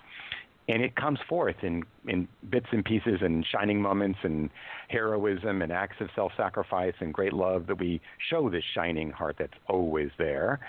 And 0.67 0.83
it 0.83 0.95
comes 0.97 1.19
forth 1.29 1.55
in, 1.63 1.83
in 2.05 2.27
bits 2.49 2.65
and 2.73 2.83
pieces 2.83 3.19
and 3.21 3.45
shining 3.49 3.81
moments 3.81 4.19
and 4.23 4.49
heroism 4.89 5.61
and 5.61 5.71
acts 5.71 5.95
of 6.01 6.09
self 6.15 6.33
sacrifice 6.35 6.93
and 6.99 7.13
great 7.13 7.33
love 7.33 7.65
that 7.67 7.79
we 7.79 8.01
show 8.29 8.49
this 8.49 8.63
shining 8.75 9.11
heart 9.11 9.37
that's 9.39 9.53
always 9.69 10.09
there. 10.17 10.59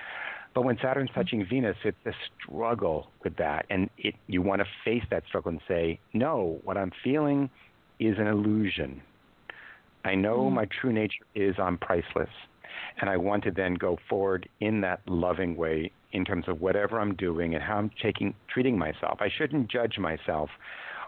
But 0.55 0.63
when 0.63 0.79
Saturn's 0.81 1.11
mm-hmm. 1.11 1.21
touching 1.21 1.47
Venus, 1.51 1.77
it's 1.83 1.97
a 2.07 2.13
struggle 2.45 3.09
with 3.25 3.37
that. 3.39 3.67
And 3.69 3.91
it, 3.99 4.15
you 4.29 4.43
want 4.43 4.63
to 4.63 4.67
face 4.85 5.05
that 5.11 5.25
struggle 5.27 5.51
and 5.51 5.61
say, 5.67 5.99
no, 6.15 6.61
what 6.63 6.77
I'm 6.77 6.93
feeling 7.03 7.51
is 7.99 8.17
an 8.19 8.29
illusion. 8.29 9.03
I 10.05 10.15
know 10.15 10.49
my 10.51 10.67
true 10.81 10.93
nature 10.93 11.25
is 11.35 11.55
I'm 11.59 11.79
priceless. 11.79 12.29
And 13.01 13.11
I 13.11 13.17
want 13.17 13.45
to 13.45 13.51
then 13.51 13.75
go 13.75 13.99
forward 14.09 14.49
in 14.61 14.81
that 14.83 15.01
loving 15.07 15.57
way 15.57 15.93
in 16.13 16.25
terms 16.25 16.47
of 16.49 16.61
whatever 16.61 17.01
I'm 17.01 17.15
doing 17.15 17.55
and 17.55 17.63
how 17.63 17.77
I'm 17.77 17.91
taking, 18.03 18.35
treating 18.49 18.79
myself. 18.79 19.19
I 19.21 19.29
shouldn't 19.29 19.71
judge 19.71 19.99
myself. 19.99 20.51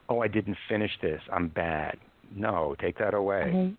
Oh, 0.08 0.20
I 0.20 0.28
didn't 0.28 0.56
finish 0.68 0.90
this. 1.00 1.20
I'm 1.32 1.48
bad. 1.48 1.96
No, 2.34 2.74
take 2.80 2.98
that 2.98 3.14
away. 3.14 3.52
Right. 3.54 3.76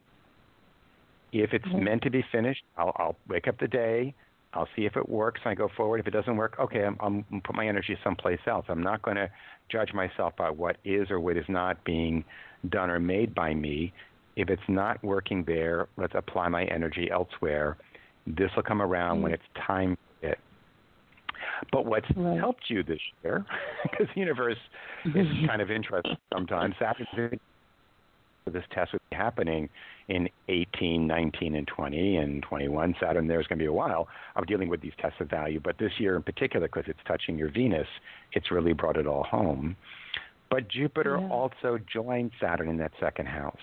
If 1.32 1.54
it's 1.54 1.66
Mhm. 1.66 1.84
meant 1.84 2.04
to 2.04 2.10
be 2.10 2.22
finished, 2.32 2.64
I'll, 2.78 2.94
I'll 2.98 3.18
wake 3.28 3.48
up 3.48 3.58
the 3.58 3.68
day. 3.68 4.14
I'll 4.54 4.70
see 4.76 4.86
if 4.86 4.96
it 4.96 5.10
works. 5.10 5.42
I 5.46 5.56
go 5.56 5.68
forward. 5.68 6.00
If 6.00 6.08
it 6.08 6.12
doesn't 6.12 6.36
work, 6.36 6.56
okay, 6.60 6.84
I'm, 6.86 6.98
I'm 7.00 7.42
put 7.44 7.56
my 7.56 7.68
energy 7.68 7.98
someplace 8.04 8.40
else. 8.46 8.66
I'm 8.70 8.84
not 8.84 9.02
going 9.02 9.18
to 9.18 9.30
judge 9.70 9.94
myself 9.94 10.36
by 10.36 10.50
what 10.52 10.78
is 10.84 11.10
or 11.10 11.20
what 11.20 11.38
is 11.38 11.50
not 11.50 11.84
being 11.84 12.24
done 12.70 12.92
or 12.92 13.00
made 13.00 13.34
by 13.34 13.54
me. 13.54 13.94
If 14.36 14.50
it's 14.50 14.62
not 14.68 15.04
working 15.04 15.44
there, 15.46 15.88
let's 15.98 16.14
apply 16.16 16.48
my 16.50 16.66
energy 16.66 17.10
elsewhere. 17.12 17.78
This 18.26 18.50
will 18.56 18.64
come 18.64 18.82
around 18.82 19.22
when 19.22 19.32
mm-hmm. 19.32 19.42
it's 19.42 19.66
time 19.68 19.98
for 20.22 20.28
it. 20.30 20.40
But 21.72 21.86
what's 21.86 22.08
Right. 22.16 22.40
helped 22.40 22.70
you 22.70 22.84
this 22.84 23.00
year, 23.24 23.46
because 23.84 24.08
the 24.14 24.20
universe 24.20 24.58
is 25.06 25.28
kind 25.48 25.62
of 25.62 25.70
interesting 25.70 26.18
sometimes. 26.34 26.76
Saturn 26.80 27.40
this 28.52 28.64
test 28.72 28.92
would 28.92 29.02
be 29.10 29.16
happening 29.16 29.70
in 30.10 30.28
18, 30.50 31.08
19, 31.08 31.56
and 31.56 31.68
20 31.68 32.18
and 32.18 32.44
21. 32.44 32.96
Saturn 33.00 33.28
there's 33.28 33.48
going 33.48 33.58
to 33.58 33.64
be 33.64 33.68
a 33.68 33.74
while 33.74 34.08
of 34.36 34.46
dealing 34.48 34.70
with 34.70 34.82
these 34.82 34.92
tests 35.00 35.18
of 35.22 35.30
value, 35.30 35.60
but 35.64 35.78
this 35.78 35.92
year 35.98 36.16
in 36.16 36.24
particular, 36.24 36.68
because 36.68 36.84
it's 36.88 37.00
touching 37.08 37.38
your 37.38 37.50
Venus, 37.50 37.88
it's 38.34 38.52
really 38.52 38.74
brought 38.74 38.98
it 38.98 39.08
all 39.08 39.24
home. 39.24 39.76
But 40.50 40.68
Jupiter 40.68 41.18
Yeah. 41.20 41.30
also 41.30 41.80
joined 41.92 42.32
Saturn 42.40 42.70
in 42.70 42.78
that 42.78 42.92
second 43.00 43.28
house, 43.28 43.62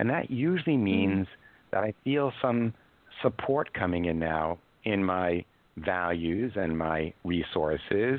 and 0.00 0.08
that 0.08 0.30
usually 0.30 0.78
means 0.78 1.26
that 1.72 1.84
I 1.84 1.92
feel 2.04 2.32
some 2.40 2.72
support 3.20 3.72
coming 3.74 4.06
in 4.06 4.18
now 4.18 4.56
in 4.84 5.04
my 5.04 5.44
values 5.76 6.52
and 6.56 6.76
my 6.76 7.12
resources, 7.22 8.18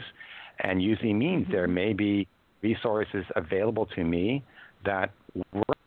and 0.60 0.82
usually 0.82 1.14
means 1.14 1.48
there 1.52 1.68
may 1.68 1.94
be 1.94 2.28
resources 2.62 3.26
available 3.36 3.88
to 3.96 4.04
me 4.04 4.44
that 4.86 5.10
work 5.54 5.78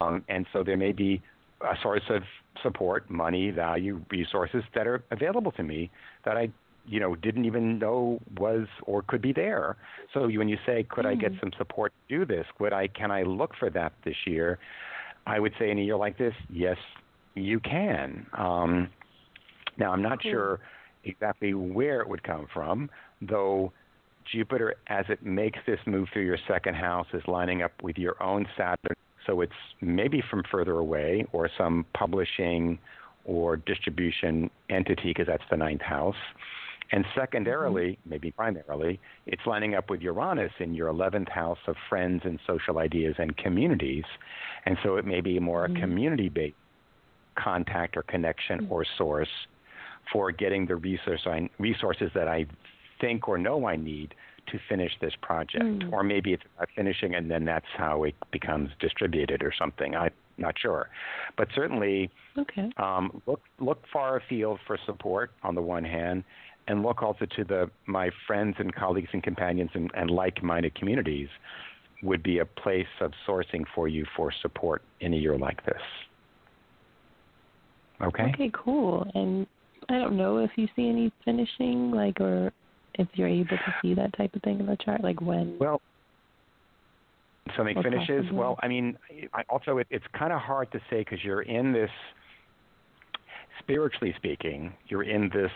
Um, 0.00 0.24
and 0.30 0.46
so 0.50 0.62
there 0.64 0.78
may 0.78 0.92
be 0.92 1.20
a 1.60 1.74
source 1.82 2.02
of 2.08 2.22
support, 2.62 3.10
money, 3.10 3.50
value, 3.50 4.00
resources 4.10 4.62
that 4.74 4.86
are 4.86 5.02
available 5.10 5.52
to 5.52 5.62
me 5.62 5.90
that 6.24 6.38
I, 6.38 6.50
you 6.86 7.00
know, 7.00 7.14
didn't 7.14 7.44
even 7.44 7.78
know 7.78 8.20
was 8.38 8.66
or 8.84 9.02
could 9.02 9.22
be 9.22 9.32
there. 9.32 9.76
So 10.12 10.22
when 10.22 10.48
you 10.48 10.58
say, 10.66 10.86
could 10.88 11.06
I 11.06 11.14
get 11.14 11.32
some 11.40 11.50
support 11.56 11.92
to 12.08 12.18
do 12.18 12.24
this? 12.24 12.46
Would 12.58 12.72
I, 12.72 12.88
can 12.88 13.10
I 13.10 13.22
look 13.22 13.52
for 13.58 13.70
that 13.70 13.92
this 14.04 14.16
year? 14.26 14.58
I 15.26 15.38
would 15.38 15.52
say 15.58 15.70
in 15.70 15.78
a 15.78 15.82
year 15.82 15.96
like 15.96 16.18
this, 16.18 16.34
yes, 16.48 16.76
you 17.34 17.60
can. 17.60 18.26
Um, 18.36 18.88
now 19.78 19.92
I'm 19.92 20.02
not 20.02 20.22
sure 20.22 20.60
exactly 21.04 21.54
where 21.54 22.00
it 22.00 22.08
would 22.08 22.22
come 22.22 22.46
from, 22.52 22.90
though 23.22 23.72
Jupiter, 24.32 24.76
as 24.88 25.04
it 25.08 25.24
makes 25.24 25.58
this 25.66 25.78
move 25.86 26.08
through 26.12 26.24
your 26.24 26.38
second 26.48 26.74
house, 26.74 27.06
is 27.12 27.22
lining 27.26 27.62
up 27.62 27.72
with 27.82 27.98
your 27.98 28.20
own 28.22 28.46
Saturn. 28.56 28.96
So 29.26 29.42
it's 29.42 29.52
maybe 29.80 30.22
from 30.30 30.42
further 30.50 30.78
away 30.78 31.24
or 31.32 31.48
some 31.56 31.84
publishing 31.94 32.78
or 33.24 33.56
distribution 33.56 34.50
entity, 34.70 35.10
because 35.10 35.26
that's 35.26 35.42
the 35.50 35.56
ninth 35.56 35.82
house. 35.82 36.16
And 36.92 37.04
secondarily, 37.14 37.98
maybe 38.04 38.32
primarily, 38.32 38.98
it's 39.26 39.42
lining 39.46 39.74
up 39.74 39.90
with 39.90 40.00
Uranus 40.00 40.52
in 40.58 40.74
your 40.74 40.92
11th 40.92 41.28
house 41.28 41.58
of 41.68 41.76
friends 41.88 42.22
and 42.24 42.38
social 42.46 42.78
ideas 42.78 43.14
and 43.18 43.36
communities. 43.36 44.04
And 44.66 44.76
so 44.82 44.96
it 44.96 45.06
may 45.06 45.20
be 45.20 45.38
more 45.38 45.66
a 45.66 45.74
community 45.74 46.28
based 46.28 46.56
contact 47.36 47.96
or 47.96 48.02
connection 48.02 48.66
or 48.70 48.84
source 48.98 49.28
for 50.12 50.32
getting 50.32 50.66
the 50.66 50.76
resource 50.76 51.20
I, 51.26 51.48
resources 51.58 52.10
that 52.14 52.28
I 52.28 52.46
think 53.00 53.28
or 53.28 53.38
know 53.38 53.66
I 53.66 53.76
need 53.76 54.14
to 54.48 54.58
finish 54.68 54.92
this 55.00 55.12
project. 55.22 55.64
Mm. 55.64 55.92
Or 55.92 56.02
maybe 56.02 56.32
it's 56.32 56.42
about 56.56 56.68
finishing 56.74 57.14
and 57.14 57.30
then 57.30 57.44
that's 57.44 57.66
how 57.76 58.04
it 58.04 58.14
becomes 58.32 58.70
distributed 58.80 59.42
or 59.42 59.52
something. 59.56 59.94
I'm 59.94 60.10
not 60.38 60.54
sure. 60.58 60.88
But 61.36 61.48
certainly 61.54 62.10
Okay. 62.36 62.70
um, 62.76 63.22
look 63.26 63.42
look 63.60 63.82
far 63.92 64.16
afield 64.16 64.58
for 64.66 64.78
support 64.86 65.30
on 65.42 65.54
the 65.54 65.62
one 65.62 65.84
hand, 65.84 66.24
and 66.70 66.84
look 66.84 67.02
also 67.02 67.26
to 67.36 67.44
the 67.44 67.68
my 67.86 68.10
friends 68.26 68.54
and 68.58 68.72
colleagues 68.72 69.08
and 69.12 69.22
companions 69.24 69.70
and, 69.74 69.90
and 69.94 70.08
like-minded 70.08 70.72
communities 70.76 71.28
would 72.04 72.22
be 72.22 72.38
a 72.38 72.44
place 72.44 72.86
of 73.00 73.10
sourcing 73.26 73.64
for 73.74 73.88
you 73.88 74.06
for 74.16 74.32
support 74.40 74.80
in 75.00 75.12
a 75.12 75.16
year 75.16 75.36
like 75.36 75.64
this. 75.66 75.82
Okay. 78.00 78.30
Okay, 78.34 78.50
cool. 78.54 79.06
And 79.14 79.46
I 79.88 79.98
don't 79.98 80.16
know 80.16 80.38
if 80.38 80.52
you 80.56 80.68
see 80.76 80.88
any 80.88 81.12
finishing, 81.24 81.90
like, 81.90 82.20
or 82.20 82.52
if 82.94 83.08
you're 83.14 83.28
able 83.28 83.48
to 83.48 83.74
see 83.82 83.92
that 83.94 84.16
type 84.16 84.34
of 84.34 84.42
thing 84.42 84.60
in 84.60 84.66
the 84.66 84.76
chart, 84.76 85.02
like 85.02 85.20
when. 85.20 85.58
Well, 85.58 85.82
something 87.56 87.82
finishes. 87.82 88.24
Well, 88.32 88.56
I 88.62 88.68
mean, 88.68 88.96
I, 89.34 89.42
also 89.50 89.78
it, 89.78 89.88
it's 89.90 90.06
kind 90.16 90.32
of 90.32 90.40
hard 90.40 90.70
to 90.72 90.78
say 90.88 91.00
because 91.00 91.18
you're 91.24 91.42
in 91.42 91.72
this. 91.72 91.90
Spiritually 93.58 94.14
speaking, 94.16 94.72
you're 94.88 95.02
in 95.02 95.28
this 95.34 95.50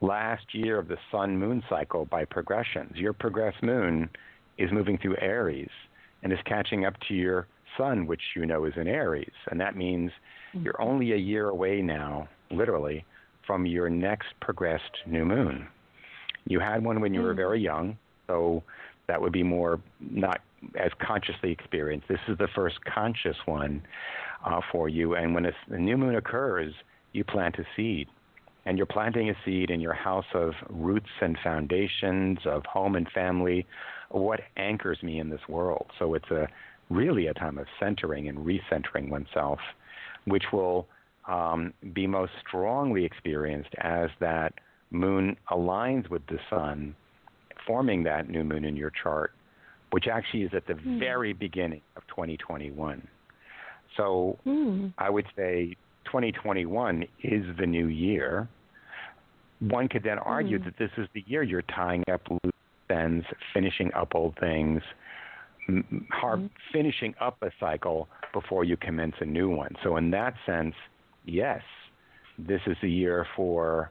last 0.00 0.54
year 0.54 0.78
of 0.78 0.88
the 0.88 0.98
sun 1.10 1.36
moon 1.36 1.62
cycle 1.68 2.04
by 2.06 2.24
progressions. 2.24 2.96
Your 2.96 3.12
progressed 3.12 3.62
moon 3.62 4.08
is 4.56 4.70
moving 4.72 4.98
through 4.98 5.16
Aries 5.20 5.70
and 6.22 6.32
is 6.32 6.38
catching 6.44 6.84
up 6.84 6.94
to 7.08 7.14
your 7.14 7.46
sun, 7.76 8.06
which 8.06 8.22
you 8.34 8.46
know 8.46 8.64
is 8.64 8.74
in 8.76 8.86
Aries. 8.86 9.32
And 9.50 9.60
that 9.60 9.76
means 9.76 10.10
you're 10.52 10.80
only 10.80 11.12
a 11.12 11.16
year 11.16 11.48
away 11.48 11.80
now, 11.80 12.28
literally, 12.50 13.04
from 13.46 13.66
your 13.66 13.88
next 13.88 14.28
progressed 14.40 14.98
new 15.06 15.24
moon. 15.24 15.66
You 16.46 16.60
had 16.60 16.84
one 16.84 17.00
when 17.00 17.14
you 17.14 17.22
were 17.22 17.34
very 17.34 17.60
young, 17.60 17.98
so 18.26 18.62
that 19.06 19.20
would 19.20 19.32
be 19.32 19.42
more 19.42 19.80
not 20.00 20.40
as 20.78 20.90
consciously 21.00 21.52
experienced. 21.52 22.08
This 22.08 22.20
is 22.26 22.38
the 22.38 22.48
first 22.54 22.78
conscious 22.84 23.36
one 23.46 23.82
uh, 24.44 24.60
for 24.72 24.88
you. 24.88 25.14
And 25.14 25.34
when 25.34 25.46
a, 25.46 25.52
a 25.70 25.78
new 25.78 25.96
moon 25.96 26.16
occurs, 26.16 26.72
you 27.12 27.24
plant 27.24 27.58
a 27.58 27.64
seed. 27.76 28.08
And 28.68 28.76
you're 28.76 28.86
planting 28.86 29.30
a 29.30 29.34
seed 29.46 29.70
in 29.70 29.80
your 29.80 29.94
house 29.94 30.26
of 30.34 30.52
roots 30.68 31.08
and 31.22 31.38
foundations, 31.42 32.38
of 32.44 32.66
home 32.66 32.96
and 32.96 33.08
family, 33.14 33.66
what 34.10 34.40
anchors 34.58 35.02
me 35.02 35.20
in 35.20 35.30
this 35.30 35.40
world. 35.48 35.86
So 35.98 36.12
it's 36.12 36.30
a 36.30 36.48
really 36.90 37.28
a 37.28 37.32
time 37.32 37.56
of 37.56 37.66
centering 37.80 38.28
and 38.28 38.36
recentering 38.38 39.08
oneself, 39.08 39.58
which 40.26 40.44
will 40.52 40.86
um, 41.26 41.72
be 41.94 42.06
most 42.06 42.32
strongly 42.46 43.06
experienced 43.06 43.70
as 43.78 44.10
that 44.20 44.52
moon 44.90 45.38
aligns 45.50 46.10
with 46.10 46.26
the 46.26 46.38
sun, 46.50 46.94
forming 47.66 48.02
that 48.02 48.28
new 48.28 48.44
moon 48.44 48.66
in 48.66 48.76
your 48.76 48.92
chart, 49.02 49.32
which 49.92 50.08
actually 50.12 50.42
is 50.42 50.50
at 50.52 50.66
the 50.66 50.76
very 50.98 51.32
beginning 51.32 51.80
of 51.96 52.02
2021. 52.08 53.08
So 53.96 54.38
Hmm. 54.44 54.88
I 54.98 55.08
would 55.08 55.26
say 55.36 55.74
2021 56.04 57.04
is 57.22 57.44
the 57.58 57.66
new 57.66 57.86
year. 57.86 58.46
One 59.60 59.88
could 59.88 60.02
then 60.02 60.18
argue 60.18 60.58
Mhm. 60.58 60.64
that 60.64 60.76
this 60.76 60.90
is 60.96 61.08
the 61.12 61.24
year 61.26 61.42
you're 61.42 61.62
tying 61.62 62.04
up 62.10 62.22
loose 62.30 62.52
ends, 62.90 63.26
finishing 63.52 63.92
up 63.94 64.14
old 64.14 64.36
things, 64.36 64.82
m- 65.68 66.06
har- 66.10 66.40
finishing 66.72 67.14
up 67.20 67.36
a 67.42 67.50
cycle 67.60 68.08
before 68.32 68.64
you 68.64 68.76
commence 68.76 69.14
a 69.20 69.24
new 69.24 69.48
one. 69.50 69.74
So 69.82 69.96
in 69.96 70.10
that 70.12 70.34
sense, 70.46 70.74
yes, 71.24 71.62
this 72.38 72.62
is 72.66 72.76
the 72.80 72.90
year 72.90 73.26
for 73.36 73.90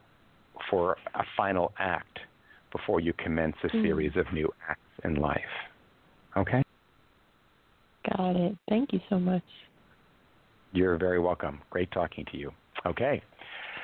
for 0.72 0.97
a 1.13 1.24
final 1.36 1.72
act 1.78 2.20
before 2.72 2.99
you 2.99 3.13
commence 3.13 3.55
a 3.63 3.68
Mhm. 3.68 3.82
series 3.84 4.15
of 4.15 4.32
new 4.34 4.51
acts 4.68 4.82
in 5.03 5.15
life. 5.15 5.70
Okay? 6.36 6.63
Got 8.15 8.36
it. 8.38 8.57
Thank 8.68 8.91
you 8.93 8.99
so 9.07 9.20
much. 9.20 9.43
You're 10.72 10.97
very 10.97 11.20
welcome. 11.20 11.61
Great 11.70 11.91
talking 11.91 12.26
to 12.26 12.38
you. 12.38 12.51
Okay. 12.88 13.22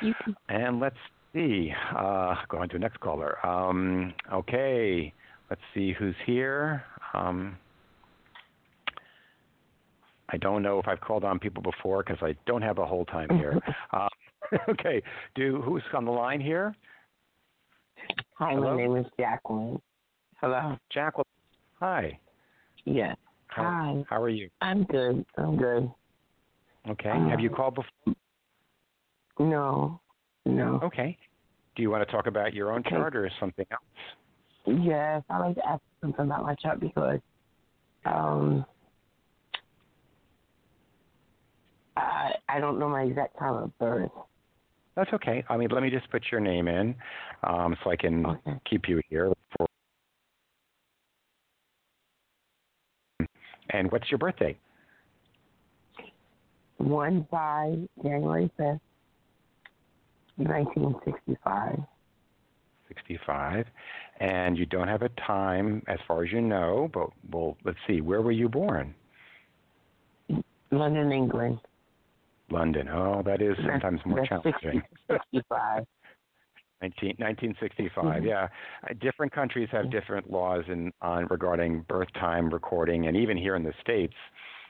You 0.01 0.15
too. 0.25 0.35
And 0.49 0.79
let's 0.79 0.97
see. 1.33 1.73
Uh, 1.95 2.35
go 2.49 2.57
on 2.59 2.69
to 2.69 2.73
the 2.75 2.79
next 2.79 2.99
caller. 2.99 3.45
Um, 3.45 4.13
okay. 4.31 5.13
Let's 5.49 5.61
see 5.73 5.93
who's 5.93 6.15
here. 6.25 6.83
Um, 7.13 7.57
I 10.29 10.37
don't 10.37 10.63
know 10.63 10.79
if 10.79 10.87
I've 10.87 11.01
called 11.01 11.23
on 11.23 11.37
people 11.37 11.61
before 11.61 12.03
because 12.03 12.17
I 12.21 12.35
don't 12.45 12.61
have 12.61 12.79
a 12.79 12.85
whole 12.85 13.05
time 13.05 13.29
here. 13.37 13.59
uh, 13.93 14.07
okay. 14.69 15.01
Do 15.35 15.61
who's 15.61 15.83
on 15.93 16.05
the 16.05 16.11
line 16.11 16.41
here? 16.41 16.75
Hi, 18.35 18.53
Hello? 18.53 18.71
my 18.71 18.77
name 18.77 18.95
is 18.97 19.05
Jacqueline. 19.19 19.79
Hello. 20.41 20.75
Jacqueline. 20.91 21.25
Hi. 21.79 22.19
Yes. 22.85 23.15
How, 23.47 23.63
Hi. 23.63 24.03
How 24.09 24.21
are 24.21 24.29
you? 24.29 24.49
I'm 24.61 24.83
good. 24.85 25.25
I'm 25.37 25.57
good. 25.57 25.91
Okay. 26.89 27.09
Uh, 27.09 27.29
have 27.29 27.39
you 27.39 27.49
called 27.49 27.75
before? 27.75 28.15
No. 29.39 30.01
No. 30.45 30.79
Okay. 30.83 31.17
Do 31.75 31.81
you 31.81 31.89
want 31.89 32.05
to 32.07 32.11
talk 32.11 32.27
about 32.27 32.53
your 32.53 32.71
own 32.71 32.81
Okay. 32.81 32.91
chart 32.91 33.15
or 33.15 33.29
something 33.39 33.65
else? 33.71 34.79
Yes, 34.81 35.23
I'd 35.29 35.39
like 35.39 35.55
to 35.55 35.67
ask 35.67 35.81
something 36.01 36.25
about 36.25 36.43
my 36.43 36.55
chart 36.55 36.79
because 36.79 37.19
um 38.05 38.65
I 41.97 42.33
I 42.49 42.59
don't 42.59 42.79
know 42.79 42.89
my 42.89 43.03
exact 43.03 43.37
time 43.39 43.55
of 43.55 43.77
birth. 43.77 44.11
That's 44.95 45.11
okay. 45.13 45.43
I 45.49 45.57
mean, 45.57 45.69
let 45.71 45.81
me 45.81 45.89
just 45.89 46.09
put 46.11 46.23
your 46.31 46.39
name 46.39 46.67
in 46.67 46.95
um, 47.43 47.75
so 47.83 47.89
I 47.89 47.95
can 47.95 48.25
Okay. 48.25 48.53
keep 48.69 48.87
you 48.87 49.01
here. 49.09 49.33
For... 49.57 49.65
And 53.71 53.91
what's 53.91 54.11
your 54.11 54.19
birthday? 54.19 54.57
One 56.77 57.27
by 57.31 57.77
January 58.03 58.51
fifth, 58.57 58.81
nineteen 60.37 60.95
sixty 61.05 61.37
five. 61.43 61.79
65. 62.89 63.65
And 64.19 64.55
you 64.55 64.67
don't 64.67 64.87
have 64.87 65.01
a 65.01 65.09
time 65.25 65.81
as 65.87 65.97
far 66.07 66.23
as 66.23 66.31
you 66.31 66.41
know, 66.41 66.91
but 66.93 67.09
well, 67.31 67.57
let's 67.63 67.77
see. 67.87 68.01
Where 68.01 68.21
were 68.21 68.31
you 68.31 68.47
born? 68.47 68.93
London, 70.69 71.11
England. 71.11 71.59
London. 72.51 72.87
Oh, 72.89 73.23
that 73.25 73.41
is 73.41 73.55
sometimes 73.67 73.99
more 74.05 74.19
That's 74.19 74.29
challenging. 74.29 74.83
65. 75.09 75.85
19, 76.83 77.15
1965. 77.17 78.03
Mhm. 78.21 78.25
Yeah, 78.27 78.47
Uh, 78.83 78.93
different 78.99 79.31
countries 79.31 79.69
have 79.71 79.89
different 79.89 80.29
laws 80.29 80.63
in 80.67 80.91
on 81.01 81.25
regarding 81.27 81.81
birth 81.83 82.11
time 82.13 82.49
recording, 82.49 83.07
and 83.07 83.15
even 83.17 83.37
here 83.37 83.55
in 83.55 83.63
the 83.63 83.73
states, 83.81 84.15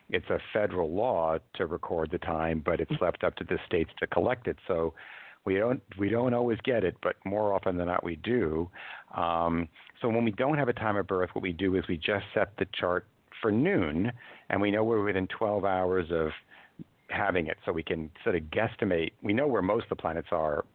it's 0.09 0.29
a 0.29 0.39
federal 0.53 0.91
law 0.93 1.39
to 1.55 1.65
record 1.65 2.11
the 2.11 2.19
time, 2.19 2.59
but 2.59 2.79
it's 2.79 3.01
left 3.01 3.23
up 3.23 3.35
to 3.37 3.43
the 3.43 3.57
states 3.65 3.89
to 3.99 4.07
collect 4.07 4.47
it. 4.47 4.57
So 4.67 4.93
we 5.45 5.55
don't 5.55 5.81
we 5.97 6.09
don't 6.09 6.33
always 6.33 6.57
get 6.63 6.83
it, 6.83 6.95
but 7.01 7.15
more 7.25 7.53
often 7.53 7.77
than 7.77 7.87
not 7.87 8.03
we 8.03 8.15
do. 8.17 8.69
Um, 9.15 9.67
so 10.01 10.09
when 10.09 10.23
we 10.23 10.31
don't 10.31 10.57
have 10.57 10.69
a 10.69 10.73
time 10.73 10.97
of 10.97 11.07
birth, 11.07 11.29
what 11.33 11.41
we 11.41 11.53
do 11.53 11.75
is 11.75 11.83
we 11.87 11.97
just 11.97 12.25
set 12.33 12.55
the 12.57 12.65
chart 12.73 13.05
for 13.41 13.51
noon, 13.51 14.11
and 14.49 14.61
we 14.61 14.71
know 14.71 14.83
we're 14.83 15.03
within 15.03 15.27
12 15.27 15.65
hours 15.65 16.07
of 16.11 16.29
having 17.09 17.47
it, 17.47 17.57
so 17.65 17.71
we 17.71 17.83
can 17.83 18.09
sort 18.23 18.35
of 18.35 18.43
guesstimate. 18.43 19.11
We 19.21 19.33
know 19.33 19.47
where 19.47 19.61
most 19.61 19.83
of 19.83 19.89
the 19.89 19.95
planets 19.97 20.29
are 20.31 20.65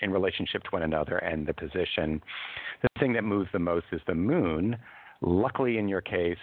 in 0.00 0.10
relationship 0.10 0.62
to 0.64 0.70
one 0.70 0.82
another 0.82 1.18
and 1.18 1.46
the 1.46 1.52
position. 1.52 2.22
The 2.82 2.88
thing 2.98 3.12
that 3.12 3.24
moves 3.24 3.50
the 3.52 3.58
most 3.58 3.86
is 3.92 4.00
the 4.06 4.14
moon. 4.14 4.76
Luckily, 5.20 5.78
in 5.78 5.88
your 5.88 6.00
case, 6.00 6.38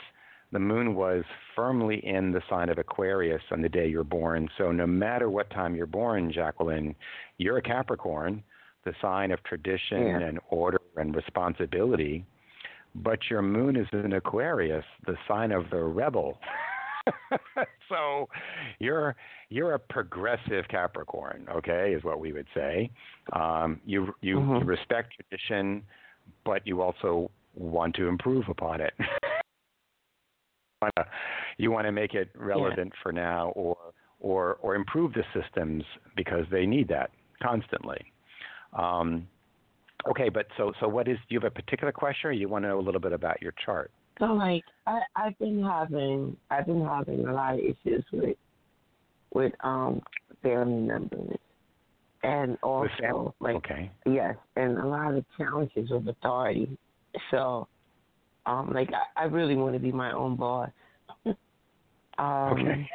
the 0.51 0.59
moon 0.59 0.95
was 0.95 1.23
firmly 1.55 2.05
in 2.05 2.31
the 2.31 2.41
sign 2.49 2.69
of 2.69 2.77
Aquarius 2.77 3.41
on 3.51 3.61
the 3.61 3.69
day 3.69 3.87
you're 3.87 4.03
born. 4.03 4.49
So, 4.57 4.71
no 4.71 4.85
matter 4.85 5.29
what 5.29 5.49
time 5.49 5.75
you're 5.75 5.85
born, 5.85 6.31
Jacqueline, 6.31 6.95
you're 7.37 7.57
a 7.57 7.61
Capricorn, 7.61 8.43
the 8.83 8.93
sign 9.01 9.31
of 9.31 9.41
tradition 9.43 10.07
Yeah. 10.07 10.19
and 10.19 10.39
order 10.49 10.81
and 10.97 11.15
responsibility. 11.15 12.25
But 12.95 13.29
your 13.29 13.41
moon 13.41 13.77
is 13.77 13.87
in 13.93 14.13
Aquarius, 14.13 14.83
the 15.05 15.17
sign 15.27 15.51
of 15.53 15.69
the 15.69 15.81
rebel. 15.81 16.37
so 17.89 18.27
you're 18.79 19.15
you're 19.49 19.73
a 19.73 19.79
progressive 19.79 20.67
Capricorn, 20.69 21.47
okay, 21.49 21.93
is 21.93 22.03
what 22.03 22.19
we 22.19 22.33
would 22.33 22.47
say. 22.53 22.89
Um, 23.33 23.79
you 23.85 24.13
you, 24.21 24.39
you 24.39 24.39
Mhm. 24.39 24.67
respect 24.67 25.13
tradition, 25.15 25.83
but 26.43 26.65
you 26.67 26.81
also 26.81 27.31
want 27.55 27.95
to 27.95 28.07
improve 28.07 28.49
upon 28.49 28.81
it. 28.81 28.93
Wanna- 30.81 31.09
you 31.57 31.71
want 31.71 31.85
to 31.85 31.91
make 31.91 32.15
it 32.15 32.29
relevant 32.35 32.93
for 33.03 33.11
now, 33.11 33.49
or 33.49 33.77
or 34.19 34.55
or 34.61 34.75
improve 34.75 35.13
the 35.13 35.23
systems 35.33 35.83
because 36.15 36.45
they 36.49 36.65
need 36.65 36.87
that 36.87 37.11
constantly. 37.41 38.11
Um, 38.73 39.27
okay, 40.07 40.29
but 40.29 40.47
so 40.57 40.73
so 40.79 40.87
what 40.87 41.07
is? 41.07 41.17
Do 41.29 41.35
you 41.35 41.39
have 41.39 41.51
a 41.51 41.53
particular 41.53 41.91
question, 41.91 42.29
or 42.29 42.33
you 42.33 42.49
want 42.49 42.63
to 42.63 42.69
know 42.69 42.79
a 42.79 42.81
little 42.81 43.01
bit 43.01 43.13
about 43.13 43.41
your 43.41 43.53
chart? 43.63 43.91
So 44.19 44.25
like 44.25 44.63
I 44.87 45.01
I've 45.15 45.37
been 45.39 45.63
having 45.63 46.35
I've 46.49 46.65
been 46.65 46.83
having 46.83 47.27
a 47.27 47.33
lot 47.33 47.55
of 47.55 47.59
issues 47.59 48.03
with 48.11 48.37
with 49.33 49.53
um 49.63 50.01
family 50.41 50.87
members. 50.87 51.37
and 52.23 52.57
also 52.61 53.33
like 53.39 53.55
okay. 53.55 53.91
yes, 54.05 54.35
and 54.55 54.77
a 54.77 54.87
lot 54.87 55.13
of 55.13 55.25
challenges 55.37 55.89
with 55.89 56.07
authority. 56.07 56.77
So, 57.29 57.67
um, 58.45 58.71
like 58.73 58.89
I, 58.93 59.23
I 59.23 59.25
really 59.25 59.55
want 59.55 59.73
to 59.73 59.79
be 59.79 59.91
my 59.91 60.11
own 60.13 60.35
boss. 60.35 60.69
um, 61.25 61.35
Okay. 62.51 62.87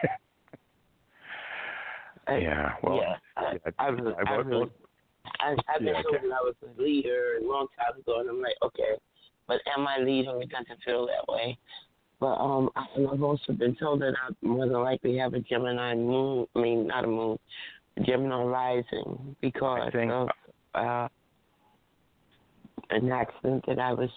I- 2.28 2.38
yeah. 2.38 2.72
Well. 2.82 2.97
yeah, 2.97 3.16
I, 3.36 3.53
yeah, 3.53 3.59
I, 3.78 3.86
really, 3.88 4.14
I 4.14 4.32
I, 4.32 4.34
really, 4.36 4.70
I, 5.40 5.55
I've 5.72 5.78
been 5.78 5.86
Yeah, 5.94 6.03
told 6.03 6.14
that 6.14 6.32
I 6.32 6.42
was 6.42 6.55
a 6.64 6.82
leader 6.82 7.38
a 7.40 7.47
long 7.47 7.68
time 7.78 8.01
ago, 8.01 8.18
and 8.20 8.28
I'm 8.28 8.40
like, 8.40 8.57
okay, 8.64 8.97
but 9.47 9.61
am 9.76 9.86
I 9.86 9.99
leading? 9.99 10.42
It 10.42 10.51
doesn't 10.51 10.82
feel 10.84 11.07
that 11.07 11.32
way. 11.32 11.57
But 12.18 12.34
um, 12.40 12.70
I, 12.74 12.86
I've 13.12 13.22
also 13.22 13.53
been 13.53 13.76
told 13.76 14.01
that 14.01 14.14
I 14.20 14.32
more 14.44 14.66
than 14.66 14.80
likely 14.82 15.16
have 15.18 15.34
a 15.34 15.40
Gemini 15.40 15.94
moon. 15.94 16.47
I 16.57 16.59
mean, 16.59 16.86
not 16.88 17.05
a 17.05 17.07
moon, 17.07 17.38
Gemini 18.05 18.42
rising 18.42 19.36
because 19.40 19.88
think- 19.92 20.11
of 20.11 20.28
uh, 20.74 21.09
an 22.90 23.12
accident 23.12 23.64
that 23.68 23.78
I 23.78 23.92
was 23.92 24.11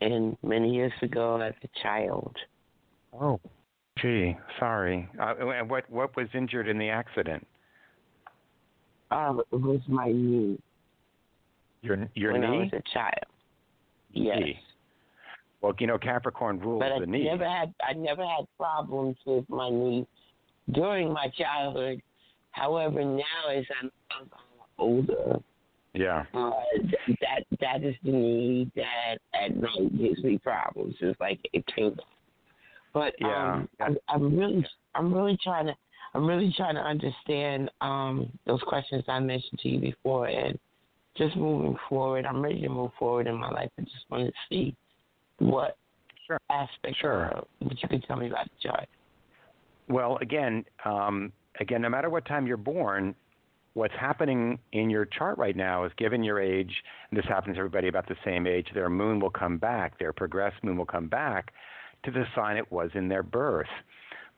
in 0.00 0.36
many 0.42 0.74
years 0.74 0.92
ago 1.02 1.40
as 1.40 1.54
a 1.64 1.68
child. 1.82 2.34
Oh. 3.18 3.40
Gee, 4.02 4.36
sorry. 4.60 5.08
Uh, 5.18 5.34
and 5.38 5.70
what 5.70 5.88
what 5.88 6.14
was 6.16 6.28
injured 6.34 6.68
in 6.68 6.78
the 6.78 6.90
accident? 6.90 7.46
Um, 9.10 9.40
it 9.52 9.56
was 9.60 9.80
my 9.88 10.08
knee 10.12 10.58
Your 11.80 12.06
your 12.14 12.32
when 12.32 12.44
I 12.44 12.50
knee. 12.50 12.58
was 12.58 12.72
a 12.74 12.82
child. 12.92 13.24
Yes. 14.12 14.36
Knee. 14.40 14.58
Well, 15.62 15.72
you 15.78 15.86
know 15.86 15.96
Capricorn 15.96 16.58
rules 16.60 16.80
But 16.82 16.92
I 16.92 17.00
the 17.00 17.06
knee. 17.06 17.24
never 17.24 17.48
had 17.48 17.72
I 17.88 17.94
never 17.94 18.22
had 18.22 18.44
problems 18.58 19.16
with 19.24 19.48
my 19.48 19.70
knee 19.70 20.06
during 20.72 21.10
my 21.12 21.28
childhood. 21.38 22.02
However, 22.50 23.02
now 23.02 23.48
as 23.56 23.64
I'm, 23.82 23.90
I'm 24.20 24.28
older, 24.78 25.38
Yeah. 25.96 26.24
uh, 26.34 26.50
that 27.20 27.44
that 27.60 27.82
is 27.82 27.94
the 28.04 28.12
knee 28.12 28.70
that 28.76 29.18
at 29.34 29.56
night 29.56 29.98
gives 29.98 30.22
me 30.22 30.38
problems. 30.38 30.94
It's 31.00 31.18
like 31.20 31.40
it 31.52 31.64
came. 31.74 31.96
But 32.92 33.14
Yeah. 33.18 33.54
um, 33.54 33.68
I'm, 33.80 33.96
I'm 34.08 34.36
really 34.38 34.66
I'm 34.94 35.12
really 35.12 35.38
trying 35.42 35.66
to 35.66 35.74
I'm 36.14 36.26
really 36.26 36.52
trying 36.56 36.76
to 36.76 36.80
understand 36.80 37.70
um, 37.80 38.30
those 38.46 38.60
questions 38.66 39.04
I 39.08 39.20
mentioned 39.20 39.58
to 39.60 39.68
you 39.68 39.80
before, 39.80 40.28
and 40.28 40.58
just 41.16 41.36
moving 41.36 41.76
forward. 41.88 42.24
I'm 42.26 42.42
ready 42.42 42.60
to 42.62 42.68
move 42.68 42.90
forward 42.98 43.26
in 43.26 43.36
my 43.36 43.50
life. 43.50 43.70
I 43.78 43.82
just 43.82 44.04
want 44.10 44.26
to 44.26 44.32
see 44.48 44.74
what 45.38 45.76
Sure. 46.26 46.40
aspect 46.50 46.96
Sure. 46.96 47.26
of 47.26 47.46
what 47.60 47.80
you 47.82 47.88
can 47.88 48.00
tell 48.02 48.16
me 48.16 48.26
about 48.28 48.46
the 48.46 48.68
chart. 48.68 48.88
Well, 49.88 50.18
again, 50.20 50.64
um, 50.84 51.32
again, 51.60 51.82
no 51.82 51.88
matter 51.88 52.10
what 52.10 52.24
time 52.24 52.46
you're 52.46 52.56
born, 52.56 53.14
what's 53.76 53.94
happening 54.00 54.58
in 54.72 54.88
your 54.88 55.04
chart 55.04 55.36
right 55.36 55.54
now 55.54 55.84
is 55.84 55.92
given 55.98 56.24
your 56.24 56.40
age, 56.40 56.82
and 57.10 57.18
this 57.18 57.26
happens 57.26 57.56
to 57.56 57.58
everybody 57.58 57.88
about 57.88 58.08
the 58.08 58.16
same 58.24 58.46
age, 58.46 58.66
their 58.72 58.88
moon 58.88 59.20
will 59.20 59.30
come 59.30 59.58
back, 59.58 59.98
their 59.98 60.14
progressed 60.14 60.56
moon 60.64 60.78
will 60.78 60.86
come 60.86 61.08
back 61.08 61.52
to 62.02 62.10
the 62.10 62.24
sign 62.34 62.56
it 62.56 62.72
was 62.72 62.88
in 62.94 63.06
their 63.06 63.22
birth, 63.22 63.68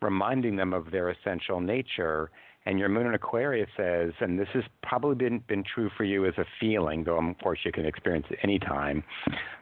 reminding 0.03 0.57
them 0.57 0.72
of 0.72 0.91
their 0.91 1.11
essential 1.11 1.61
nature. 1.61 2.32
And 2.66 2.80
your 2.80 2.89
moon 2.89 3.07
in 3.07 3.14
Aquarius 3.14 3.70
says, 3.76 4.11
and 4.18 4.36
this 4.36 4.49
has 4.55 4.64
probably 4.82 5.14
been, 5.14 5.39
been 5.47 5.62
true 5.62 5.89
for 5.97 6.03
you 6.03 6.26
as 6.26 6.34
a 6.36 6.45
feeling, 6.59 7.05
though 7.05 7.24
of 7.24 7.39
course 7.39 7.61
you 7.64 7.70
can 7.70 7.86
experience 7.86 8.26
it 8.30 8.41
anytime, 8.43 9.05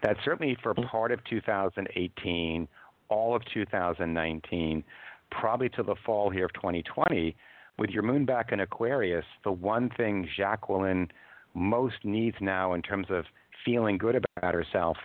that 0.02 0.16
certainly 0.24 0.56
for 0.62 0.72
mm-hmm. 0.72 0.88
part 0.88 1.12
of 1.12 1.22
2018, 1.24 2.66
all 3.10 3.36
of 3.36 3.42
2019, 3.52 4.82
probably 5.30 5.68
to 5.68 5.82
the 5.82 5.96
fall 6.06 6.30
here 6.30 6.46
of 6.46 6.52
2020, 6.54 7.36
with 7.78 7.90
your 7.90 8.02
moon 8.02 8.24
back 8.24 8.52
in 8.52 8.60
Aquarius, 8.60 9.24
the 9.44 9.52
one 9.52 9.90
thing 9.96 10.28
Jacqueline 10.36 11.08
most 11.54 11.96
needs 12.04 12.36
now 12.40 12.74
in 12.74 12.82
terms 12.82 13.06
of 13.10 13.24
feeling 13.64 13.98
good 13.98 14.14
about 14.14 14.54
herself 14.54 14.96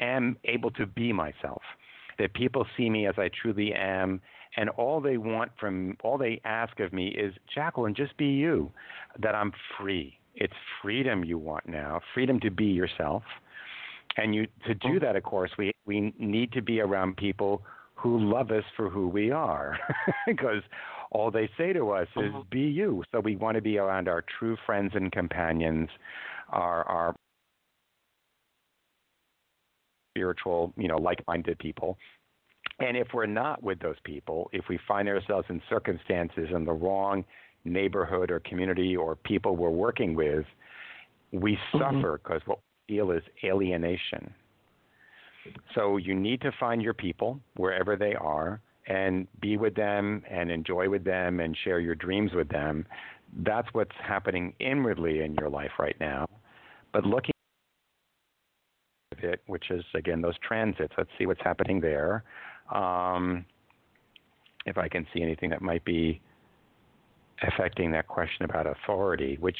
am 0.00 0.36
able 0.44 0.70
to 0.72 0.86
be 0.86 1.12
myself. 1.12 1.62
That 2.18 2.34
people 2.34 2.66
see 2.76 2.88
me 2.88 3.06
as 3.06 3.14
I 3.18 3.30
truly 3.42 3.74
am, 3.74 4.20
and 4.56 4.70
all 4.70 5.00
they 5.00 5.18
want 5.18 5.52
from, 5.60 5.96
all 6.02 6.16
they 6.16 6.40
ask 6.44 6.80
of 6.80 6.92
me 6.92 7.08
is, 7.08 7.34
Jacqueline, 7.54 7.94
just 7.94 8.16
be 8.16 8.26
you. 8.26 8.72
That 9.18 9.34
I'm 9.34 9.52
free. 9.78 10.18
It's 10.34 10.54
freedom 10.82 11.24
you 11.24 11.38
want 11.38 11.68
now, 11.68 12.00
freedom 12.14 12.40
to 12.40 12.50
be 12.50 12.66
yourself. 12.66 13.22
And 14.18 14.34
you 14.34 14.46
to 14.66 14.74
do 14.74 14.88
mm. 14.88 15.00
that, 15.02 15.16
of 15.16 15.24
course, 15.24 15.50
we 15.58 15.72
we 15.84 16.14
need 16.18 16.52
to 16.52 16.62
be 16.62 16.80
around 16.80 17.16
people 17.16 17.62
who 18.06 18.32
love 18.32 18.50
us 18.50 18.64
for 18.76 18.88
who 18.88 19.08
we 19.08 19.30
are, 19.30 19.78
because 20.26 20.62
all 21.10 21.30
they 21.30 21.48
say 21.58 21.72
to 21.72 21.90
us 21.90 22.08
is 22.16 22.22
mm-hmm. 22.22 22.40
"be 22.50 22.60
you." 22.60 23.02
So 23.12 23.20
we 23.20 23.36
want 23.36 23.56
to 23.56 23.62
be 23.62 23.78
around 23.78 24.08
our 24.08 24.24
true 24.38 24.56
friends 24.64 24.92
and 24.94 25.10
companions, 25.12 25.88
our 26.50 26.84
our 26.84 27.16
spiritual, 30.14 30.72
you 30.76 30.88
know, 30.88 30.96
like-minded 30.96 31.58
people. 31.58 31.98
And 32.78 32.96
if 32.96 33.08
we're 33.12 33.26
not 33.26 33.62
with 33.62 33.78
those 33.80 33.96
people, 34.04 34.50
if 34.52 34.64
we 34.68 34.78
find 34.86 35.08
ourselves 35.08 35.46
in 35.48 35.60
circumstances 35.68 36.48
in 36.54 36.64
the 36.64 36.72
wrong 36.72 37.24
neighborhood 37.64 38.30
or 38.30 38.40
community 38.40 38.96
or 38.96 39.16
people 39.16 39.56
we're 39.56 39.70
working 39.70 40.14
with, 40.14 40.44
we 41.32 41.52
mm-hmm. 41.52 41.78
suffer 41.78 42.20
because 42.22 42.40
what 42.46 42.58
we 42.88 42.96
feel 42.96 43.10
is 43.10 43.22
alienation. 43.44 44.32
So 45.74 45.96
you 45.96 46.14
need 46.14 46.40
to 46.42 46.52
find 46.58 46.82
your 46.82 46.94
people 46.94 47.40
wherever 47.56 47.96
they 47.96 48.14
are 48.14 48.60
and 48.86 49.26
be 49.40 49.56
with 49.56 49.74
them 49.74 50.22
and 50.30 50.50
enjoy 50.50 50.88
with 50.88 51.04
them 51.04 51.40
and 51.40 51.56
share 51.64 51.80
your 51.80 51.94
dreams 51.94 52.32
with 52.34 52.48
them. 52.48 52.86
That's 53.38 53.68
what's 53.72 53.96
happening 54.02 54.54
inwardly 54.60 55.22
in 55.22 55.34
your 55.34 55.50
life 55.50 55.72
right 55.78 55.96
now. 56.00 56.26
But 56.92 57.04
looking 57.04 57.32
at 59.12 59.24
it, 59.24 59.42
which 59.46 59.70
is 59.70 59.84
again 59.94 60.20
those 60.22 60.38
transits, 60.46 60.92
let's 60.96 61.10
see 61.18 61.26
what's 61.26 61.42
happening 61.42 61.80
there. 61.80 62.22
Um, 62.72 63.44
if 64.66 64.78
I 64.78 64.88
can 64.88 65.06
see 65.12 65.22
anything 65.22 65.50
that 65.50 65.62
might 65.62 65.84
be 65.84 66.20
affecting 67.42 67.90
that 67.92 68.08
question 68.08 68.44
about 68.44 68.66
authority, 68.66 69.36
which 69.40 69.58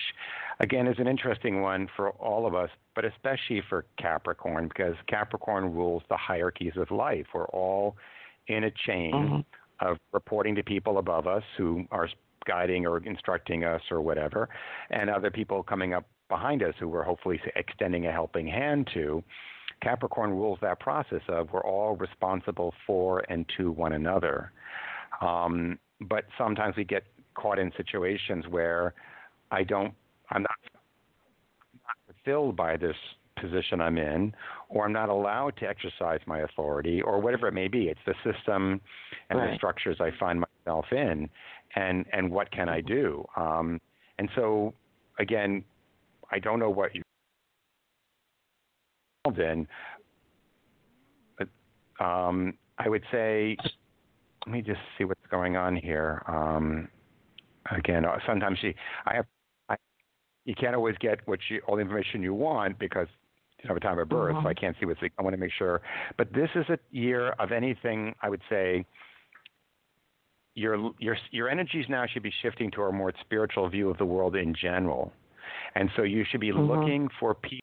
again 0.61 0.87
is 0.87 0.97
an 0.99 1.07
interesting 1.07 1.61
one 1.61 1.89
for 1.97 2.11
all 2.11 2.47
of 2.47 2.55
us, 2.55 2.71
but 2.95 3.05
especially 3.05 3.63
for 3.69 3.85
Capricorn, 3.99 4.69
because 4.69 4.95
Capricorn 5.09 5.73
rules 5.75 6.03
the 6.09 6.17
hierarchies 6.17 6.73
of 6.77 6.91
life. 6.91 7.27
We're 7.35 7.47
all 7.47 7.97
in 8.49 8.65
a 8.65 8.71
chain 8.87 9.45
of 9.81 9.99
reporting 10.13 10.55
to 10.55 10.63
people 10.63 10.99
above 10.99 11.27
us 11.27 11.43
who 11.57 11.85
are 11.91 12.09
guiding 12.47 12.87
or 12.87 12.99
instructing 12.99 13.65
us 13.65 13.83
or 13.91 14.01
whatever, 14.01 14.49
and 14.91 15.11
other 15.11 15.31
people 15.31 15.63
coming 15.63 15.93
up 15.93 16.07
behind 16.29 16.63
us 16.63 16.75
who 16.79 16.89
we're 16.89 17.03
hopefully 17.03 17.41
extending 17.57 18.07
a 18.07 18.13
helping 18.13 18.47
hand 18.47 18.89
to. 18.95 19.23
Capricorn 19.83 20.31
rules 20.31 20.59
that 20.63 20.81
process 20.81 21.21
of 21.29 21.53
we're 21.53 21.65
all 21.65 21.97
responsible 21.97 22.73
for 22.87 23.23
and 23.29 23.45
to 23.57 23.71
one 23.71 23.93
another. 23.93 24.53
Um, 25.21 25.79
but 26.01 26.25
sometimes 26.39 26.77
we 26.77 26.85
get 26.85 27.05
caught 27.37 27.59
in 27.59 27.71
situations 27.77 28.45
where 28.49 28.95
I 29.51 29.63
don't, 29.63 29.93
I'm 30.31 30.43
not, 30.43 30.59
not 31.85 31.97
fulfilled 32.07 32.57
by 32.57 32.77
this 32.77 32.97
position 33.41 33.81
I'm 33.81 33.99
in, 33.99 34.35
or 34.69 34.87
I'm 34.87 34.93
not 34.93 35.09
allowed 35.09 35.57
to 35.59 35.69
exercise 35.69 36.21
my 36.27 36.41
authority, 36.41 37.03
or 37.03 37.21
whatever 37.21 37.47
it 37.49 37.53
may 37.53 37.69
be. 37.69 37.89
It's 37.89 38.01
the 38.07 38.15
system 38.25 38.81
and 39.31 39.39
the 39.39 39.55
structures 39.57 39.99
I 40.01 40.11
find 40.19 40.43
myself 40.67 40.87
in, 40.91 41.29
and 41.77 42.07
and 42.13 42.31
what 42.31 42.51
can 42.51 42.69
I 42.69 42.81
do? 42.81 43.25
Um, 43.37 43.81
and 44.19 44.29
so, 44.35 44.73
again, 45.19 45.63
I 46.31 46.39
don't 46.39 46.59
know 46.59 46.71
what 46.71 46.95
you're 46.95 47.05
involved 49.25 49.41
in, 49.41 49.69
but 51.39 51.49
um, 52.05 52.55
I 52.79 52.89
would 52.89 53.05
say, 53.13 53.57
let 54.47 54.53
me 54.53 54.63
just 54.63 54.81
see 54.97 55.05
what's 55.05 55.21
going 55.31 55.57
on 55.57 55.77
here. 55.77 56.23
Um, 56.27 56.89
again, 57.71 58.05
uh, 58.05 58.19
sometimes 58.27 58.59
you, 58.63 58.75
I 59.07 59.15
have, 59.15 59.27
I, 59.69 59.77
you 60.45 60.55
can't 60.55 60.75
always 60.75 60.97
get 61.01 61.27
what 61.27 61.41
you, 61.49 61.61
all 61.67 61.77
the 61.77 61.83
information 61.83 62.23
you 62.23 62.35
want 62.35 62.79
because 62.79 63.09
you 63.63 63.69
have 63.69 63.77
a 63.77 63.81
time 63.81 63.99
of 63.99 64.09
birth, 64.09 64.37
so 64.43 64.49
I 64.49 64.55
can't 64.55 64.77
see 64.79 64.87
what's. 64.87 65.01
I 65.19 65.23
want 65.23 65.35
to 65.35 65.39
make 65.39 65.53
sure, 65.57 65.81
but 66.19 66.33
this 66.33 66.51
is 66.55 66.67
a 66.69 66.79
year 66.91 67.31
of 67.39 67.53
anything. 67.53 68.15
I 68.23 68.29
would 68.29 68.43
say. 68.49 68.85
Your 70.59 70.91
your 70.99 71.19
your 71.33 71.51
energies 71.51 71.85
now 71.91 72.07
should 72.07 72.23
be 72.23 72.33
shifting 72.41 72.71
to 72.71 72.83
a 72.85 72.93
more 72.93 73.13
spiritual 73.21 73.69
view 73.69 73.91
of 73.91 73.99
the 73.99 74.07
world 74.07 74.37
in 74.37 74.55
general, 74.55 75.13
and 75.75 75.91
so 75.97 76.03
you 76.03 76.25
should 76.31 76.41
be 76.41 76.51
looking 76.51 77.11
for 77.21 77.35
people, 77.35 77.61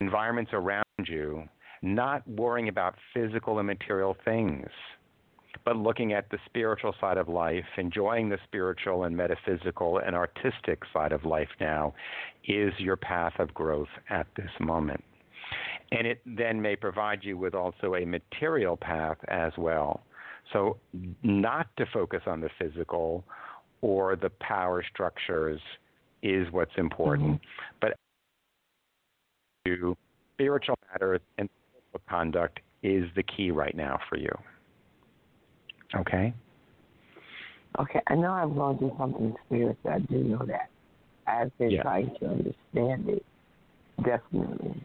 environments 0.00 0.52
around 0.54 0.84
you, 1.06 1.44
not 1.82 2.26
worrying 2.26 2.68
about 2.68 2.94
physical 3.12 3.58
and 3.58 3.66
material 3.66 4.16
things 4.24 4.66
but 5.64 5.76
looking 5.76 6.12
at 6.12 6.30
the 6.30 6.38
spiritual 6.46 6.94
side 7.00 7.18
of 7.18 7.28
life, 7.28 7.64
enjoying 7.76 8.28
the 8.28 8.38
spiritual 8.44 9.04
and 9.04 9.16
metaphysical 9.16 9.98
and 9.98 10.16
artistic 10.16 10.82
side 10.92 11.12
of 11.12 11.24
life 11.24 11.48
now 11.60 11.94
is 12.46 12.72
your 12.78 12.96
path 12.96 13.34
of 13.38 13.52
growth 13.54 13.88
at 14.10 14.26
this 14.36 14.50
moment. 14.60 15.02
And 15.92 16.06
it 16.06 16.20
then 16.24 16.60
may 16.60 16.74
provide 16.74 17.22
you 17.22 17.36
with 17.36 17.54
also 17.54 17.96
a 17.96 18.06
material 18.06 18.76
path 18.76 19.18
as 19.28 19.52
well. 19.58 20.02
So, 20.52 20.78
not 21.22 21.68
to 21.76 21.86
focus 21.92 22.22
on 22.26 22.40
the 22.40 22.50
physical 22.58 23.24
or 23.80 24.16
the 24.16 24.30
power 24.40 24.84
structures 24.92 25.60
is 26.22 26.46
what's 26.50 26.72
important. 26.76 27.32
Mm-hmm. 27.32 27.76
But 27.80 27.96
to 29.66 29.96
spiritual 30.34 30.78
matters 30.92 31.20
and 31.38 31.48
conduct 32.08 32.60
is 32.82 33.04
the 33.14 33.22
key 33.22 33.50
right 33.50 33.76
now 33.76 33.98
for 34.08 34.16
you. 34.16 34.30
Okay? 35.94 36.34
Okay, 37.78 38.00
I 38.06 38.14
know 38.14 38.30
I'm 38.30 38.54
going 38.54 38.78
through 38.78 38.94
something 38.98 39.34
spiritual. 39.46 39.90
I 39.90 39.98
do 40.00 40.24
know 40.24 40.44
that. 40.46 40.68
I've 41.26 41.56
been 41.58 41.70
Yeah. 41.70 41.82
trying 41.82 42.14
to 42.16 42.26
understand 42.26 43.08
it, 43.08 43.24
definitely. 44.02 44.82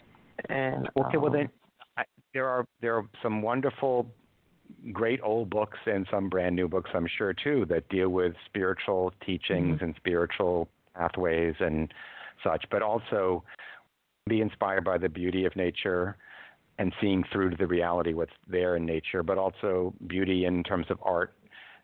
And 0.49 0.89
Okay, 0.95 1.17
well 1.17 1.27
um, 1.27 1.33
then, 1.33 1.49
I, 1.97 2.05
there 2.33 2.47
are 2.47 2.65
there 2.79 2.95
are 2.95 3.05
some 3.21 3.41
wonderful, 3.41 4.07
great 4.93 5.19
old 5.21 5.49
books 5.49 5.79
and 5.85 6.07
some 6.11 6.29
brand 6.29 6.55
new 6.55 6.67
books, 6.67 6.91
I'm 6.93 7.07
sure 7.07 7.33
too, 7.33 7.65
that 7.65 7.89
deal 7.89 8.09
with 8.09 8.33
spiritual 8.45 9.13
teachings 9.25 9.79
and 9.81 9.95
spiritual 9.97 10.69
pathways 10.95 11.55
and 11.59 11.91
such. 12.43 12.63
But 12.69 12.81
also, 12.83 13.43
be 14.27 14.41
inspired 14.41 14.85
by 14.85 14.97
the 14.97 15.09
beauty 15.09 15.45
of 15.45 15.55
nature 15.55 16.17
and 16.79 16.93
seeing 17.01 17.23
through 17.31 17.49
to 17.51 17.57
the 17.57 17.67
reality 17.67 18.13
what's 18.13 18.31
there 18.47 18.75
in 18.75 18.85
nature, 18.85 19.23
but 19.23 19.37
also 19.37 19.93
beauty 20.07 20.45
in 20.45 20.63
terms 20.63 20.85
of 20.89 20.99
art. 21.01 21.33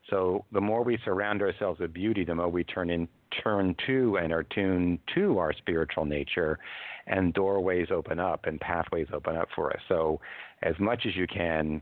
So 0.10 0.46
the 0.52 0.62
more 0.62 0.84
we 0.84 0.98
surround 1.06 1.42
ourselves 1.42 1.80
with 1.80 1.94
beauty, 1.94 2.26
the 2.26 2.36
more 2.36 2.50
we 2.50 2.64
turn 2.64 2.90
in 2.90 3.08
turn 3.44 3.76
to 3.88 4.18
and 4.18 4.32
are 4.32 4.44
tuned 4.44 5.00
to 5.16 5.40
our 5.40 5.54
spiritual 5.54 6.06
nature 6.06 6.60
and 7.08 7.34
doorways 7.34 7.88
open 7.92 8.20
up 8.20 8.46
and 8.46 8.60
pathways 8.60 9.08
open 9.14 9.36
up 9.36 9.48
for 9.56 9.72
us. 9.72 9.82
So 9.88 10.20
as 10.62 10.76
much 10.80 11.06
as 11.08 11.16
you 11.16 11.26
can 11.28 11.82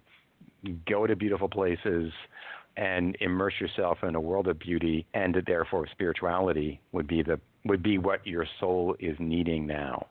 go 0.87 1.07
to 1.07 1.15
beautiful 1.15 1.49
places 1.49 2.11
and 2.77 3.17
immerse 3.19 3.53
yourself 3.59 3.97
in 4.03 4.15
a 4.15 4.21
world 4.21 4.47
of 4.47 4.59
beauty 4.59 5.05
and 5.13 5.35
therefore 5.45 5.87
spirituality 5.91 6.79
would 6.91 7.07
be 7.07 7.21
the 7.21 7.39
would 7.65 7.83
be 7.83 7.97
what 7.97 8.25
your 8.25 8.47
soul 8.59 8.95
is 8.99 9.15
needing 9.19 9.67
now. 9.67 10.07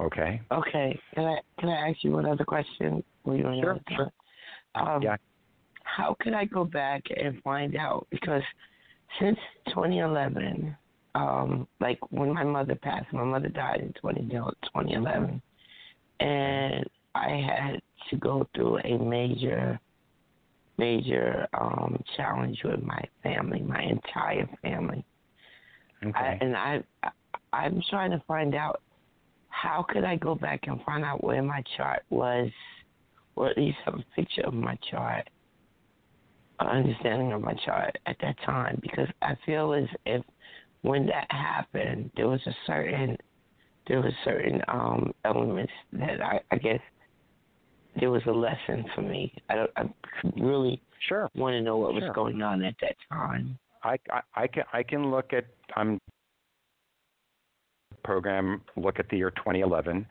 Okay? 0.00 0.40
Okay, 0.50 0.98
can 1.14 1.24
I 1.24 1.38
can 1.58 1.68
I 1.68 1.90
ask 1.90 2.02
you 2.02 2.12
one 2.12 2.26
other 2.26 2.44
question? 2.44 3.04
You 3.26 3.42
Sure, 3.60 3.78
answer? 3.88 4.10
Um, 4.74 5.02
Yeah. 5.02 5.16
How 5.84 6.16
can 6.20 6.34
I 6.34 6.44
go 6.44 6.64
back 6.64 7.02
and 7.16 7.42
find 7.42 7.76
out? 7.76 8.06
Because 8.10 8.42
since 9.18 9.38
2011, 9.68 10.76
um, 11.14 11.66
like 11.80 11.98
when 12.10 12.32
my 12.32 12.44
mother 12.44 12.76
passed, 12.76 13.12
my 13.12 13.24
mother 13.24 13.48
died 13.48 13.80
in 13.80 13.92
20, 13.94 14.28
2011, 14.28 15.42
and 16.20 16.84
I 17.14 17.28
had 17.28 17.82
to 18.10 18.16
go 18.16 18.46
through 18.54 18.78
a 18.78 18.98
major, 18.98 19.80
major 20.78 21.48
um, 21.54 22.00
challenge 22.16 22.60
with 22.64 22.82
my 22.82 23.02
family, 23.22 23.60
my 23.60 23.82
entire 23.82 24.48
family. 24.62 25.04
Okay. 26.04 26.18
I, 26.18 26.38
and 26.40 26.56
I, 26.56 26.82
I'm 27.52 27.82
trying 27.90 28.12
to 28.12 28.22
find 28.28 28.54
out 28.54 28.80
how 29.50 29.84
could 29.88 30.04
I 30.04 30.16
go 30.16 30.34
back 30.34 30.60
and 30.66 30.82
find 30.82 31.04
out 31.04 31.22
where 31.22 31.42
my 31.42 31.62
chart 31.76 32.02
was, 32.10 32.50
or 33.36 33.48
at 33.48 33.58
least 33.58 33.78
have 33.84 33.94
a 33.94 34.04
picture 34.16 34.42
of 34.42 34.54
my 34.54 34.78
chart, 34.90 35.28
an 36.60 36.66
understanding 36.66 37.32
of 37.32 37.42
my 37.42 37.54
chart 37.64 37.96
at 38.06 38.16
that 38.22 38.36
time, 38.44 38.78
because 38.80 39.08
I 39.22 39.34
feel 39.44 39.72
as 39.74 39.88
if 40.06 40.24
when 40.82 41.06
that 41.06 41.26
happened, 41.30 42.10
there 42.16 42.28
was 42.28 42.40
a 42.46 42.54
certain, 42.66 43.16
there 43.86 44.00
was 44.00 44.12
certain 44.24 44.62
um 44.68 45.12
elements 45.24 45.72
that 45.92 46.22
I, 46.22 46.40
I 46.50 46.56
guess 46.56 46.80
there 47.98 48.10
was 48.10 48.22
a 48.26 48.30
lesson 48.30 48.84
for 48.94 49.02
me. 49.02 49.32
I 49.48 49.56
don't, 49.56 49.70
I 49.76 49.82
really 50.40 50.80
sure 51.08 51.28
want 51.34 51.54
to 51.54 51.60
know 51.60 51.76
what 51.76 51.94
was 51.94 52.04
going 52.14 52.40
on 52.42 52.62
at 52.62 52.74
that 52.80 52.96
time. 53.10 53.58
I, 53.82 53.98
I, 54.10 54.20
I 54.34 54.46
can 54.46 54.64
I 54.72 54.82
can 54.82 55.10
look 55.10 55.32
at 55.32 55.44
I'm 55.76 55.98
program 58.02 58.62
look 58.76 58.98
at 58.98 59.08
the 59.08 59.16
year 59.16 59.30
2011. 59.30 60.06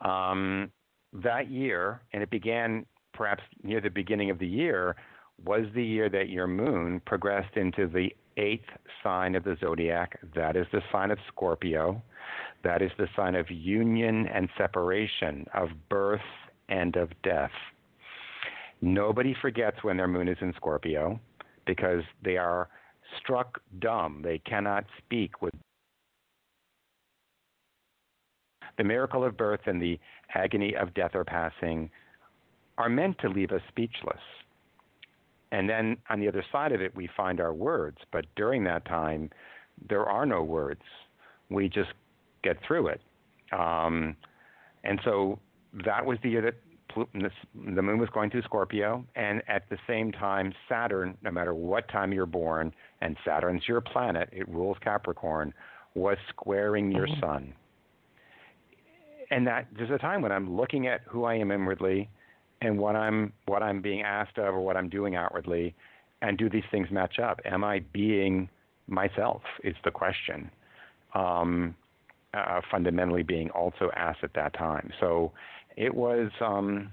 Um, 0.00 0.70
that 1.12 1.50
year, 1.50 2.00
and 2.12 2.22
it 2.22 2.30
began 2.30 2.86
perhaps 3.12 3.42
near 3.62 3.80
the 3.80 3.90
beginning 3.90 4.30
of 4.30 4.38
the 4.38 4.46
year, 4.46 4.96
was 5.44 5.66
the 5.74 5.84
year 5.84 6.08
that 6.08 6.28
your 6.28 6.46
moon 6.46 7.00
progressed 7.06 7.56
into 7.56 7.86
the 7.86 8.14
eighth 8.36 8.68
sign 9.02 9.34
of 9.34 9.44
the 9.44 9.56
zodiac. 9.60 10.18
That 10.34 10.56
is 10.56 10.66
the 10.72 10.80
sign 10.90 11.10
of 11.10 11.18
Scorpio. 11.28 12.02
That 12.62 12.82
is 12.82 12.90
the 12.98 13.08
sign 13.14 13.34
of 13.34 13.50
union 13.50 14.26
and 14.28 14.48
separation, 14.56 15.46
of 15.54 15.68
birth 15.88 16.20
and 16.68 16.96
of 16.96 17.10
death. 17.22 17.50
Nobody 18.80 19.34
forgets 19.40 19.82
when 19.82 19.96
their 19.96 20.08
moon 20.08 20.28
is 20.28 20.38
in 20.40 20.52
Scorpio 20.56 21.20
because 21.66 22.02
they 22.22 22.36
are 22.36 22.68
struck 23.18 23.60
dumb. 23.78 24.20
They 24.22 24.38
cannot 24.38 24.84
speak 24.98 25.42
with 25.42 25.54
the 28.76 28.84
miracle 28.84 29.24
of 29.24 29.36
birth 29.36 29.60
and 29.66 29.80
the 29.80 29.98
agony 30.34 30.74
of 30.76 30.94
death 30.94 31.12
or 31.14 31.24
passing 31.24 31.90
are 32.78 32.88
meant 32.88 33.18
to 33.20 33.28
leave 33.28 33.52
us 33.52 33.60
speechless. 33.68 34.20
And 35.52 35.68
then 35.68 35.96
on 36.10 36.20
the 36.20 36.28
other 36.28 36.44
side 36.50 36.72
of 36.72 36.80
it, 36.80 36.94
we 36.96 37.08
find 37.16 37.40
our 37.40 37.54
words. 37.54 37.98
But 38.10 38.26
during 38.34 38.64
that 38.64 38.84
time, 38.86 39.30
there 39.88 40.04
are 40.04 40.26
no 40.26 40.42
words. 40.42 40.82
We 41.48 41.68
just 41.68 41.90
get 42.42 42.56
through 42.66 42.88
it. 42.88 43.00
Um, 43.52 44.16
and 44.82 45.00
so 45.04 45.38
that 45.84 46.04
was 46.04 46.18
the 46.22 46.30
year 46.30 46.42
that 46.42 46.54
the 47.54 47.82
moon 47.82 47.98
was 47.98 48.08
going 48.10 48.30
through 48.30 48.42
Scorpio. 48.42 49.04
And 49.14 49.42
at 49.46 49.68
the 49.70 49.78
same 49.86 50.10
time, 50.10 50.52
Saturn, 50.68 51.16
no 51.22 51.30
matter 51.30 51.54
what 51.54 51.88
time 51.88 52.12
you're 52.12 52.26
born, 52.26 52.72
and 53.00 53.16
Saturn's 53.24 53.62
your 53.68 53.80
planet, 53.80 54.28
it 54.32 54.48
rules 54.48 54.76
Capricorn, 54.82 55.54
was 55.94 56.16
squaring 56.30 56.90
your 56.90 57.06
sun 57.20 57.54
and 59.34 59.48
that 59.48 59.66
there's 59.76 59.90
a 59.90 59.98
time 59.98 60.22
when 60.22 60.30
I'm 60.30 60.56
looking 60.56 60.86
at 60.86 61.00
who 61.08 61.24
I 61.24 61.34
am 61.34 61.50
inwardly 61.50 62.08
and 62.62 62.78
what 62.78 62.94
I'm 62.94 63.32
what 63.46 63.64
I'm 63.64 63.82
being 63.82 64.02
asked 64.02 64.38
of 64.38 64.54
or 64.54 64.60
what 64.60 64.76
I'm 64.76 64.88
doing 64.88 65.16
outwardly 65.16 65.74
and 66.22 66.38
do 66.38 66.48
these 66.48 66.62
things 66.70 66.86
match 66.90 67.18
up? 67.18 67.40
Am 67.44 67.64
I 67.64 67.80
being 67.92 68.48
myself? 68.86 69.42
Is 69.64 69.74
the 69.84 69.90
question. 69.90 70.48
Um, 71.14 71.74
uh, 72.32 72.60
fundamentally 72.70 73.22
being 73.22 73.50
also 73.50 73.90
asked 73.96 74.20
at 74.22 74.34
that 74.34 74.54
time. 74.54 74.90
So 75.00 75.32
it 75.76 75.92
was 75.92 76.30
um, 76.40 76.92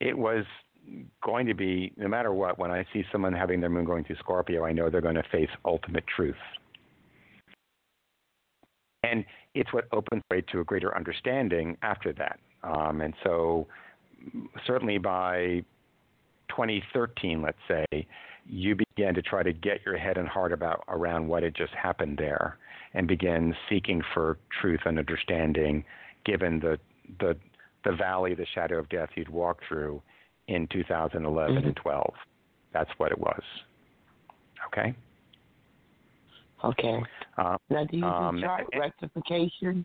it 0.00 0.18
was 0.18 0.44
going 1.22 1.46
to 1.46 1.54
be 1.54 1.92
no 1.96 2.08
matter 2.08 2.32
what. 2.32 2.58
When 2.58 2.72
I 2.72 2.84
see 2.92 3.04
someone 3.12 3.32
having 3.32 3.60
their 3.60 3.70
moon 3.70 3.84
going 3.84 4.02
through 4.02 4.16
Scorpio, 4.16 4.64
I 4.64 4.72
know 4.72 4.90
they're 4.90 5.00
going 5.00 5.14
to 5.14 5.24
face 5.30 5.50
ultimate 5.64 6.04
truth. 6.16 6.34
And 9.02 9.24
it's 9.54 9.72
what 9.72 9.86
opens 9.92 10.22
the 10.28 10.36
way 10.36 10.42
to 10.52 10.60
a 10.60 10.64
greater 10.64 10.94
understanding 10.96 11.76
after 11.82 12.12
that. 12.14 12.38
Um, 12.62 13.00
and 13.00 13.14
so, 13.24 13.66
certainly 14.66 14.98
by 14.98 15.64
2013, 16.50 17.40
let's 17.42 17.58
say, 17.66 18.06
you 18.46 18.74
began 18.74 19.14
to 19.14 19.22
try 19.22 19.42
to 19.42 19.52
get 19.52 19.80
your 19.84 19.96
head 19.96 20.18
and 20.18 20.28
heart 20.28 20.52
about 20.52 20.84
around 20.88 21.28
what 21.28 21.42
had 21.42 21.54
just 21.54 21.72
happened 21.72 22.18
there, 22.18 22.58
and 22.94 23.06
begin 23.06 23.54
seeking 23.68 24.02
for 24.12 24.38
truth 24.60 24.80
and 24.84 24.98
understanding, 24.98 25.84
given 26.24 26.60
the 26.60 26.78
the 27.20 27.36
the 27.84 27.92
valley, 27.92 28.34
the 28.34 28.46
shadow 28.54 28.78
of 28.78 28.88
death 28.88 29.08
you'd 29.14 29.28
walked 29.28 29.64
through 29.66 30.02
in 30.48 30.66
2011 30.66 31.56
and 31.56 31.76
12. 31.76 32.12
That's 32.72 32.90
what 32.98 33.12
it 33.12 33.18
was. 33.18 33.42
Okay. 34.66 34.94
Okay. 36.64 37.02
Uh, 37.38 37.56
Now, 37.68 37.84
do 37.84 37.96
you 37.96 38.04
um, 38.04 38.36
do 38.36 38.42
chart 38.42 38.66
rectification? 38.78 39.84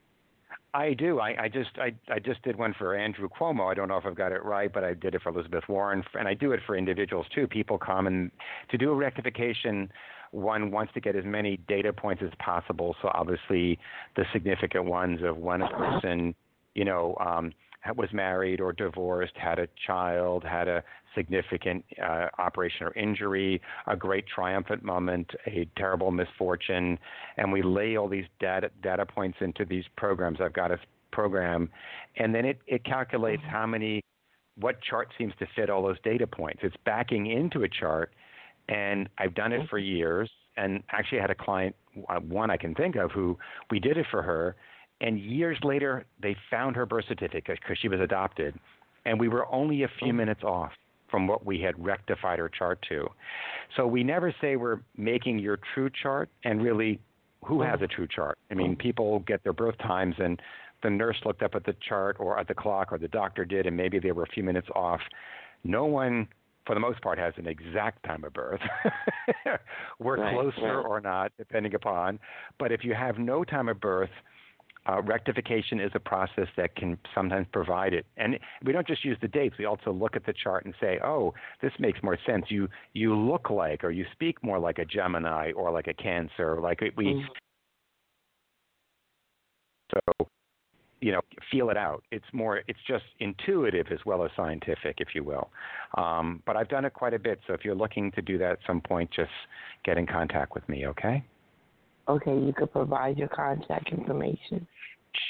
I 0.73 0.93
do. 0.93 1.19
I, 1.19 1.43
I 1.43 1.47
just 1.47 1.69
I, 1.77 1.93
I 2.13 2.19
just 2.19 2.41
did 2.43 2.57
one 2.57 2.75
for 2.77 2.95
Andrew 2.95 3.29
Cuomo. 3.29 3.71
I 3.71 3.73
don't 3.73 3.87
know 3.87 3.97
if 3.97 4.05
I've 4.05 4.15
got 4.15 4.33
it 4.33 4.43
right, 4.43 4.71
but 4.71 4.83
I 4.83 4.93
did 4.93 5.15
it 5.15 5.21
for 5.21 5.29
Elizabeth 5.29 5.63
Warren, 5.69 6.03
and 6.19 6.27
I 6.27 6.33
do 6.33 6.51
it 6.51 6.59
for 6.65 6.75
individuals 6.75 7.25
too. 7.33 7.47
People 7.47 7.77
come 7.77 8.07
and 8.07 8.29
to 8.71 8.77
do 8.77 8.91
a 8.91 8.95
rectification, 8.95 9.89
one 10.31 10.71
wants 10.71 10.93
to 10.93 10.99
get 10.99 11.15
as 11.15 11.23
many 11.23 11.57
data 11.69 11.93
points 11.93 12.21
as 12.23 12.31
possible. 12.39 12.95
So 13.01 13.09
obviously, 13.13 13.79
the 14.17 14.25
significant 14.33 14.83
ones 14.85 15.21
of 15.23 15.37
when 15.37 15.61
a 15.61 15.69
person, 15.69 16.35
you 16.73 16.83
know, 16.83 17.15
um, 17.25 17.53
was 17.95 18.09
married 18.13 18.61
or 18.61 18.73
divorced, 18.73 19.33
had 19.35 19.59
a 19.59 19.67
child, 19.85 20.43
had 20.43 20.67
a 20.67 20.83
significant 21.13 21.83
uh, 22.03 22.27
operation 22.39 22.87
or 22.87 22.93
injury, 22.93 23.61
a 23.87 23.95
great 23.95 24.25
triumphant 24.27 24.83
moment, 24.83 25.29
a 25.47 25.67
terrible 25.77 26.11
misfortune, 26.11 26.97
and 27.37 27.51
we 27.51 27.61
lay 27.61 27.95
all 27.95 28.07
these 28.07 28.25
data 28.39 28.69
data 28.81 29.05
points 29.05 29.37
into 29.41 29.65
these 29.65 29.85
programs. 29.95 30.39
I've 30.41 30.53
got 30.53 30.71
a 30.71 30.79
program, 31.11 31.69
and 32.17 32.33
then 32.35 32.45
it 32.45 32.59
it 32.67 32.83
calculates 32.83 33.43
how 33.49 33.65
many, 33.65 34.01
what 34.59 34.81
chart 34.81 35.07
seems 35.17 35.33
to 35.39 35.47
fit 35.55 35.69
all 35.69 35.83
those 35.83 35.99
data 36.03 36.27
points. 36.27 36.59
It's 36.63 36.75
backing 36.85 37.27
into 37.27 37.63
a 37.63 37.69
chart, 37.69 38.13
and 38.67 39.07
I've 39.17 39.35
done 39.35 39.53
it 39.53 39.69
for 39.69 39.77
years. 39.77 40.29
And 40.57 40.83
actually, 40.91 41.19
I 41.19 41.21
had 41.21 41.31
a 41.31 41.35
client, 41.35 41.75
uh, 42.09 42.19
one 42.19 42.49
I 42.49 42.57
can 42.57 42.73
think 42.75 42.95
of, 42.95 43.11
who 43.11 43.37
we 43.69 43.79
did 43.79 43.97
it 43.97 44.05
for 44.09 44.21
her, 44.21 44.55
and 45.01 45.19
years 45.19 45.57
later, 45.63 46.05
they 46.21 46.35
found 46.49 46.75
her 46.75 46.85
birth 46.85 47.05
certificate 47.07 47.59
because 47.61 47.77
she 47.81 47.87
was 47.87 47.99
adopted, 47.99 48.57
and 49.05 49.19
we 49.19 49.27
were 49.27 49.51
only 49.53 49.83
a 49.83 49.89
few 49.99 50.09
oh. 50.09 50.13
minutes 50.13 50.43
off 50.43 50.71
from 51.09 51.27
what 51.27 51.45
we 51.45 51.61
had 51.61 51.83
rectified 51.83 52.39
her 52.39 52.49
chart 52.49 52.83
to. 52.89 53.07
So 53.75 53.85
we 53.85 54.03
never 54.03 54.33
say 54.41 54.55
we're 54.55 54.79
making 54.97 55.39
your 55.39 55.59
true 55.73 55.89
chart, 56.01 56.29
and 56.43 56.61
really, 56.61 56.99
who 57.43 57.61
has 57.61 57.81
a 57.81 57.85
oh. 57.85 57.87
true 57.87 58.07
chart? 58.07 58.37
I 58.49 58.53
mean, 58.53 58.75
oh. 58.79 58.83
people 58.83 59.19
get 59.19 59.43
their 59.43 59.53
birth 59.53 59.77
times, 59.79 60.15
and 60.17 60.41
the 60.81 60.89
nurse 60.89 61.17
looked 61.25 61.41
up 61.41 61.55
at 61.55 61.65
the 61.65 61.75
chart 61.87 62.17
or 62.19 62.39
at 62.39 62.47
the 62.47 62.55
clock, 62.55 62.91
or 62.91 62.97
the 62.97 63.07
doctor 63.07 63.45
did, 63.45 63.65
and 63.65 63.75
maybe 63.75 63.99
they 63.99 64.11
were 64.11 64.23
a 64.23 64.29
few 64.29 64.43
minutes 64.43 64.67
off. 64.75 65.01
No 65.63 65.85
one 65.85 66.27
for 66.65 66.73
the 66.73 66.79
most 66.79 67.01
part, 67.01 67.19
has 67.19 67.33
an 67.37 67.47
exact 67.47 68.03
time 68.03 68.23
of 68.23 68.33
birth. 68.33 68.59
We're 69.99 70.17
Right, 70.17 70.33
closer 70.33 70.77
right. 70.77 70.85
or 70.85 70.99
not, 70.99 71.31
depending 71.37 71.75
upon. 71.75 72.19
But 72.57 72.71
if 72.71 72.83
you 72.83 72.93
have 72.93 73.17
no 73.17 73.43
time 73.43 73.69
of 73.69 73.79
birth, 73.79 74.09
uh, 74.87 75.01
rectification 75.01 75.79
is 75.79 75.91
a 75.95 75.99
process 75.99 76.47
that 76.57 76.75
can 76.75 76.97
sometimes 77.13 77.47
provide 77.51 77.93
it. 77.93 78.05
And 78.17 78.39
we 78.63 78.71
don't 78.71 78.87
just 78.87 79.03
use 79.03 79.17
the 79.21 79.27
dates. 79.27 79.55
We 79.57 79.65
also 79.65 79.91
look 79.91 80.15
at 80.15 80.25
the 80.25 80.33
chart 80.33 80.65
and 80.65 80.73
say, 80.79 80.99
oh, 81.03 81.33
this 81.61 81.71
makes 81.79 82.01
more 82.03 82.17
sense. 82.25 82.45
You 82.49 82.67
you 82.93 83.15
look 83.15 83.49
like 83.49 83.83
or 83.83 83.91
you 83.91 84.05
speak 84.13 84.43
more 84.43 84.59
like 84.59 84.79
a 84.79 84.85
Gemini 84.85 85.51
or 85.53 85.71
like 85.71 85.87
a 85.87 85.93
Cancer. 85.93 86.59
Like 86.59 86.81
we, 86.95 87.05
Mhm. 87.05 87.27
so 89.93 90.27
you 91.01 91.11
know 91.11 91.21
feel 91.51 91.69
it 91.69 91.77
out 91.77 92.03
it's 92.11 92.25
more 92.33 92.61
it's 92.67 92.79
just 92.87 93.03
intuitive 93.19 93.87
as 93.91 93.99
well 94.05 94.23
as 94.23 94.31
scientific 94.35 94.95
if 94.99 95.09
you 95.13 95.23
will 95.23 95.51
um, 95.97 96.41
but 96.45 96.55
i've 96.55 96.69
done 96.69 96.85
it 96.85 96.93
quite 96.93 97.13
a 97.13 97.19
bit 97.19 97.39
so 97.45 97.53
if 97.53 97.63
you're 97.63 97.75
looking 97.75 98.11
to 98.11 98.21
do 98.21 98.37
that 98.37 98.53
at 98.53 98.59
some 98.65 98.81
point 98.81 99.09
just 99.11 99.29
get 99.83 99.97
in 99.97 100.07
contact 100.07 100.55
with 100.55 100.67
me 100.67 100.87
okay 100.87 101.23
Okay, 102.07 102.37
you 102.37 102.53
could 102.55 102.71
provide 102.71 103.17
your 103.17 103.27
contact 103.29 103.91
information. 103.91 104.67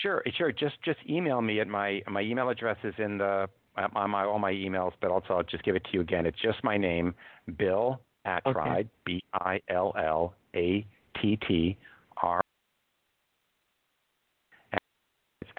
sure 0.02 0.24
sure 0.38 0.52
just 0.52 0.76
just 0.84 1.00
email 1.10 1.42
me 1.42 1.60
at 1.60 1.68
my 1.68 2.02
my 2.08 2.22
email 2.22 2.50
address 2.50 2.78
is 2.84 2.94
in 2.98 3.18
the 3.18 3.48
on 3.78 4.10
my 4.10 4.26
all 4.26 4.40
my 4.40 4.52
emails 4.52 4.94
but 5.00 5.12
also 5.12 5.34
i'll 5.36 5.44
just 5.44 5.64
give 5.64 5.76
it 5.76 5.84
to 5.84 5.90
you 5.94 6.02
again 6.02 6.26
it's 6.26 6.40
just 6.42 6.64
my 6.64 6.78
name 6.78 7.14
bill 7.58 8.00
Attride, 8.26 8.90
b 9.06 9.24
i 9.34 9.60
l 9.70 9.94
l 9.98 10.34
a 10.56 10.86
t 11.22 11.38
t 11.48 11.78
r 12.22 12.42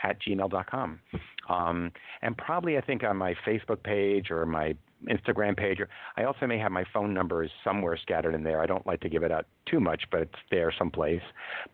at 0.03 0.21
gmail.com. 0.21 1.01
Um, 1.49 1.93
and 2.23 2.37
probably, 2.37 2.77
I 2.77 2.81
think, 2.81 3.03
on 3.05 3.17
my 3.17 3.35
Facebook 3.47 3.83
page 3.83 4.31
or 4.31 4.45
my 4.47 4.75
Instagram 5.09 5.57
page, 5.57 5.81
or 5.81 5.89
I 6.17 6.25
also 6.25 6.47
may 6.47 6.59
have 6.59 6.73
my 6.73 6.85
phone 6.93 7.13
numbers 7.13 7.51
somewhere 7.63 7.99
scattered 8.01 8.35
in 8.35 8.43
there. 8.43 8.61
I 8.61 8.67
don't 8.67 8.87
like 8.87 9.01
to 9.01 9.09
give 9.09 9.23
it 9.23 9.31
out 9.31 9.47
too 9.67 9.81
much, 9.81 10.03
but 10.11 10.23
it's 10.23 10.35
there 10.51 10.73
someplace. 10.79 11.23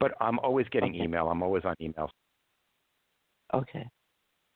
But 0.01 0.13
I'm 0.21 0.39
always 0.41 0.67
getting 0.71 0.95
Okay. 0.95 1.05
email. 1.05 1.29
I'm 1.29 1.43
always 1.43 1.65
on 1.65 1.75
email. 1.81 2.11
Okay. 3.55 3.87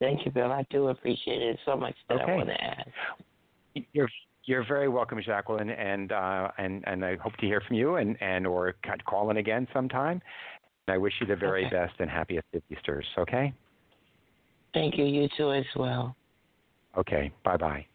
Thank 0.01 0.25
you, 0.25 0.31
Bill. 0.31 0.53
I 0.53 0.64
do 0.71 0.89
appreciate 0.89 1.43
it 1.43 1.59
so 1.64 1.77
much 1.77 1.95
that 2.09 2.21
Okay. 2.21 2.33
I 2.33 2.37
want 2.37 2.49
to 2.49 2.62
add. 2.62 2.93
You're 3.93 4.09
you're 4.45 4.64
very 4.67 4.89
welcome, 4.89 5.21
Jacqueline, 5.23 5.71
and 5.71 6.12
uh, 6.12 6.51
and 6.59 6.85
and 6.87 7.05
I 7.05 7.17
hope 7.17 7.37
to 7.37 7.47
hear 7.47 7.61
from 7.67 7.77
you 7.77 7.97
and 7.97 8.21
and 8.23 8.47
or 8.47 8.75
call 9.05 9.31
in 9.31 9.39
again 9.39 9.67
sometime. 9.73 10.21
And 10.87 10.95
I 10.95 10.99
wish 10.99 11.14
you 11.21 11.27
the 11.27 11.37
very 11.37 11.67
Okay. 11.67 11.75
best 11.75 11.95
and 11.99 12.11
happiest 12.11 12.47
of 12.55 12.62
Easter's. 12.71 13.07
Okay. 13.19 13.53
Thank 14.75 14.99
you. 14.99 15.05
You 15.05 15.29
too 15.37 15.53
as 15.53 15.64
well. 15.75 16.14
Okay. 16.97 17.33
Bye 17.45 17.57
bye. 17.57 17.87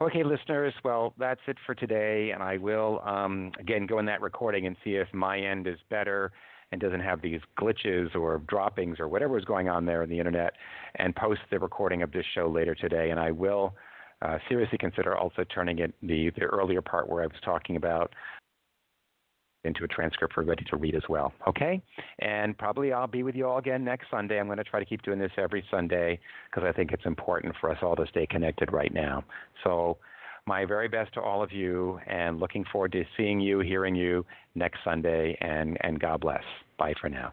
Okay, 0.00 0.24
listeners, 0.24 0.74
well, 0.84 1.14
that's 1.16 1.40
it 1.46 1.56
for 1.64 1.76
today, 1.76 2.32
and 2.32 2.42
I 2.42 2.56
will 2.56 3.00
um, 3.04 3.52
again 3.60 3.86
go 3.86 4.00
in 4.00 4.06
that 4.06 4.20
recording 4.20 4.66
and 4.66 4.76
see 4.82 4.96
if 4.96 5.06
my 5.12 5.38
end 5.38 5.68
is 5.68 5.78
better 5.90 6.32
and 6.72 6.80
doesn't 6.80 7.00
have 7.00 7.22
these 7.22 7.40
glitches 7.56 8.14
or 8.16 8.38
droppings 8.48 8.98
or 8.98 9.06
whatever 9.06 9.38
is 9.38 9.44
going 9.44 9.68
on 9.68 9.84
there 9.84 10.02
on 10.02 10.08
the 10.08 10.18
internet, 10.18 10.54
and 10.96 11.14
post 11.14 11.40
the 11.50 11.58
recording 11.58 12.02
of 12.02 12.10
this 12.10 12.24
show 12.34 12.48
later 12.48 12.74
today. 12.74 13.10
And 13.10 13.20
I 13.20 13.30
will 13.30 13.74
uh, 14.22 14.38
seriously 14.48 14.78
consider 14.78 15.16
also 15.16 15.44
turning 15.44 15.78
it 15.78 15.94
the 16.02 16.30
the 16.30 16.46
earlier 16.46 16.82
part 16.82 17.08
where 17.08 17.22
I 17.22 17.26
was 17.26 17.36
talking 17.44 17.76
about 17.76 18.12
into 19.64 19.84
a 19.84 19.88
transcript 19.88 20.34
for 20.34 20.42
everybody 20.42 20.64
to 20.70 20.76
read 20.76 20.94
as 20.94 21.02
well. 21.08 21.32
Okay? 21.46 21.82
And 22.18 22.56
probably 22.56 22.92
I'll 22.92 23.06
be 23.06 23.22
with 23.22 23.34
you 23.34 23.46
all 23.46 23.58
again 23.58 23.84
next 23.84 24.06
Sunday. 24.10 24.38
I'm 24.38 24.46
going 24.46 24.58
to 24.58 24.64
try 24.64 24.80
to 24.80 24.86
keep 24.86 25.02
doing 25.02 25.18
this 25.18 25.32
every 25.38 25.64
Sunday 25.70 26.18
because 26.50 26.66
I 26.68 26.72
think 26.72 26.92
it's 26.92 27.06
important 27.06 27.54
for 27.60 27.70
us 27.70 27.78
all 27.82 27.96
to 27.96 28.06
stay 28.08 28.26
connected 28.26 28.72
right 28.72 28.92
now. 28.92 29.24
So, 29.64 29.98
my 30.44 30.64
very 30.64 30.88
best 30.88 31.14
to 31.14 31.20
all 31.20 31.40
of 31.40 31.52
you, 31.52 32.00
and 32.08 32.40
looking 32.40 32.64
forward 32.72 32.90
to 32.90 33.04
seeing 33.16 33.38
you, 33.38 33.60
hearing 33.60 33.94
you 33.94 34.26
next 34.56 34.78
Sunday, 34.82 35.38
and, 35.40 35.78
and 35.82 36.00
God 36.00 36.20
bless. 36.20 36.42
Bye 36.78 36.94
for 37.00 37.08
now. 37.08 37.32